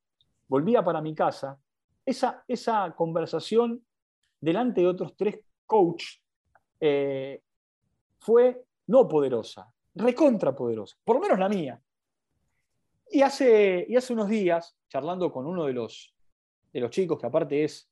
volvía 0.47 0.81
para 0.81 1.01
mi 1.01 1.13
casa, 1.13 1.59
esa, 2.05 2.43
esa 2.47 2.93
conversación 2.95 3.83
delante 4.39 4.81
de 4.81 4.87
otros 4.87 5.15
tres 5.17 5.39
coaches 5.65 6.21
eh, 6.79 7.41
fue 8.19 8.63
no 8.87 9.07
poderosa, 9.07 9.71
recontra 9.95 10.55
poderosa, 10.55 10.95
por 11.03 11.17
lo 11.17 11.21
menos 11.21 11.37
la 11.37 11.49
mía. 11.49 11.81
Y 13.11 13.21
hace, 13.21 13.85
y 13.89 13.95
hace 13.95 14.13
unos 14.13 14.29
días, 14.29 14.77
charlando 14.87 15.31
con 15.31 15.45
uno 15.45 15.65
de 15.65 15.73
los, 15.73 16.15
de 16.71 16.79
los 16.79 16.91
chicos, 16.91 17.19
que 17.19 17.27
aparte 17.27 17.63
es, 17.63 17.89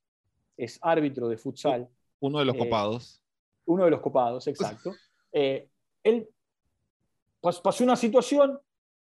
es 0.55 0.79
árbitro 0.81 1.27
de 1.27 1.37
futsal. 1.37 1.89
Uno 2.19 2.39
de 2.39 2.45
los 2.45 2.55
eh, 2.55 2.59
copados. 2.59 3.21
Uno 3.65 3.85
de 3.85 3.91
los 3.91 4.01
copados, 4.01 4.47
exacto. 4.47 4.93
Eh, 5.33 5.69
él 6.03 6.27
pasó 7.41 7.83
una 7.83 7.97
situación 7.97 8.57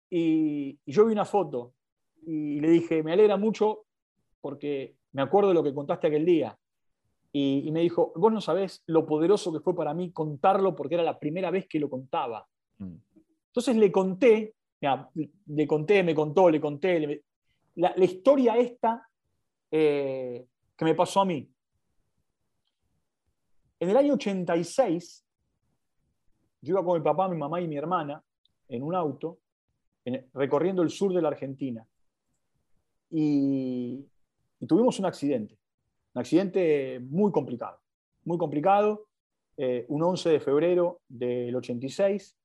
y, 0.09 0.79
yo 0.85 1.05
vi 1.07 1.11
una 1.11 1.25
foto 1.25 1.73
y 2.25 2.61
le 2.61 2.69
dije, 2.69 3.03
me 3.03 3.11
alegra 3.11 3.37
mucho 3.37 3.85
porque 4.39 4.95
me 5.11 5.23
acuerdo 5.23 5.49
de 5.49 5.55
lo 5.55 5.63
que 5.63 5.73
contaste 5.73 6.07
aquel 6.07 6.25
día. 6.25 6.57
Y, 7.33 7.69
me 7.71 7.81
dijo, 7.81 8.13
vos 8.15 8.31
no 8.31 8.39
sabés 8.39 8.83
lo 8.85 9.05
poderoso 9.05 9.51
que 9.51 9.61
fue 9.61 9.75
para 9.75 9.93
mí 9.93 10.11
contarlo 10.11 10.75
porque 10.75 10.95
era 10.95 11.03
la 11.03 11.19
primera 11.19 11.49
vez 11.49 11.67
que 11.67 11.79
lo 11.79 11.89
contaba. 11.89 12.47
Mm. 12.77 12.95
Entonces 13.47 13.75
le 13.75 13.91
conté, 13.91 14.55
le 15.47 15.67
conté, 15.67 16.03
me 16.03 16.15
contó, 16.15 16.49
le 16.49 16.61
conté, 16.61 17.23
la, 17.75 17.93
historia 17.97 18.57
esta 18.57 19.07
eh, 19.71 20.45
que 20.75 20.85
me 20.85 20.93
pasó 20.93 21.21
a 21.21 21.25
mí. 21.25 21.49
En 23.79 23.89
el 23.89 23.97
año 23.97 24.13
86, 24.13 25.25
yo 26.61 26.73
iba 26.73 26.85
con 26.85 26.99
mi 26.99 27.03
papá, 27.03 27.27
mi 27.27 27.37
mamá 27.37 27.59
y 27.61 27.67
mi 27.67 27.77
hermana 27.77 28.21
en 28.67 28.83
un 28.83 28.93
auto 28.93 29.39
recorriendo 30.33 30.81
el 30.81 30.89
sur 30.89 31.13
de 31.13 31.21
la 31.21 31.29
Argentina. 31.29 31.85
Y, 33.09 34.05
tuvimos 34.67 34.99
un 34.99 35.05
accidente, 35.05 35.57
un 36.13 36.19
accidente 36.19 36.99
muy 36.99 37.31
complicado, 37.31 37.79
muy 38.23 38.37
complicado, 38.37 39.07
eh, 39.57 39.85
un 39.89 40.01
11 40.01 40.29
de 40.29 40.39
febrero 40.39 41.01
del 41.07 41.55
86. 41.55 42.37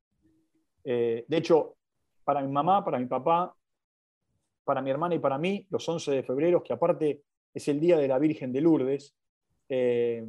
Eh, 0.84 1.24
de 1.26 1.36
hecho, 1.36 1.76
para 2.24 2.42
mi 2.42 2.50
mamá, 2.50 2.84
para 2.84 2.98
mi 2.98 3.06
papá, 3.06 3.54
para 4.66 4.82
mi 4.82 4.90
hermana 4.90 5.14
y 5.14 5.20
para 5.20 5.38
mí, 5.38 5.64
los 5.70 5.88
11 5.88 6.10
de 6.10 6.22
febrero, 6.24 6.60
que 6.60 6.72
aparte 6.72 7.22
es 7.54 7.68
el 7.68 7.78
día 7.78 7.96
de 7.96 8.08
la 8.08 8.18
Virgen 8.18 8.52
de 8.52 8.60
Lourdes, 8.60 9.14
eh, 9.68 10.26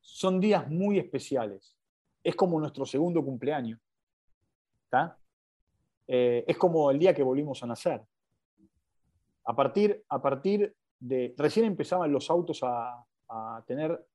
son 0.00 0.40
días 0.40 0.70
muy 0.70 0.98
especiales. 0.98 1.76
Es 2.24 2.34
como 2.34 2.58
nuestro 2.58 2.86
segundo 2.86 3.22
cumpleaños. 3.22 3.78
Eh, 6.08 6.44
es 6.46 6.56
como 6.56 6.90
el 6.90 6.98
día 6.98 7.14
que 7.14 7.22
volvimos 7.22 7.62
a 7.62 7.66
nacer. 7.66 8.02
A 9.44 9.54
partir, 9.54 10.02
a 10.08 10.22
partir 10.22 10.74
de... 10.98 11.34
Recién 11.36 11.66
empezaban 11.66 12.10
los 12.10 12.30
autos 12.30 12.60
a, 12.62 13.04
tener 13.66 14.06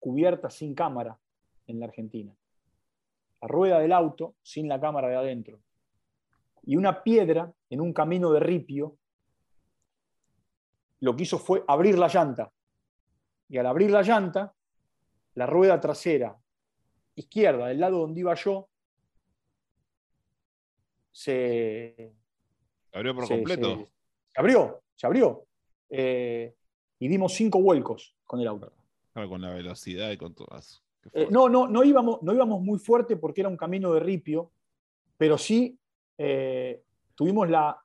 cubiertas 0.00 0.54
sin 0.54 0.74
cámara 0.74 1.18
en 1.66 1.80
la 1.80 1.86
Argentina. 1.86 2.34
La 3.40 3.48
rueda 3.48 3.78
del 3.78 3.92
auto 3.92 4.34
sin 4.42 4.68
la 4.68 4.80
cámara 4.80 5.08
de 5.08 5.16
adentro. 5.16 5.60
Y 6.66 6.76
una 6.76 7.02
piedra 7.02 7.50
en 7.70 7.80
un 7.80 7.92
camino 7.92 8.30
de 8.32 8.40
ripio 8.40 8.98
lo 11.00 11.14
que 11.14 11.22
hizo 11.22 11.38
fue 11.38 11.64
abrir 11.66 11.98
la 11.98 12.08
llanta. 12.08 12.52
Y 13.48 13.58
al 13.58 13.66
abrir 13.66 13.90
la 13.90 14.02
llanta, 14.02 14.54
la 15.34 15.46
rueda 15.46 15.80
trasera 15.80 16.36
izquierda, 17.14 17.68
del 17.68 17.80
lado 17.80 18.00
donde 18.00 18.20
iba 18.20 18.34
yo, 18.34 18.68
se... 21.10 22.12
abrió 22.92 23.14
por 23.14 23.26
completo? 23.26 23.88
Se, 24.34 24.40
abrió, 24.40 24.82
se 24.94 25.06
abrió. 25.06 25.46
Eh, 25.88 26.54
y 26.98 27.08
dimos 27.08 27.32
cinco 27.32 27.60
vuelcos 27.60 28.14
con 28.24 28.40
el 28.40 28.48
auto. 28.48 28.72
con 29.14 29.40
la 29.40 29.50
velocidad 29.50 30.10
y 30.10 30.18
con 30.18 30.34
todas. 30.34 30.82
Eh, 31.12 31.28
no, 31.30 31.48
no, 31.48 31.68
no 31.68 31.84
íbamos, 31.84 32.22
no 32.22 32.34
íbamos 32.34 32.60
muy 32.60 32.78
fuerte 32.78 33.16
porque 33.16 33.40
era 33.40 33.48
un 33.48 33.56
camino 33.56 33.92
de 33.94 34.00
ripio, 34.00 34.50
pero 35.16 35.38
sí 35.38 35.78
eh, 36.18 36.82
tuvimos 37.14 37.48
la, 37.48 37.78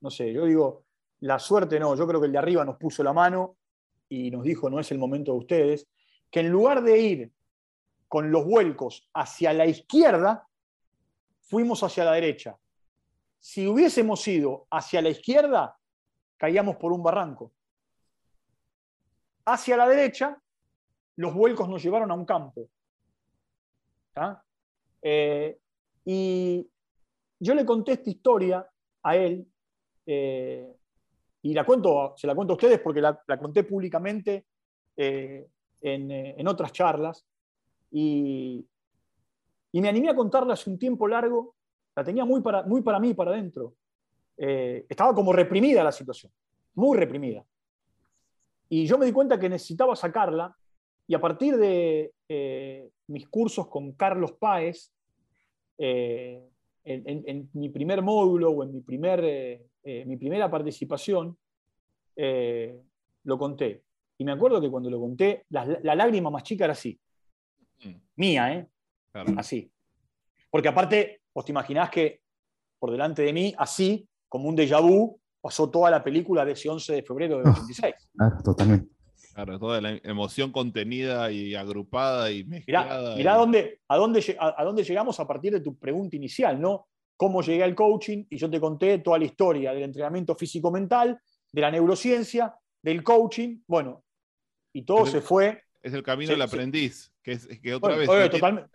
no 0.00 0.10
sé, 0.10 0.32
yo 0.32 0.44
digo, 0.44 0.84
la 1.20 1.38
suerte 1.38 1.78
no, 1.78 1.94
yo 1.96 2.06
creo 2.06 2.20
que 2.20 2.26
el 2.26 2.32
de 2.32 2.38
arriba 2.38 2.64
nos 2.64 2.76
puso 2.76 3.02
la 3.02 3.12
mano 3.12 3.56
y 4.08 4.30
nos 4.30 4.42
dijo, 4.42 4.68
no 4.68 4.80
es 4.80 4.90
el 4.90 4.98
momento 4.98 5.32
de 5.32 5.38
ustedes, 5.38 5.88
que 6.30 6.40
en 6.40 6.50
lugar 6.50 6.82
de 6.82 6.98
ir 6.98 7.32
con 8.08 8.30
los 8.30 8.44
vuelcos 8.44 9.08
hacia 9.14 9.52
la 9.52 9.66
izquierda, 9.66 10.46
fuimos 11.40 11.82
hacia 11.82 12.04
la 12.04 12.12
derecha 12.12 12.58
si 13.42 13.66
hubiésemos 13.66 14.26
ido 14.28 14.68
hacia 14.70 15.02
la 15.02 15.08
izquierda, 15.08 15.76
caíamos 16.36 16.76
por 16.76 16.92
un 16.92 17.02
barranco. 17.02 17.52
Hacia 19.44 19.76
la 19.76 19.88
derecha, 19.88 20.40
los 21.16 21.34
vuelcos 21.34 21.68
nos 21.68 21.82
llevaron 21.82 22.12
a 22.12 22.14
un 22.14 22.24
campo. 22.24 22.68
Eh, 25.02 25.58
y 26.04 26.70
yo 27.42 27.54
le 27.54 27.64
conté 27.64 27.92
esta 27.92 28.10
historia 28.10 28.66
a 29.02 29.16
él 29.16 29.46
eh, 30.06 30.72
y 31.42 31.54
la 31.54 31.64
cuento, 31.64 32.14
se 32.16 32.26
la 32.26 32.34
cuento 32.34 32.52
a 32.52 32.56
ustedes 32.56 32.80
porque 32.80 33.00
la, 33.00 33.20
conté 33.40 33.64
públicamente 33.64 34.46
eh, 34.96 35.48
en, 35.80 36.46
otras 36.46 36.72
charlas 36.72 37.26
y, 37.90 38.64
y 39.72 39.80
me 39.80 39.88
animé 39.88 40.10
a 40.10 40.14
contarla 40.14 40.54
hace 40.54 40.70
un 40.70 40.78
tiempo 40.78 41.08
largo 41.08 41.56
la 41.94 42.04
tenía 42.04 42.24
muy 42.24 42.40
para, 42.40 42.62
muy 42.62 42.82
para 42.82 42.98
mí, 42.98 43.14
para 43.14 43.32
adentro. 43.32 43.74
Eh, 44.36 44.86
estaba 44.88 45.14
como 45.14 45.32
reprimida 45.32 45.84
la 45.84 45.92
situación, 45.92 46.32
muy 46.74 46.96
reprimida. 46.96 47.44
Y 48.68 48.86
yo 48.86 48.96
me 48.96 49.06
di 49.06 49.12
cuenta 49.12 49.38
que 49.38 49.48
necesitaba 49.48 49.94
sacarla 49.94 50.56
y 51.06 51.14
a 51.14 51.20
partir 51.20 51.56
de 51.56 52.12
eh, 52.28 52.90
mis 53.08 53.28
cursos 53.28 53.68
con 53.68 53.92
Carlos 53.92 54.32
Páez, 54.32 54.92
eh, 56.84 57.02
en, 57.04 57.50
mi 57.54 57.68
primer 57.68 58.02
módulo 58.02 58.50
o 58.50 58.64
en 58.64 58.72
mi, 58.72 58.80
primer, 58.80 59.68
mi 59.84 60.16
primera 60.16 60.50
participación, 60.50 61.36
lo 62.16 63.38
conté. 63.38 63.82
Y 64.18 64.24
me 64.24 64.32
acuerdo 64.32 64.60
que 64.60 64.70
cuando 64.70 64.90
lo 64.90 65.00
conté, 65.00 65.44
la, 65.50 65.64
lágrima 65.94 66.30
más 66.30 66.42
chica 66.42 66.64
era 66.64 66.72
así. 66.72 66.98
Mm. 67.84 67.94
Mía, 68.16 68.54
¿eh? 68.54 68.68
Así. 69.36 69.70
Porque 70.50 70.68
aparte, 70.68 71.22
Vos 71.34 71.44
te 71.44 71.52
imaginás 71.52 71.90
que 71.90 72.20
por 72.78 72.90
delante 72.90 73.22
de 73.22 73.32
mí, 73.32 73.54
así, 73.56 74.06
como 74.28 74.48
un 74.48 74.56
déjà 74.56 74.80
vu, 74.80 75.20
pasó 75.40 75.70
toda 75.70 75.90
la 75.90 76.02
película 76.02 76.44
de 76.44 76.52
ese 76.52 76.68
11 76.68 76.94
de 76.94 77.02
febrero 77.02 77.38
de 77.38 77.50
86. 77.50 77.94
Ah, 78.18 78.38
totalmente. 78.44 78.88
Claro, 79.34 79.58
toda 79.58 79.80
la 79.80 79.98
emoción 80.02 80.52
contenida 80.52 81.30
y 81.32 81.54
agrupada 81.54 82.30
y 82.30 82.44
mezclada. 82.44 83.16
Mirá, 83.16 83.34
dónde, 83.34 83.80
a, 83.88 83.96
dónde, 83.96 84.36
a, 84.38 84.64
dónde 84.64 84.84
llegamos 84.84 85.18
a 85.20 85.26
partir 85.26 85.52
de 85.52 85.60
tu 85.60 85.78
pregunta 85.78 86.16
inicial, 86.16 86.60
¿no? 86.60 86.88
Cómo 87.16 87.40
llegué 87.40 87.62
al 87.62 87.74
coaching 87.74 88.24
y 88.28 88.36
yo 88.36 88.50
te 88.50 88.60
conté 88.60 88.98
toda 88.98 89.18
la 89.18 89.24
historia 89.24 89.72
del 89.72 89.84
entrenamiento 89.84 90.34
físico-mental, 90.34 91.18
de 91.50 91.60
la 91.60 91.70
neurociencia, 91.70 92.54
del 92.82 93.02
coaching, 93.02 93.58
bueno, 93.66 94.04
y 94.72 94.82
todo 94.82 95.06
se 95.06 95.20
fue. 95.20 95.62
Es 95.82 95.94
el 95.94 96.02
camino 96.02 96.30
del 96.32 96.42
aprendiz, 96.42 97.12
que, 97.22 97.32
es, 97.32 97.46
que 97.46 97.74
otra 97.74 97.96
vez. 97.96 98.06
totalmente, 98.30 98.70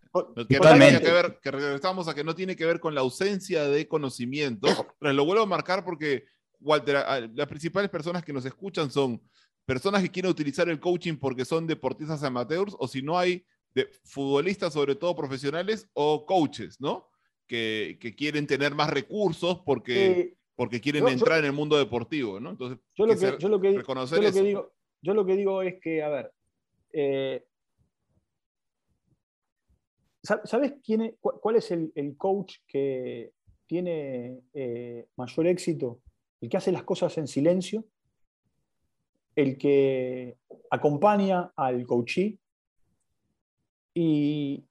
que, 0.48 0.58
Totalmente. 0.58 1.02
que 1.02 1.12
ver, 1.12 1.40
que 1.42 1.52
regresamos 1.52 2.08
a 2.08 2.16
que 2.16 2.24
no 2.24 2.36
tiene 2.36 2.56
que 2.56 2.66
ver 2.66 2.80
con 2.80 2.96
la 2.96 3.02
ausencia 3.02 3.66
de 3.66 3.88
conocimiento. 3.88 4.68
Pero 5.00 5.14
lo 5.14 5.26
vuelvo 5.26 5.44
a 5.44 5.48
marcar 5.48 5.84
porque, 5.84 6.26
Walter, 6.60 7.30
las 7.34 7.48
principales 7.48 7.90
personas 7.90 8.24
que 8.24 8.34
nos 8.34 8.46
escuchan 8.46 8.90
son 8.90 9.22
personas 9.68 10.02
que 10.02 10.10
quieren 10.10 10.32
utilizar 10.32 10.70
el 10.70 10.80
coaching 10.80 11.18
porque 11.18 11.44
son 11.44 11.68
deportistas 11.68 12.24
amateurs 12.24 12.76
o 12.80 12.88
si 12.88 13.02
no 13.02 13.20
hay 13.20 13.46
de 13.76 13.88
futbolistas, 14.06 14.74
sobre 14.74 14.96
todo 14.96 15.16
profesionales, 15.16 15.88
o 15.94 16.26
coaches, 16.26 16.80
¿no? 16.80 17.10
Que, 17.46 17.98
que 18.00 18.16
quieren 18.16 18.48
tener 18.48 18.74
más 18.74 18.90
recursos 18.90 19.62
porque, 19.66 20.36
porque 20.56 20.82
quieren 20.82 21.08
entrar 21.08 21.40
en 21.40 21.46
el 21.46 21.52
mundo 21.52 21.78
deportivo, 21.78 22.40
¿no? 22.40 22.52
Entonces, 22.52 22.80
yo 22.96 23.06
lo 23.06 23.16
que, 23.16 23.36
yo 23.38 23.50
lo 23.50 23.62
que, 23.62 23.78
reconocer 23.78 24.20
yo 24.20 24.24
lo 24.24 24.34
que 24.34 24.42
digo, 24.42 24.74
yo 25.02 25.14
lo 25.14 25.26
que 25.26 25.36
digo 25.36 25.62
es 25.62 25.80
que, 25.82 26.02
a 26.02 26.10
ver, 26.10 26.34
eh, 26.94 27.46
¿Sabes 30.24 30.74
quién 30.84 31.16
cuál 31.22 31.56
es 31.56 31.72
el, 31.72 32.16
coach 32.18 32.56
que 32.68 33.32
tiene 33.66 34.42
eh, 34.54 35.08
mayor 35.16 35.48
éxito? 35.48 36.02
El 36.42 36.50
que 36.50 36.58
hace 36.58 36.72
las 36.72 36.84
cosas 36.84 37.18
en 37.18 37.28
silencio, 37.28 37.86
el 39.38 39.56
que 39.56 40.36
acompaña 40.72 41.52
al 41.56 41.86
coachee 41.86 42.40
y 43.94 44.66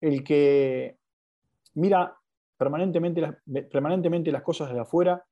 el 0.00 0.24
que 0.24 0.96
mira 1.74 2.16
permanentemente 2.56 3.20
las, 3.20 3.36
permanentemente 3.70 4.32
las 4.32 4.42
cosas 4.42 4.72
de 4.72 4.80
afuera 4.80 5.22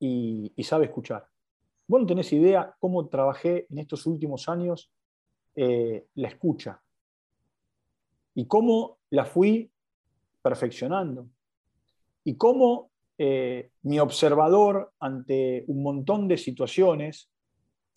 y, 0.00 0.50
sabe 0.62 0.86
escuchar. 0.86 1.28
Vos 1.86 2.00
no 2.00 2.06
tenés 2.06 2.32
idea 2.32 2.74
cómo 2.80 3.08
trabajé 3.08 3.66
en 3.68 3.78
estos 3.80 4.06
últimos 4.06 4.48
años 4.48 4.90
eh, 5.54 6.06
la 6.14 6.28
escucha 6.28 6.80
y 8.34 8.46
cómo 8.46 9.00
la 9.10 9.26
fui 9.26 9.70
perfeccionando. 10.40 11.28
y 12.24 12.36
cómo 12.36 12.90
eh, 13.18 13.70
mi 13.82 13.98
observador 13.98 14.92
ante 14.98 15.64
un 15.66 15.82
montón 15.82 16.26
de 16.26 16.38
situaciones 16.38 17.31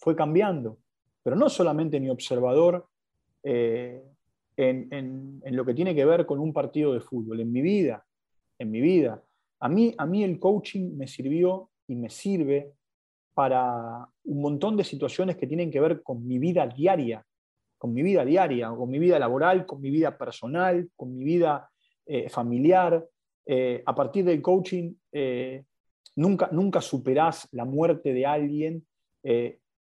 fue 0.06 0.16
cambiando. 0.16 0.78
Pero 1.24 1.36
no 1.36 1.49
solamente 1.49 1.99
mi 1.99 2.12
observador 2.12 2.88
eh, 3.41 4.03
en, 4.56 5.41
lo 5.43 5.66
que 5.66 5.74
tiene 5.74 5.95
que 5.95 6.06
ver 6.06 6.28
con 6.28 6.39
un 6.39 6.53
partido 6.53 6.93
de 6.93 7.01
fútbol, 7.01 7.39
en 7.39 7.51
mi 7.51 7.62
vida, 7.62 8.06
en 8.60 8.70
mi 8.70 8.82
vida. 8.82 9.24
A 9.62 9.68
mí, 9.68 9.95
a 9.97 10.06
mí 10.06 10.24
el 10.24 10.38
coaching 10.38 10.95
me 10.95 11.08
sirvió 11.08 11.72
y 11.88 11.95
me 11.95 12.12
sirve 12.12 12.74
para 13.34 14.08
un 14.26 14.41
montón 14.41 14.78
de 14.78 14.84
situaciones 14.84 15.38
que 15.38 15.47
tienen 15.47 15.72
que 15.72 15.80
ver 15.80 16.03
con 16.03 16.26
mi 16.28 16.38
vida 16.38 16.68
diaria, 16.68 17.26
con 17.80 17.91
mi 17.91 18.03
vida 18.03 18.24
diaria, 18.24 18.70
con 18.70 18.88
mi 18.88 18.99
vida 18.99 19.18
laboral, 19.18 19.66
con 19.66 19.82
mi 19.82 19.89
vida 19.89 20.16
personal, 20.16 20.88
con 20.95 21.18
mi 21.18 21.24
vida 21.24 21.68
eh, 22.06 22.30
familiar. 22.30 23.03
Eh, 23.47 23.82
a 23.84 23.95
partir 23.95 24.24
del 24.24 24.39
coaching, 24.39 24.93
nunca, 26.16 26.49
nunca 26.51 26.80
superás 26.80 27.47
la 27.51 27.66
muerte 27.66 28.14
de 28.14 28.26
alguien. 28.28 28.86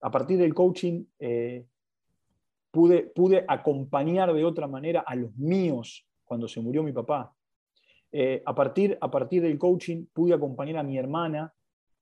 A 0.02 0.12
partir 0.12 0.38
del 0.38 0.54
coaching, 0.54 1.06
pude, 2.72 3.04
pude 3.04 3.46
acompañar 3.48 4.34
de 4.34 4.46
otra 4.46 4.68
manera 4.68 5.04
a 5.06 5.16
los 5.16 5.36
míos 5.36 6.06
cuando 6.24 6.48
se 6.48 6.62
murió 6.62 6.84
mi 6.84 6.92
papá. 6.92 7.34
a, 8.46 8.56
partir, 8.56 8.98
a 9.02 9.10
partir 9.10 9.42
del 9.42 9.58
coaching, 9.58 10.06
pude 10.14 10.34
acompañar 10.34 10.78
a 10.78 10.84
mi 10.84 10.98
hermana 10.98 11.52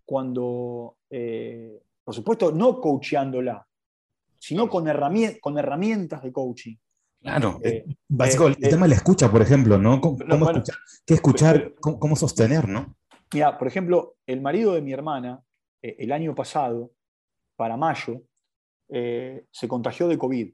cuando, 0.05 0.97
por 2.03 2.13
supuesto, 2.13 2.51
no 2.51 2.81
coacheándola, 2.81 3.65
sino 4.37 4.69
con, 4.69 4.85
con 5.39 5.57
herramientas 5.57 6.21
de 6.21 6.33
coaching. 6.33 6.75
Claro, 7.23 7.61
eh, 7.63 7.85
eh, 7.87 7.95
básico, 8.09 8.47
el 8.47 8.57
eh, 8.61 8.69
tema 8.69 8.81
de 8.81 8.89
la 8.89 8.95
escucha, 8.95 9.31
por 9.31 9.41
ejemplo, 9.41 9.77
¿no? 9.77 10.01
¿Cómo, 10.01 10.17
escuchar? 10.19 10.75
¿Qué 11.05 11.13
escuchar? 11.13 11.73
Cómo, 11.79 12.17
sostener, 12.17 12.67
no? 12.67 12.97
Mira, 13.33 13.57
por 13.57 13.69
ejemplo, 13.69 14.17
el 14.27 14.41
marido 14.41 14.73
de 14.73 14.81
mi 14.81 14.91
hermana, 14.91 15.41
el 15.81 16.11
año 16.11 16.35
pasado, 16.35 16.91
para 17.56 17.78
mayo, 17.78 18.22
se 18.89 19.68
contagió 19.68 20.08
de 20.08 20.18
COVID. 20.18 20.54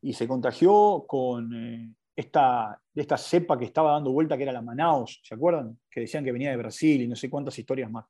Y 0.00 0.12
se 0.12 0.28
contagió 0.28 1.04
con 1.06 1.96
esta, 2.14 2.80
esta 2.94 3.16
cepa 3.16 3.58
que 3.58 3.64
estaba 3.64 3.92
dando 3.92 4.12
vuelta, 4.12 4.36
que 4.36 4.42
era 4.42 4.52
la 4.52 4.62
Manaus, 4.62 5.20
¿se 5.22 5.34
acuerdan? 5.34 5.78
Que 5.90 6.00
decían 6.00 6.24
que 6.24 6.32
venía 6.32 6.50
de 6.50 6.56
Brasil 6.56 7.02
y 7.02 7.08
no 7.08 7.16
sé 7.16 7.30
cuántas 7.30 7.58
historias 7.58 7.90
más. 7.90 8.04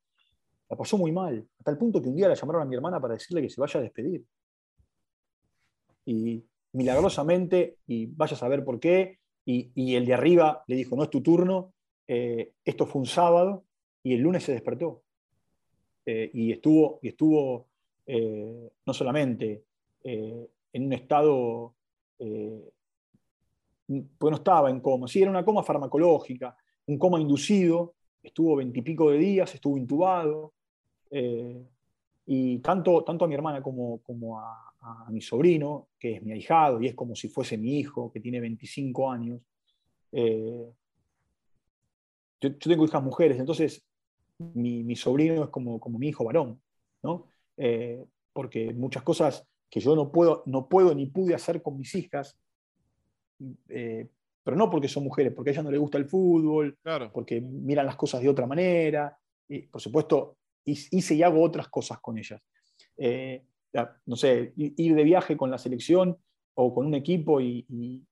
La 0.69 0.77
pasó 0.77 0.99
muy 0.99 1.13
mal, 1.13 1.47
hasta 1.59 1.71
el 1.71 1.79
punto 1.79 2.03
que 2.03 2.09
un 2.09 2.17
día 2.17 2.29
la 2.29 2.35
llamaron 2.35 2.63
a 2.63 2.65
mi 2.65 2.75
hermana 2.75 3.01
para 3.01 3.15
decirle 3.15 3.43
que 3.43 3.49
se 3.49 3.61
vaya 3.61 3.81
a 3.81 3.83
despedir 3.83 4.25
y 6.09 6.43
milagrosamente, 6.73 7.77
y 7.87 8.07
vaya 8.07 8.35
a 8.35 8.39
saber 8.39 8.65
por 8.65 8.81
qué, 8.81 9.19
y, 9.45 9.95
el 9.95 10.07
de 10.07 10.15
arriba 10.15 10.65
le 10.67 10.77
dijo, 10.77 10.97
no 10.97 11.03
es 11.03 11.11
tu 11.11 11.23
turno, 11.23 11.75
eh, 12.07 12.53
esto 12.65 12.87
fue 12.87 13.01
un 13.01 13.07
sábado, 13.07 13.65
y 14.03 14.15
el 14.15 14.21
lunes 14.21 14.43
se 14.43 14.53
despertó. 14.53 15.03
Eh, 16.07 16.31
y 16.33 16.53
estuvo, 16.53 16.99
y 17.03 17.09
estuvo 17.09 17.68
eh, 18.09 18.71
no 18.85 18.93
solamente 18.93 19.63
en 20.03 20.85
un 20.87 20.93
estado, 20.93 21.75
pues 22.17 22.71
no 23.87 24.37
estaba 24.37 24.71
en 24.71 24.81
coma, 24.81 25.07
sí, 25.07 25.23
era 25.23 25.31
una 25.31 25.45
coma 25.45 25.63
farmacológica, 25.63 26.57
un 26.87 26.99
coma 26.99 27.21
inducido, 27.21 27.95
estuvo 28.23 28.57
veintipico 28.57 29.11
de 29.11 29.19
días, 29.19 29.55
estuvo 29.55 29.77
intubado, 29.77 30.55
y 32.31 32.59
tanto, 32.59 33.03
tanto 33.05 33.25
a 33.25 33.29
mi 33.29 33.35
hermana 33.35 33.63
como, 33.63 34.03
como 34.03 34.39
a, 34.39 34.65
mi 35.09 35.23
sobrino, 35.23 35.89
que 35.99 36.17
es 36.17 36.23
mi 36.23 36.33
ahijado 36.33 36.81
y 36.81 36.87
es 36.87 36.95
como 36.95 37.17
si 37.17 37.29
fuese 37.29 37.57
mi 37.57 37.79
hijo, 37.79 38.13
que 38.13 38.21
tiene 38.21 38.39
25 38.39 39.11
años. 39.11 39.41
Eh, 40.13 40.71
yo, 42.41 42.59
tengo 42.59 42.85
hijas 42.85 43.03
mujeres, 43.03 43.39
entonces 43.39 43.83
mi, 44.39 44.95
sobrino 44.95 45.45
es 45.45 45.49
como, 45.49 45.81
como, 45.81 45.99
mi 45.99 46.09
hijo 46.09 46.25
varón, 46.25 46.61
¿no? 47.03 47.27
Eh, 47.59 48.03
porque 48.33 48.73
muchas 48.73 49.03
cosas 49.03 49.47
que 49.69 49.81
yo 49.81 49.95
no 49.95 50.11
puedo, 50.11 50.43
no 50.47 50.69
puedo 50.69 50.95
ni 50.95 51.07
pude 51.07 51.35
hacer 51.35 51.61
con 51.63 51.77
mis 51.77 51.95
hijas, 51.95 52.39
eh, 53.69 54.09
pero 54.43 54.57
no 54.57 54.71
porque 54.71 54.89
son 54.89 55.05
mujeres, 55.05 55.33
porque 55.35 55.51
a 55.51 55.53
ellas 55.53 55.65
no 55.65 55.71
les 55.71 55.81
gusta 55.81 55.99
el 55.99 56.07
fútbol, 56.07 56.79
porque 57.13 57.41
miran 57.41 57.85
las 57.85 57.97
cosas 57.97 58.23
de 58.23 58.29
otra 58.29 58.47
manera, 58.47 59.19
y 59.49 59.63
por 59.63 59.81
supuesto 59.81 60.37
hice 60.65 61.15
y 61.15 61.23
hago 61.23 61.43
otras 61.43 61.69
cosas 61.69 61.99
con 62.01 62.17
ellas 62.17 62.41
no 64.07 64.17
sé, 64.17 64.53
ir 64.57 64.95
de 64.95 65.05
viaje 65.05 65.37
con 65.37 65.51
la 65.51 65.59
selección 65.59 66.17
o 66.55 66.75
con 66.75 66.87
un 66.87 66.95
equipo 66.95 67.41
y, 67.41 68.05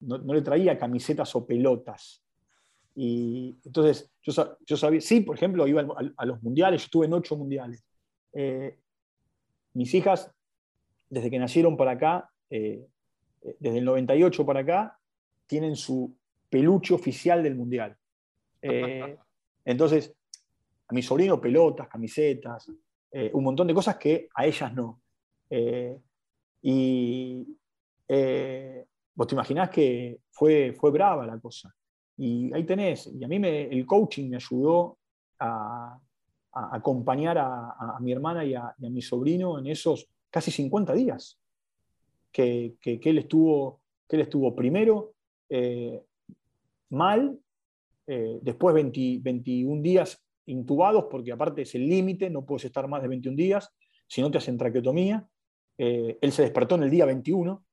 no, 0.00 0.34
le 0.34 0.42
traía 0.42 0.78
camisetas 0.78 1.34
o 1.36 1.46
pelotas. 1.46 2.22
Y 2.94 3.58
entonces 3.64 4.10
yo, 4.22 4.76
sabía, 4.76 5.00
sí, 5.00 5.20
por 5.20 5.36
ejemplo, 5.36 5.66
iba 5.66 5.86
a, 6.16 6.26
los 6.26 6.42
mundiales, 6.42 6.82
yo 6.82 6.84
estuve 6.86 7.06
en 7.06 7.12
ocho 7.12 7.36
mundiales. 7.36 7.84
Eh, 8.32 8.78
mis 9.74 9.94
hijas, 9.94 10.30
desde 11.08 11.30
que 11.30 11.38
nacieron 11.38 11.76
para 11.76 11.92
acá, 11.92 12.30
eh, 12.50 12.86
desde 13.58 13.78
el 13.78 13.84
98 13.84 14.44
para 14.44 14.60
acá, 14.60 14.98
tienen 15.46 15.76
su 15.76 16.14
peluche 16.48 16.94
oficial 16.94 17.42
del 17.42 17.56
mundial. 17.56 17.96
Eh, 18.62 19.16
entonces, 19.64 20.14
a 20.88 20.92
mi 20.94 21.02
sobrino 21.02 21.40
pelotas, 21.40 21.88
camisetas, 21.88 22.70
eh, 23.12 23.30
un 23.32 23.44
montón 23.44 23.66
de 23.66 23.74
cosas 23.74 23.96
que 23.96 24.28
a 24.34 24.46
ellas 24.46 24.72
no. 24.74 25.00
Eh, 25.48 25.98
y 26.62 27.46
eh, 28.06 28.84
vos 29.14 29.26
te 29.26 29.34
imaginás 29.34 29.70
que 29.70 30.20
fue, 30.30 30.72
fue 30.72 30.90
brava 30.90 31.26
la 31.26 31.38
cosa. 31.38 31.74
Y 32.16 32.52
ahí 32.52 32.64
tenés, 32.64 33.06
y 33.06 33.24
a 33.24 33.28
mí 33.28 33.38
me, 33.38 33.62
el 33.64 33.86
coaching 33.86 34.28
me 34.28 34.36
ayudó 34.36 34.98
a, 35.38 35.98
acompañar 36.52 37.38
a, 37.38 37.98
mi 38.00 38.12
hermana 38.12 38.44
y 38.44 38.54
a, 38.54 38.74
mi 38.78 39.02
sobrino 39.02 39.58
en 39.58 39.66
esos 39.66 40.08
casi 40.30 40.50
50 40.50 40.92
días 40.94 41.38
que, 42.32 42.76
él, 42.82 43.18
estuvo, 43.18 43.80
que 44.08 44.16
él 44.16 44.22
estuvo 44.22 44.54
primero 44.54 45.14
mal, 46.90 47.38
después 48.06 48.74
21 48.74 49.82
días 49.82 50.22
intubados, 50.50 51.06
porque 51.10 51.32
aparte 51.32 51.62
es 51.62 51.74
el 51.74 51.88
límite, 51.88 52.28
no 52.28 52.44
puedes 52.44 52.64
estar 52.64 52.88
más 52.88 53.02
de 53.02 53.08
21 53.08 53.36
días, 53.36 53.72
si 54.06 54.20
no 54.20 54.30
te 54.30 54.38
hacen 54.38 54.58
traqueotomía. 54.58 55.26
Eh, 55.78 56.18
él 56.20 56.32
se 56.32 56.42
despertó 56.42 56.74
en 56.74 56.82
el 56.82 56.90
día 56.90 57.06
21, 57.06 57.64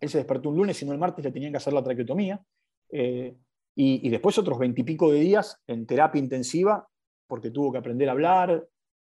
él 0.00 0.08
se 0.08 0.18
despertó 0.18 0.48
un 0.48 0.56
lunes, 0.56 0.76
sino 0.76 0.92
el 0.92 0.98
martes 0.98 1.24
le 1.24 1.32
tenían 1.32 1.52
que 1.52 1.58
hacer 1.58 1.72
la 1.72 1.82
traqueotomía. 1.82 2.42
Eh, 2.90 3.36
y, 3.76 4.08
después 4.08 4.38
otros 4.38 4.58
20 4.58 4.80
y 4.80 4.84
pico 4.84 5.10
de 5.10 5.18
días 5.18 5.60
en 5.66 5.84
terapia 5.84 6.20
intensiva, 6.20 6.86
porque 7.26 7.50
tuvo 7.50 7.72
que 7.72 7.78
aprender 7.78 8.08
a 8.08 8.12
hablar 8.12 8.66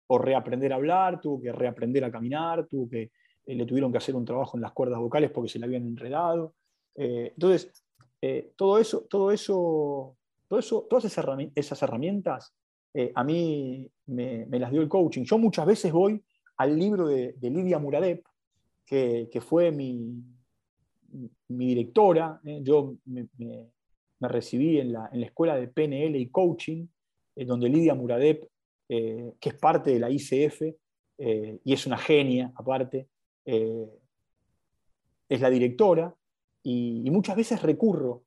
o 0.06 0.18
reaprender 0.18 0.72
a 0.72 0.76
hablar, 0.76 1.20
tuvo 1.20 1.40
que 1.40 1.52
reaprender 1.52 2.04
a 2.04 2.12
caminar, 2.12 2.66
tuvo 2.66 2.88
que, 2.88 3.10
eh, 3.46 3.54
le 3.54 3.64
tuvieron 3.66 3.90
que 3.90 3.98
hacer 3.98 4.14
un 4.14 4.24
trabajo 4.24 4.56
en 4.56 4.62
las 4.62 4.72
cuerdas 4.72 4.98
vocales 4.98 5.30
porque 5.30 5.50
se 5.50 5.58
le 5.58 5.66
habían 5.66 5.86
enredado. 5.86 6.54
entonces, 6.94 7.72
todo 8.56 8.78
eso, 8.78 9.06
todo 9.08 9.30
eso, 9.32 10.16
todo 10.48 10.58
eso, 10.58 10.86
todas 10.88 11.04
esas 11.04 11.82
herramientas 11.82 12.54
eh, 12.94 13.10
a 13.14 13.24
mí 13.24 13.90
me, 14.06 14.46
las 14.50 14.70
dio 14.70 14.82
el 14.82 14.88
coaching. 14.88 15.24
Yo 15.24 15.38
muchas 15.38 15.66
veces 15.66 15.92
voy 15.92 16.22
al 16.58 16.78
libro 16.78 17.08
de, 17.08 17.34
Lidia 17.40 17.78
Muradep, 17.78 18.24
que, 18.84 19.40
fue 19.40 19.70
mi, 19.70 20.22
mi 21.48 21.66
directora. 21.66 22.40
¿eh? 22.44 22.60
yo 22.62 22.96
me, 23.06 23.28
recibí 24.20 24.78
en 24.78 24.92
la, 24.92 25.06
escuela 25.12 25.56
de 25.56 25.68
PNL 25.68 26.16
y 26.16 26.28
coaching, 26.28 26.86
eh, 27.36 27.44
donde 27.44 27.68
Lidia 27.68 27.94
Muradep, 27.94 28.48
que 28.88 29.48
es 29.48 29.54
parte 29.54 29.90
de 29.90 29.98
la 29.98 30.10
ICF 30.10 30.62
y 31.16 31.72
es 31.72 31.86
una 31.86 31.96
genia 31.96 32.52
aparte, 32.56 33.08
es 33.42 35.40
la 35.40 35.48
directora. 35.48 36.14
Y, 36.62 37.08
muchas 37.10 37.36
veces 37.36 37.62
recurro 37.62 38.24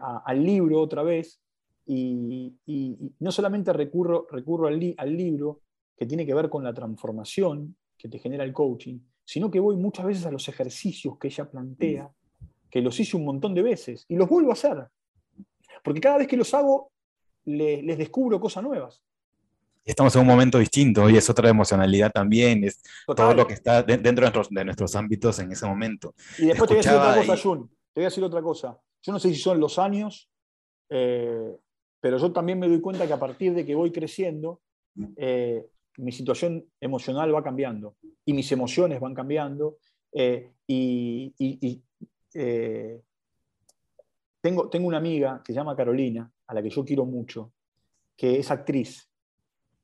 al 0.00 0.44
libro 0.44 0.80
otra 0.80 1.02
vez 1.02 1.40
y, 1.88 2.54
no 3.18 3.32
solamente 3.32 3.72
recurro, 3.72 4.26
recurro 4.30 4.68
al, 4.68 4.78
libro 4.78 5.62
que 5.96 6.06
tiene 6.06 6.26
que 6.26 6.34
ver 6.34 6.48
con 6.50 6.62
la 6.62 6.74
transformación 6.74 7.76
que 7.96 8.08
te 8.08 8.18
genera 8.18 8.44
el 8.44 8.52
coaching, 8.52 8.98
sino 9.24 9.50
que 9.50 9.58
voy 9.58 9.76
muchas 9.76 10.06
veces 10.06 10.26
a 10.26 10.30
los 10.30 10.48
ejercicios 10.48 11.18
que 11.18 11.28
ella 11.28 11.50
plantea, 11.50 12.12
que 12.70 12.82
los 12.82 13.00
hice 13.00 13.16
un 13.16 13.24
montón 13.24 13.54
de 13.54 13.62
veces 13.62 14.04
y 14.08 14.16
los 14.16 14.28
vuelvo 14.28 14.50
a 14.50 14.52
hacer. 14.52 14.86
Porque 15.82 16.00
cada 16.00 16.18
vez 16.18 16.28
que 16.28 16.36
los 16.36 16.52
hago, 16.52 16.92
les 17.48 17.98
descubro 17.98 18.38
cosas 18.40 18.62
nuevas. 18.62 19.02
Estamos 19.84 20.14
en 20.16 20.20
un 20.20 20.26
momento 20.26 20.58
distinto 20.58 21.08
y 21.08 21.16
es 21.16 21.30
otra 21.30 21.48
emocionalidad 21.48 22.12
también, 22.12 22.62
es 22.62 22.82
todo 23.06 23.32
lo 23.32 23.46
que 23.46 23.54
está 23.54 23.82
dentro 23.82 24.30
de 24.50 24.64
nuestros, 24.64 24.94
ámbitos 24.94 25.38
en 25.38 25.50
ese 25.50 25.66
momento. 25.66 26.14
Y 26.38 26.46
después 26.46 26.68
te 26.68 26.74
voy 26.74 26.76
a 26.76 26.82
decir 26.82 26.92
otra 26.92 27.16
cosa, 27.16 27.42
Jun, 27.42 27.68
te 27.68 28.00
voy 28.00 28.04
a 28.04 28.08
decir 28.08 28.24
otra 28.24 28.42
cosa. 28.42 28.78
Yo 29.02 29.12
no 29.12 29.18
sé 29.18 29.30
si 29.30 29.36
son 29.36 29.58
los 29.58 29.78
años, 29.78 30.28
eh, 30.90 31.56
pero 32.00 32.18
yo 32.18 32.32
también 32.32 32.58
me 32.58 32.68
doy 32.68 32.82
cuenta 32.82 33.06
que 33.06 33.14
a 33.14 33.18
partir 33.18 33.54
de 33.54 33.64
que 33.64 33.74
voy 33.74 33.90
creciendo, 33.90 34.60
eh, 35.16 35.66
mi 35.96 36.12
situación 36.12 36.64
emocional 36.80 37.34
va 37.34 37.42
cambiando 37.42 37.96
y 38.24 38.32
mis 38.32 38.50
emociones 38.52 39.00
van 39.00 39.14
cambiando. 39.14 39.78
Eh, 40.12 40.52
y, 40.66 41.82
eh, 42.34 43.00
tengo, 44.40 44.68
tengo 44.68 44.86
una 44.86 44.98
amiga 44.98 45.42
que 45.44 45.52
se 45.52 45.58
llama 45.58 45.74
Carolina, 45.74 46.30
a 46.48 46.54
la 46.54 46.62
que 46.62 46.70
yo 46.70 46.84
quiero 46.84 47.04
mucho, 47.04 47.52
que 48.16 48.38
es 48.38 48.50
actriz. 48.50 49.08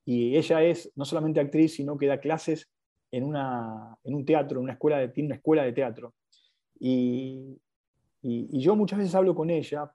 Y 0.05 0.37
ella 0.37 0.62
es 0.62 0.91
no 0.97 1.05
solamente 1.05 1.41
actriz, 1.41 1.75
sino 1.75 1.97
que 1.97 2.07
da 2.07 2.19
clases 2.19 2.69
en, 3.11 3.25
una, 3.25 3.97
en 4.03 4.15
un 4.15 4.25
teatro, 4.25 4.59
en 4.59 4.65
una 4.65 4.73
escuela 4.73 4.99
de, 4.99 5.09
tiene 5.09 5.29
una 5.29 5.37
escuela 5.37 5.62
de 5.62 5.73
teatro. 5.73 6.15
Y, 6.79 7.57
y, 8.23 8.61
yo 8.61 8.75
muchas 8.75 8.99
veces 8.99 9.15
hablo 9.15 9.35
con 9.35 9.51
ella 9.51 9.91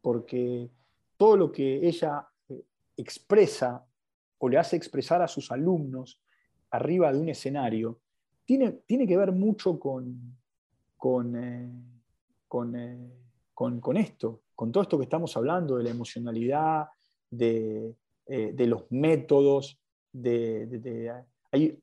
porque 0.00 0.70
todo 1.16 1.36
lo 1.36 1.52
que 1.52 1.86
ella 1.86 2.26
eh, 2.48 2.64
expresa 2.96 3.84
o 4.38 4.48
le 4.48 4.58
hace 4.58 4.76
expresar 4.76 5.22
a 5.22 5.28
sus 5.28 5.50
alumnos 5.50 6.20
arriba 6.70 7.12
de 7.12 7.20
un 7.20 7.28
escenario, 7.28 8.00
tiene, 8.44 8.72
tiene 8.86 9.06
que 9.06 9.16
ver 9.16 9.32
mucho 9.32 9.78
con, 9.78 10.36
con, 10.96 11.36
eh, 11.36 11.70
eh, 12.76 13.23
con, 13.54 13.80
con, 13.80 13.96
esto, 13.96 14.42
con 14.54 14.70
todo 14.72 14.82
esto 14.82 14.98
que 14.98 15.04
estamos 15.04 15.36
hablando, 15.36 15.76
de 15.76 15.84
la 15.84 15.90
emocionalidad, 15.90 16.86
de, 17.30 17.94
de 18.26 18.66
los 18.66 18.90
métodos, 18.90 19.78
de, 20.12 21.24
hay, 21.50 21.78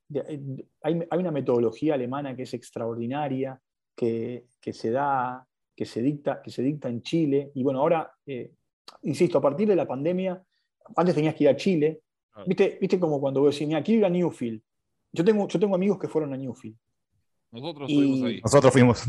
hay, 0.82 1.07
hay, 1.09 1.19
una 1.19 1.32
metodología 1.32 1.93
alemana 1.93 2.36
que 2.36 2.43
es 2.43 2.53
extraordinaria, 2.53 3.59
que, 3.95 4.45
que, 4.59 4.74
se 4.74 4.91
da, 4.91 5.47
que 5.76 5.86
se, 5.86 6.01
dicta, 6.01 6.41
que 6.41 6.51
se 6.51 6.61
dicta 6.61 6.89
en 6.89 7.01
Chile. 7.01 7.51
Y 7.55 7.63
bueno, 7.63 7.80
ahora, 7.80 8.11
eh, 8.26 8.51
insisto, 9.03 9.38
a 9.38 9.41
partir 9.41 9.67
de 9.67 9.76
la 9.76 9.88
pandemia, 9.88 10.41
antes 10.95 11.15
tenías 11.15 11.36
que 11.36 11.45
ir 11.45 11.49
a 11.49 11.55
Chile. 11.55 12.01
¿Viste, 12.45 12.78
¿Viste 12.80 12.99
como 12.99 13.19
cuando 13.19 13.41
vos 13.41 13.53
decís, 13.53 13.67
mira, 13.67 13.84
quiero 13.84 13.99
ir 13.99 14.05
a 14.05 14.09
Newfield? 14.09 14.61
Yo 15.11 15.24
tengo, 15.24 15.47
yo 15.47 15.59
tengo 15.59 15.76
amigos 15.76 15.99
que 15.99 16.07
fueron 16.07 16.34
a 16.34 16.38
Newfield. 16.38 16.78
Nosotros 17.51 17.91
fuimos 17.91 18.24
ahí. 18.24 18.41
Nosotros 18.41 18.74
fuimos. 18.74 19.03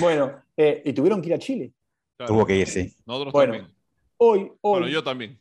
Bueno, 0.00 0.32
eh, 0.56 0.82
y 0.84 0.92
tuvieron 0.92 1.20
que 1.20 1.28
ir 1.28 1.34
a 1.34 1.38
Chile. 1.38 1.72
Tuvo 2.26 2.44
que 2.46 2.56
ir, 2.56 2.66
sí. 2.66 2.92
Nosotros 3.06 3.32
bueno, 3.32 3.52
también. 3.54 3.74
Hoy, 4.16 4.40
hoy, 4.40 4.80
Bueno, 4.80 4.88
yo 4.88 5.04
también. 5.04 5.38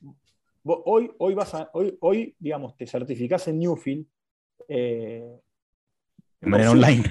hoy, 0.64 1.12
hoy, 1.18 1.34
vas 1.34 1.54
a, 1.56 1.70
hoy, 1.74 1.98
hoy, 2.02 2.36
digamos, 2.40 2.76
te 2.78 2.86
certificás 2.86 3.48
en 3.48 3.60
Newfield. 3.60 4.06
eh, 4.68 5.40
De 6.42 6.48
manera 6.48 6.72
online. 6.72 7.04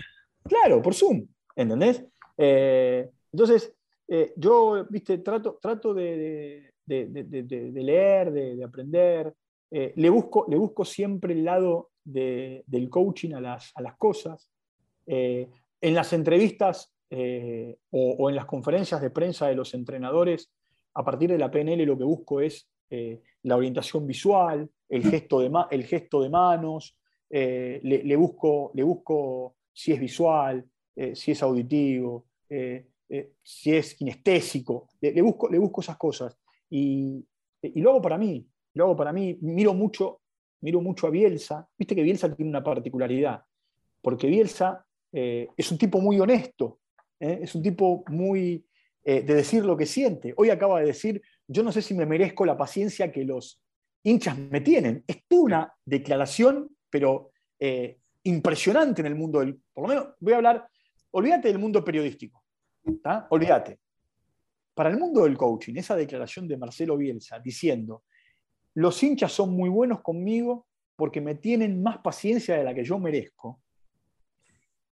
Claro, 0.45 0.81
por 0.83 0.95
Zoom, 0.95 1.27
¿entendés? 1.57 2.05
Eh, 2.39 3.11
entonces, 3.33 3.75
eh, 4.09 4.33
yo, 4.37 4.87
viste, 4.89 5.19
trato, 5.19 5.59
trato 5.61 5.93
de, 5.95 6.73
de- 6.85 7.07
de- 7.07 7.25
de- 7.25 7.43
de- 7.43 7.73
de 7.73 7.83
leer, 7.83 8.31
de, 8.31 8.57
de 8.57 8.65
aprender. 8.65 9.35
Eh, 9.71 9.93
le, 9.97 10.09
busco, 10.11 10.47
le 10.49 10.57
busco 10.57 10.85
siempre 10.85 11.33
el 11.33 11.45
lado 11.45 11.91
de- 12.05 12.63
del 12.67 12.89
coaching 12.89 13.33
a 13.33 13.41
las, 13.41 13.73
a 13.75 13.83
las 13.83 13.97
cosas. 13.97 14.49
Eh, 15.07 15.49
en 15.81 15.95
las 15.95 16.13
entrevistas 16.13 16.93
eh, 17.09 17.79
o, 17.91 18.29
en 18.29 18.35
las 18.35 18.47
conferencias 18.47 19.01
de 19.01 19.11
prensa 19.11 19.47
de 19.47 19.55
los 19.55 19.75
entrenadores, 19.75 20.51
a 20.95 21.05
partir 21.05 21.31
de 21.31 21.39
la 21.39 21.51
PNL 21.51 21.85
lo 21.85 21.97
que 21.97 22.05
busco 22.05 22.41
es 22.41 22.69
eh, 22.91 23.23
la 23.43 23.57
orientación 23.57 24.07
visual, 24.07 24.69
el 24.89 25.05
gesto 25.05 25.41
de, 25.41 25.53
el 25.71 25.85
gesto 25.85 26.21
de 26.23 26.31
manos, 26.31 26.97
eh, 27.31 27.81
le, 27.83 28.17
busco, 28.17 28.73
le 28.75 28.83
busco 28.83 29.55
si 29.73 29.93
es 29.93 30.01
visual, 30.01 30.65
si 31.13 31.33
es 31.33 31.43
auditivo, 31.43 32.25
si 32.49 33.77
es 33.77 33.95
kinestésico, 33.95 34.89
le, 35.01 35.21
busco, 35.21 35.49
le 35.49 35.59
busco 35.59 35.83
esas 35.83 35.99
cosas. 35.99 36.37
Y, 36.71 37.25
y 37.61 37.81
lo 37.81 37.91
hago 37.91 38.03
para 38.03 38.17
mí, 38.17 38.47
lo 38.75 38.85
hago 38.85 38.97
para 38.97 39.13
mí, 39.13 39.37
miro 39.43 39.75
mucho, 39.75 40.21
miro 40.63 40.81
mucho 40.81 41.07
a 41.07 41.11
Bielsa, 41.11 41.69
viste 41.77 41.95
que 41.95 42.03
Bielsa 42.03 42.35
tiene 42.35 42.49
una 42.49 42.65
particularidad, 42.65 43.43
porque 44.01 44.27
Bielsa 44.27 44.85
es 45.13 45.73
un 45.73 45.79
tipo 45.79 46.01
muy 46.01 46.19
honesto, 46.19 46.79
¿eh? 47.21 47.41
es 47.43 47.55
un 47.55 47.63
tipo 47.63 48.05
muy 48.09 48.65
eh, 49.05 49.23
de 49.23 49.35
decir 49.35 49.65
lo 49.65 49.77
que 49.77 49.87
siente. 49.87 50.35
Hoy 50.37 50.51
acaba 50.51 50.81
de 50.81 50.87
decir, 50.87 51.23
yo 51.47 51.63
no 51.63 51.73
sé 51.73 51.83
si 51.83 51.95
me 51.95 52.07
merezco 52.07 52.45
la 52.45 52.57
paciencia 52.57 53.13
que 53.13 53.25
los 53.25 53.63
hinchas 54.03 54.37
me 54.39 54.61
tienen. 54.61 55.05
Es 55.07 55.19
una 55.31 55.73
declaración, 55.85 56.77
pero 56.91 57.31
eh, 57.59 57.99
impresionante 58.25 59.03
en 59.03 59.07
el 59.07 59.15
mundo 59.15 59.41
del, 59.41 59.61
por 59.73 59.85
lo 59.85 59.89
menos 59.89 60.15
voy 60.19 60.33
a 60.33 60.37
hablar, 60.37 60.69
olvídate 61.13 61.49
del 61.49 61.59
mundo 61.59 61.85
periodístico, 61.85 62.43
olvídate. 63.31 63.79
Para 64.75 64.91
el 64.91 64.99
mundo 64.99 65.23
del 65.23 65.39
coaching, 65.39 65.75
esa 65.77 65.97
declaración 65.97 66.47
de 66.49 66.57
Marcelo 66.57 66.97
Bielsa 66.97 67.39
diciendo, 67.39 68.03
los 68.75 69.03
hinchas 69.03 69.33
son 69.33 69.55
muy 69.55 69.71
buenos 69.71 70.03
conmigo 70.03 70.67
porque 70.97 71.21
me 71.21 71.37
tienen 71.37 71.83
más 71.83 71.99
paciencia 71.99 72.57
de 72.57 72.65
la 72.65 72.75
que 72.75 72.85
yo 72.85 72.99
merezco. 72.99 73.63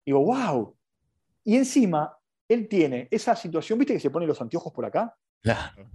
Digo, 0.06 0.20
wow. 0.20 0.76
Y 1.44 1.56
encima, 1.58 2.18
él 2.48 2.68
tiene 2.68 3.08
esa 3.12 3.36
situación, 3.36 3.80
viste 3.80 3.94
que 3.94 4.00
se 4.00 4.10
pone 4.12 4.28
los 4.28 4.40
anteojos 4.42 4.72
por 4.74 4.86
acá, 4.86 5.16
Claro. 5.42 5.90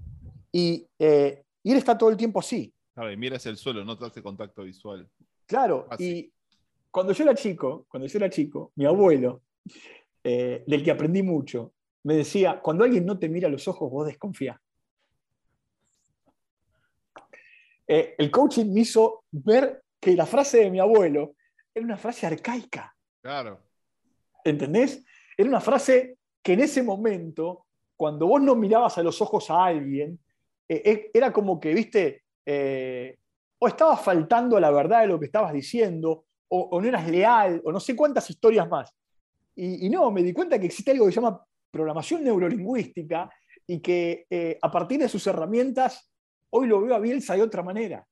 y, 0.52 0.86
eh, 0.98 1.44
y 1.62 1.70
él 1.72 1.78
está 1.78 1.96
todo 1.96 2.10
el 2.10 2.16
tiempo 2.16 2.40
así. 2.40 2.72
Claro, 2.94 3.12
y 3.12 3.16
miras 3.16 3.44
el 3.46 3.56
suelo, 3.56 3.84
no 3.84 3.96
te 3.98 4.06
hace 4.06 4.22
contacto 4.22 4.62
visual. 4.62 5.08
Claro, 5.46 5.86
Así. 5.90 6.04
y 6.18 6.32
cuando 6.90 7.12
yo 7.12 7.24
era 7.24 7.34
chico, 7.34 7.86
cuando 7.88 8.06
yo 8.08 8.18
era 8.18 8.30
chico, 8.30 8.72
mi 8.76 8.86
abuelo, 8.86 9.42
eh, 10.24 10.64
del 10.66 10.82
que 10.82 10.90
aprendí 10.90 11.22
mucho, 11.22 11.74
me 12.04 12.14
decía, 12.14 12.60
cuando 12.60 12.84
alguien 12.84 13.04
no 13.04 13.18
te 13.18 13.28
mira 13.28 13.48
a 13.48 13.50
los 13.50 13.68
ojos, 13.68 13.90
vos 13.90 14.06
desconfía. 14.06 14.60
Eh, 17.86 18.14
el 18.18 18.30
coaching 18.30 18.72
me 18.72 18.80
hizo 18.80 19.24
ver 19.30 19.82
que 20.00 20.14
la 20.16 20.26
frase 20.26 20.58
de 20.58 20.70
mi 20.70 20.80
abuelo 20.80 21.36
era 21.74 21.84
una 21.84 21.96
frase 21.96 22.26
arcaica, 22.26 22.96
Claro. 23.22 23.60
¿entendés? 24.44 25.04
Era 25.36 25.48
una 25.48 25.60
frase 25.60 26.18
que 26.42 26.54
en 26.54 26.60
ese 26.60 26.82
momento, 26.82 27.66
cuando 27.96 28.26
vos 28.26 28.40
no 28.40 28.54
mirabas 28.54 28.96
a 28.98 29.02
los 29.02 29.20
ojos 29.20 29.50
a 29.50 29.64
alguien, 29.64 30.18
eh, 30.68 30.82
eh, 30.84 31.10
era 31.12 31.32
como 31.32 31.60
que, 31.60 31.74
viste, 31.74 32.22
eh, 32.44 33.18
o 33.58 33.68
estabas 33.68 34.00
faltando 34.00 34.56
a 34.56 34.60
la 34.60 34.70
verdad 34.70 35.02
de 35.02 35.08
lo 35.08 35.18
que 35.18 35.26
estabas 35.26 35.52
diciendo, 35.52 36.24
o, 36.48 36.80
no 36.80 36.86
eras 36.86 37.08
leal, 37.08 37.60
o 37.64 37.72
no 37.72 37.80
sé 37.80 37.96
cuántas 37.96 38.30
historias 38.30 38.68
más. 38.68 38.94
Y, 39.56 39.88
no, 39.88 40.10
me 40.10 40.22
di 40.22 40.32
cuenta 40.32 40.58
que 40.58 40.66
existe 40.66 40.90
algo 40.90 41.06
que 41.06 41.12
se 41.12 41.20
llama 41.20 41.44
programación 41.70 42.22
neurolingüística 42.22 43.28
y 43.66 43.80
que 43.80 44.58
a 44.60 44.70
partir 44.70 45.00
de 45.00 45.08
sus 45.08 45.26
herramientas, 45.26 46.12
hoy 46.50 46.68
lo 46.68 46.82
veo 46.82 46.94
a 46.94 47.00
Bielsa 47.00 47.34
de 47.34 47.42
otra 47.42 47.62
manera. 47.62 48.06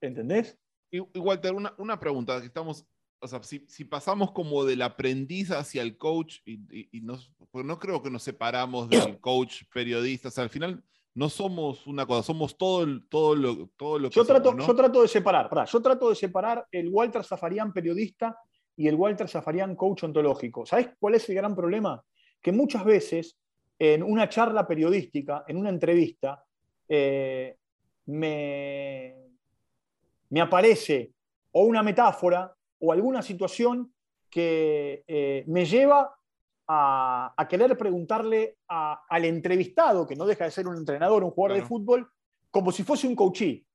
¿Entendés? 0.00 0.58
Y, 0.90 0.98
y 0.98 1.18
Walter, 1.20 1.52
una, 1.52 1.74
una 1.76 2.00
pregunta, 2.00 2.40
que 2.40 2.46
estamos, 2.46 2.86
o 3.20 3.28
sea, 3.28 3.42
si, 3.42 3.64
si 3.68 3.84
pasamos 3.84 4.32
como 4.32 4.64
del 4.64 4.82
aprendiz 4.82 5.50
hacia 5.50 5.82
el 5.82 5.96
coach, 5.98 6.38
y, 6.44 6.54
y- 6.70 6.88
y 6.92 7.00
nos- 7.02 7.30
pues 7.50 7.64
no 7.64 7.78
creo 7.78 8.02
que 8.02 8.10
nos 8.10 8.22
separamos 8.22 8.88
del 8.88 9.18
coach 9.20 9.62
periodista, 9.72 10.28
o 10.28 10.30
sea, 10.30 10.44
al 10.44 10.50
final 10.50 10.82
no 11.14 11.28
somos 11.28 11.86
una 11.86 12.06
cosa, 12.06 12.22
somos 12.22 12.56
todo, 12.56 12.86
todo, 13.08 13.34
lo, 13.34 13.68
todo 13.76 13.98
lo 13.98 14.08
que 14.10 14.14
Yo 14.16 14.24
trato, 14.24 14.50
somos, 14.50 14.58
¿no? 14.60 14.66
yo 14.66 14.74
trato 14.76 15.02
de 15.02 15.08
separar, 15.08 15.48
pará, 15.50 15.64
yo 15.64 15.82
trato 15.82 16.08
de 16.08 16.14
separar 16.14 16.66
el 16.70 16.88
Walter 16.88 17.24
Zafarian 17.24 17.72
periodista 17.72 18.38
y 18.76 18.86
el 18.88 18.94
Walter 18.94 19.28
Zafarian 19.28 19.74
coach 19.76 20.04
ontológico. 20.04 20.64
¿Sabes 20.64 20.90
cuál 20.98 21.16
es 21.16 21.28
el 21.28 21.34
gran 21.34 21.54
problema? 21.54 22.02
Que 22.40 22.52
muchas 22.52 22.84
veces 22.84 23.36
en 23.78 24.02
una 24.02 24.28
charla 24.28 24.66
periodística, 24.66 25.44
en 25.48 25.56
una 25.58 25.68
entrevista, 25.68 26.42
eh, 26.88 27.56
me, 28.06 29.14
me 30.30 30.40
aparece 30.40 31.12
o 31.52 31.64
una 31.64 31.82
metáfora 31.82 32.54
o 32.80 32.92
alguna 32.92 33.22
situación 33.22 33.92
que 34.28 35.04
eh, 35.06 35.44
me 35.46 35.64
lleva 35.66 36.16
a, 36.66 37.34
a 37.36 37.48
querer 37.48 37.76
preguntarle 37.76 38.58
a- 38.68 39.02
al 39.08 39.24
entrevistado, 39.24 40.06
que 40.06 40.14
no 40.16 40.24
deja 40.26 40.44
de 40.44 40.50
ser 40.50 40.66
un 40.68 40.76
entrenador, 40.76 41.24
un 41.24 41.30
jugador 41.30 41.58
de 41.60 41.66
fútbol, 41.66 42.10
como 42.50 42.70
si 42.72 42.82
fuese 42.84 43.06
un. 43.08 43.66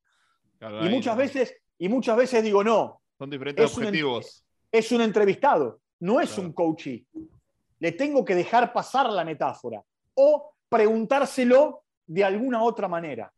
Claro, 0.60 0.86
Y 0.86 0.90
muchas 0.90 1.16
no. 1.16 1.22
veces, 1.22 1.56
y 1.78 1.90
muchas 1.90 2.16
veces 2.18 2.44
digo, 2.44 2.64
no, 2.64 3.02
Son 3.18 3.30
diferentes 3.30 3.66
es 3.72 3.78
un- 3.78 3.84
objetivos. 3.84 4.46
es 4.72 4.92
un 4.92 5.02
entrevistado, 5.02 5.82
no 6.00 6.20
es 6.22 6.30
Claro. 6.34 6.44
un 6.48 6.54
coachee. 6.54 7.06
Le 7.80 7.92
tengo 7.92 8.24
que 8.24 8.34
dejar 8.36 8.72
pasar 8.72 9.10
la 9.12 9.26
metáfora 9.26 9.84
o 10.14 10.54
preguntárselo 10.70 11.84
de 12.08 12.24
alguna 12.24 12.64
otra 12.64 12.88
manera. 12.88 13.32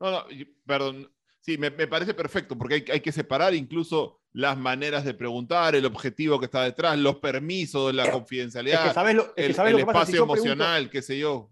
No, 0.00 0.10
no, 0.10 0.24
perdón. 0.66 1.10
Sí, 1.42 1.58
me, 1.58 1.70
me 1.70 1.88
parece 1.88 2.14
perfecto, 2.14 2.56
porque 2.56 2.74
hay, 2.76 2.84
hay 2.92 3.00
que 3.00 3.10
separar 3.12 3.52
incluso 3.52 4.20
las 4.32 4.56
maneras 4.56 5.04
de 5.04 5.12
preguntar, 5.12 5.74
el 5.74 5.84
objetivo 5.84 6.38
que 6.38 6.44
está 6.46 6.62
detrás, 6.62 6.96
los 6.96 7.16
permisos, 7.16 7.92
la 7.92 8.04
Es 8.04 8.10
confidencialidad, 8.10 8.88
que 8.88 8.94
sabes 8.94 9.14
lo, 9.16 9.22
es 9.24 9.28
que 9.34 9.46
el, 9.46 9.54
sabes 9.54 9.70
el 9.74 9.80
lo 9.80 9.86
que 9.86 9.92
pasa. 9.92 10.06
Si 10.06 10.12
espacio 10.12 10.26
pregunto, 10.26 10.42
emocional, 10.52 10.88
qué 10.90 11.02
sé 11.02 11.18
yo. 11.18 11.50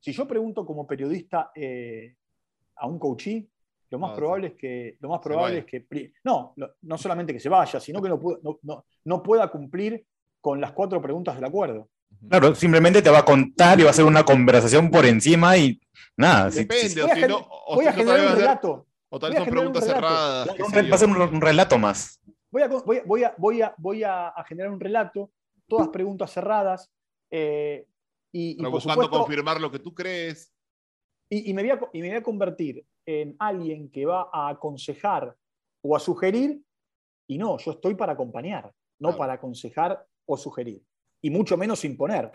si 0.00 0.12
yo 0.12 0.26
pregunto 0.26 0.64
como 0.64 0.86
periodista 0.86 1.50
eh, 1.54 2.14
a 2.76 2.86
un 2.86 2.98
coachee, 2.98 3.46
lo 3.90 3.98
más 3.98 4.12
Ah, 4.12 4.16
probable 4.16 4.46
es 4.48 4.54
que 4.54 4.96
lo 5.00 5.08
más 5.10 5.20
probable 5.20 5.58
es 5.58 5.64
que 5.66 5.86
no, 6.24 6.54
lo- 6.56 6.74
no 6.82 6.98
solamente 6.98 7.32
que 7.34 7.38
se 7.38 7.48
vaya, 7.50 7.78
sino 7.78 8.00
que 8.02 8.08
no, 8.08 8.18
pueda- 8.18 8.38
no- 8.42 8.58
no- 8.62 8.84
no 9.04 9.22
pueda 9.22 9.48
cumplir 9.48 10.04
con 10.40 10.60
las 10.60 10.72
cuatro 10.72 11.00
preguntas 11.02 11.34
del 11.36 11.44
acuerdo. 11.44 11.88
Claro, 12.28 12.54
simplemente 12.54 13.02
te 13.02 13.10
va 13.10 13.18
a 13.18 13.24
contar 13.24 13.78
y 13.78 13.82
va 13.82 13.90
a 13.90 13.92
hacer 13.92 14.04
una 14.06 14.24
conversación 14.24 14.90
por 14.90 15.04
encima 15.04 15.56
y 15.58 15.78
nada. 16.16 16.50
Depende, 16.50 16.88
si- 16.88 17.00
o 17.00 17.02
Voy 17.04 17.10
a 17.10 17.14
si 17.14 17.20
gen- 17.20 17.30
no, 17.30 17.36
o 17.66 17.74
Voy 17.76 17.84
si 17.84 17.88
a 17.88 17.92
no, 17.92 17.96
generar 17.98 18.20
un 18.22 18.26
ser- 18.28 18.38
relato. 18.38 18.86
O 19.08 19.18
tal 19.18 19.30
vez 19.30 19.40
son 19.40 19.50
preguntas 19.50 19.84
cerradas. 19.84 20.48
Va 20.48 20.94
a 20.94 20.98
ser 20.98 21.08
un 21.08 21.40
relato 21.40 21.78
más. 21.78 22.20
Voy 22.50 22.62
a, 22.62 22.68
voy, 22.68 22.96
a, 23.24 23.34
voy, 23.36 23.62
a, 23.62 23.74
voy, 23.76 24.02
a, 24.02 24.32
generar 24.48 24.72
un 24.72 24.80
relato, 24.80 25.30
todas 25.68 25.88
preguntas 25.88 26.32
cerradas. 26.32 26.90
Eh, 27.30 27.86
y, 28.32 28.56
supuesto, 28.56 29.10
confirmar 29.10 29.60
lo 29.60 29.70
que 29.70 29.78
tú 29.78 29.94
crees. 29.94 30.52
Y, 31.28 31.50
y, 31.50 31.54
me 31.54 31.62
voy 31.62 31.70
a, 31.72 31.80
y 31.92 32.00
me 32.00 32.08
voy 32.08 32.16
a 32.16 32.22
convertir 32.22 32.84
en 33.04 33.36
alguien 33.38 33.90
que 33.90 34.06
va 34.06 34.30
a 34.32 34.48
aconsejar 34.48 35.36
o 35.82 35.96
a 35.96 36.00
sugerir. 36.00 36.62
Y 37.28 37.38
no, 37.38 37.58
yo 37.58 37.72
estoy 37.72 37.94
para 37.94 38.12
acompañar, 38.12 38.72
no 39.00 39.16
para 39.16 39.34
aconsejar 39.34 40.06
o 40.24 40.36
sugerir. 40.36 40.82
Y 41.22 41.30
mucho 41.30 41.56
menos 41.56 41.84
imponer. 41.84 42.30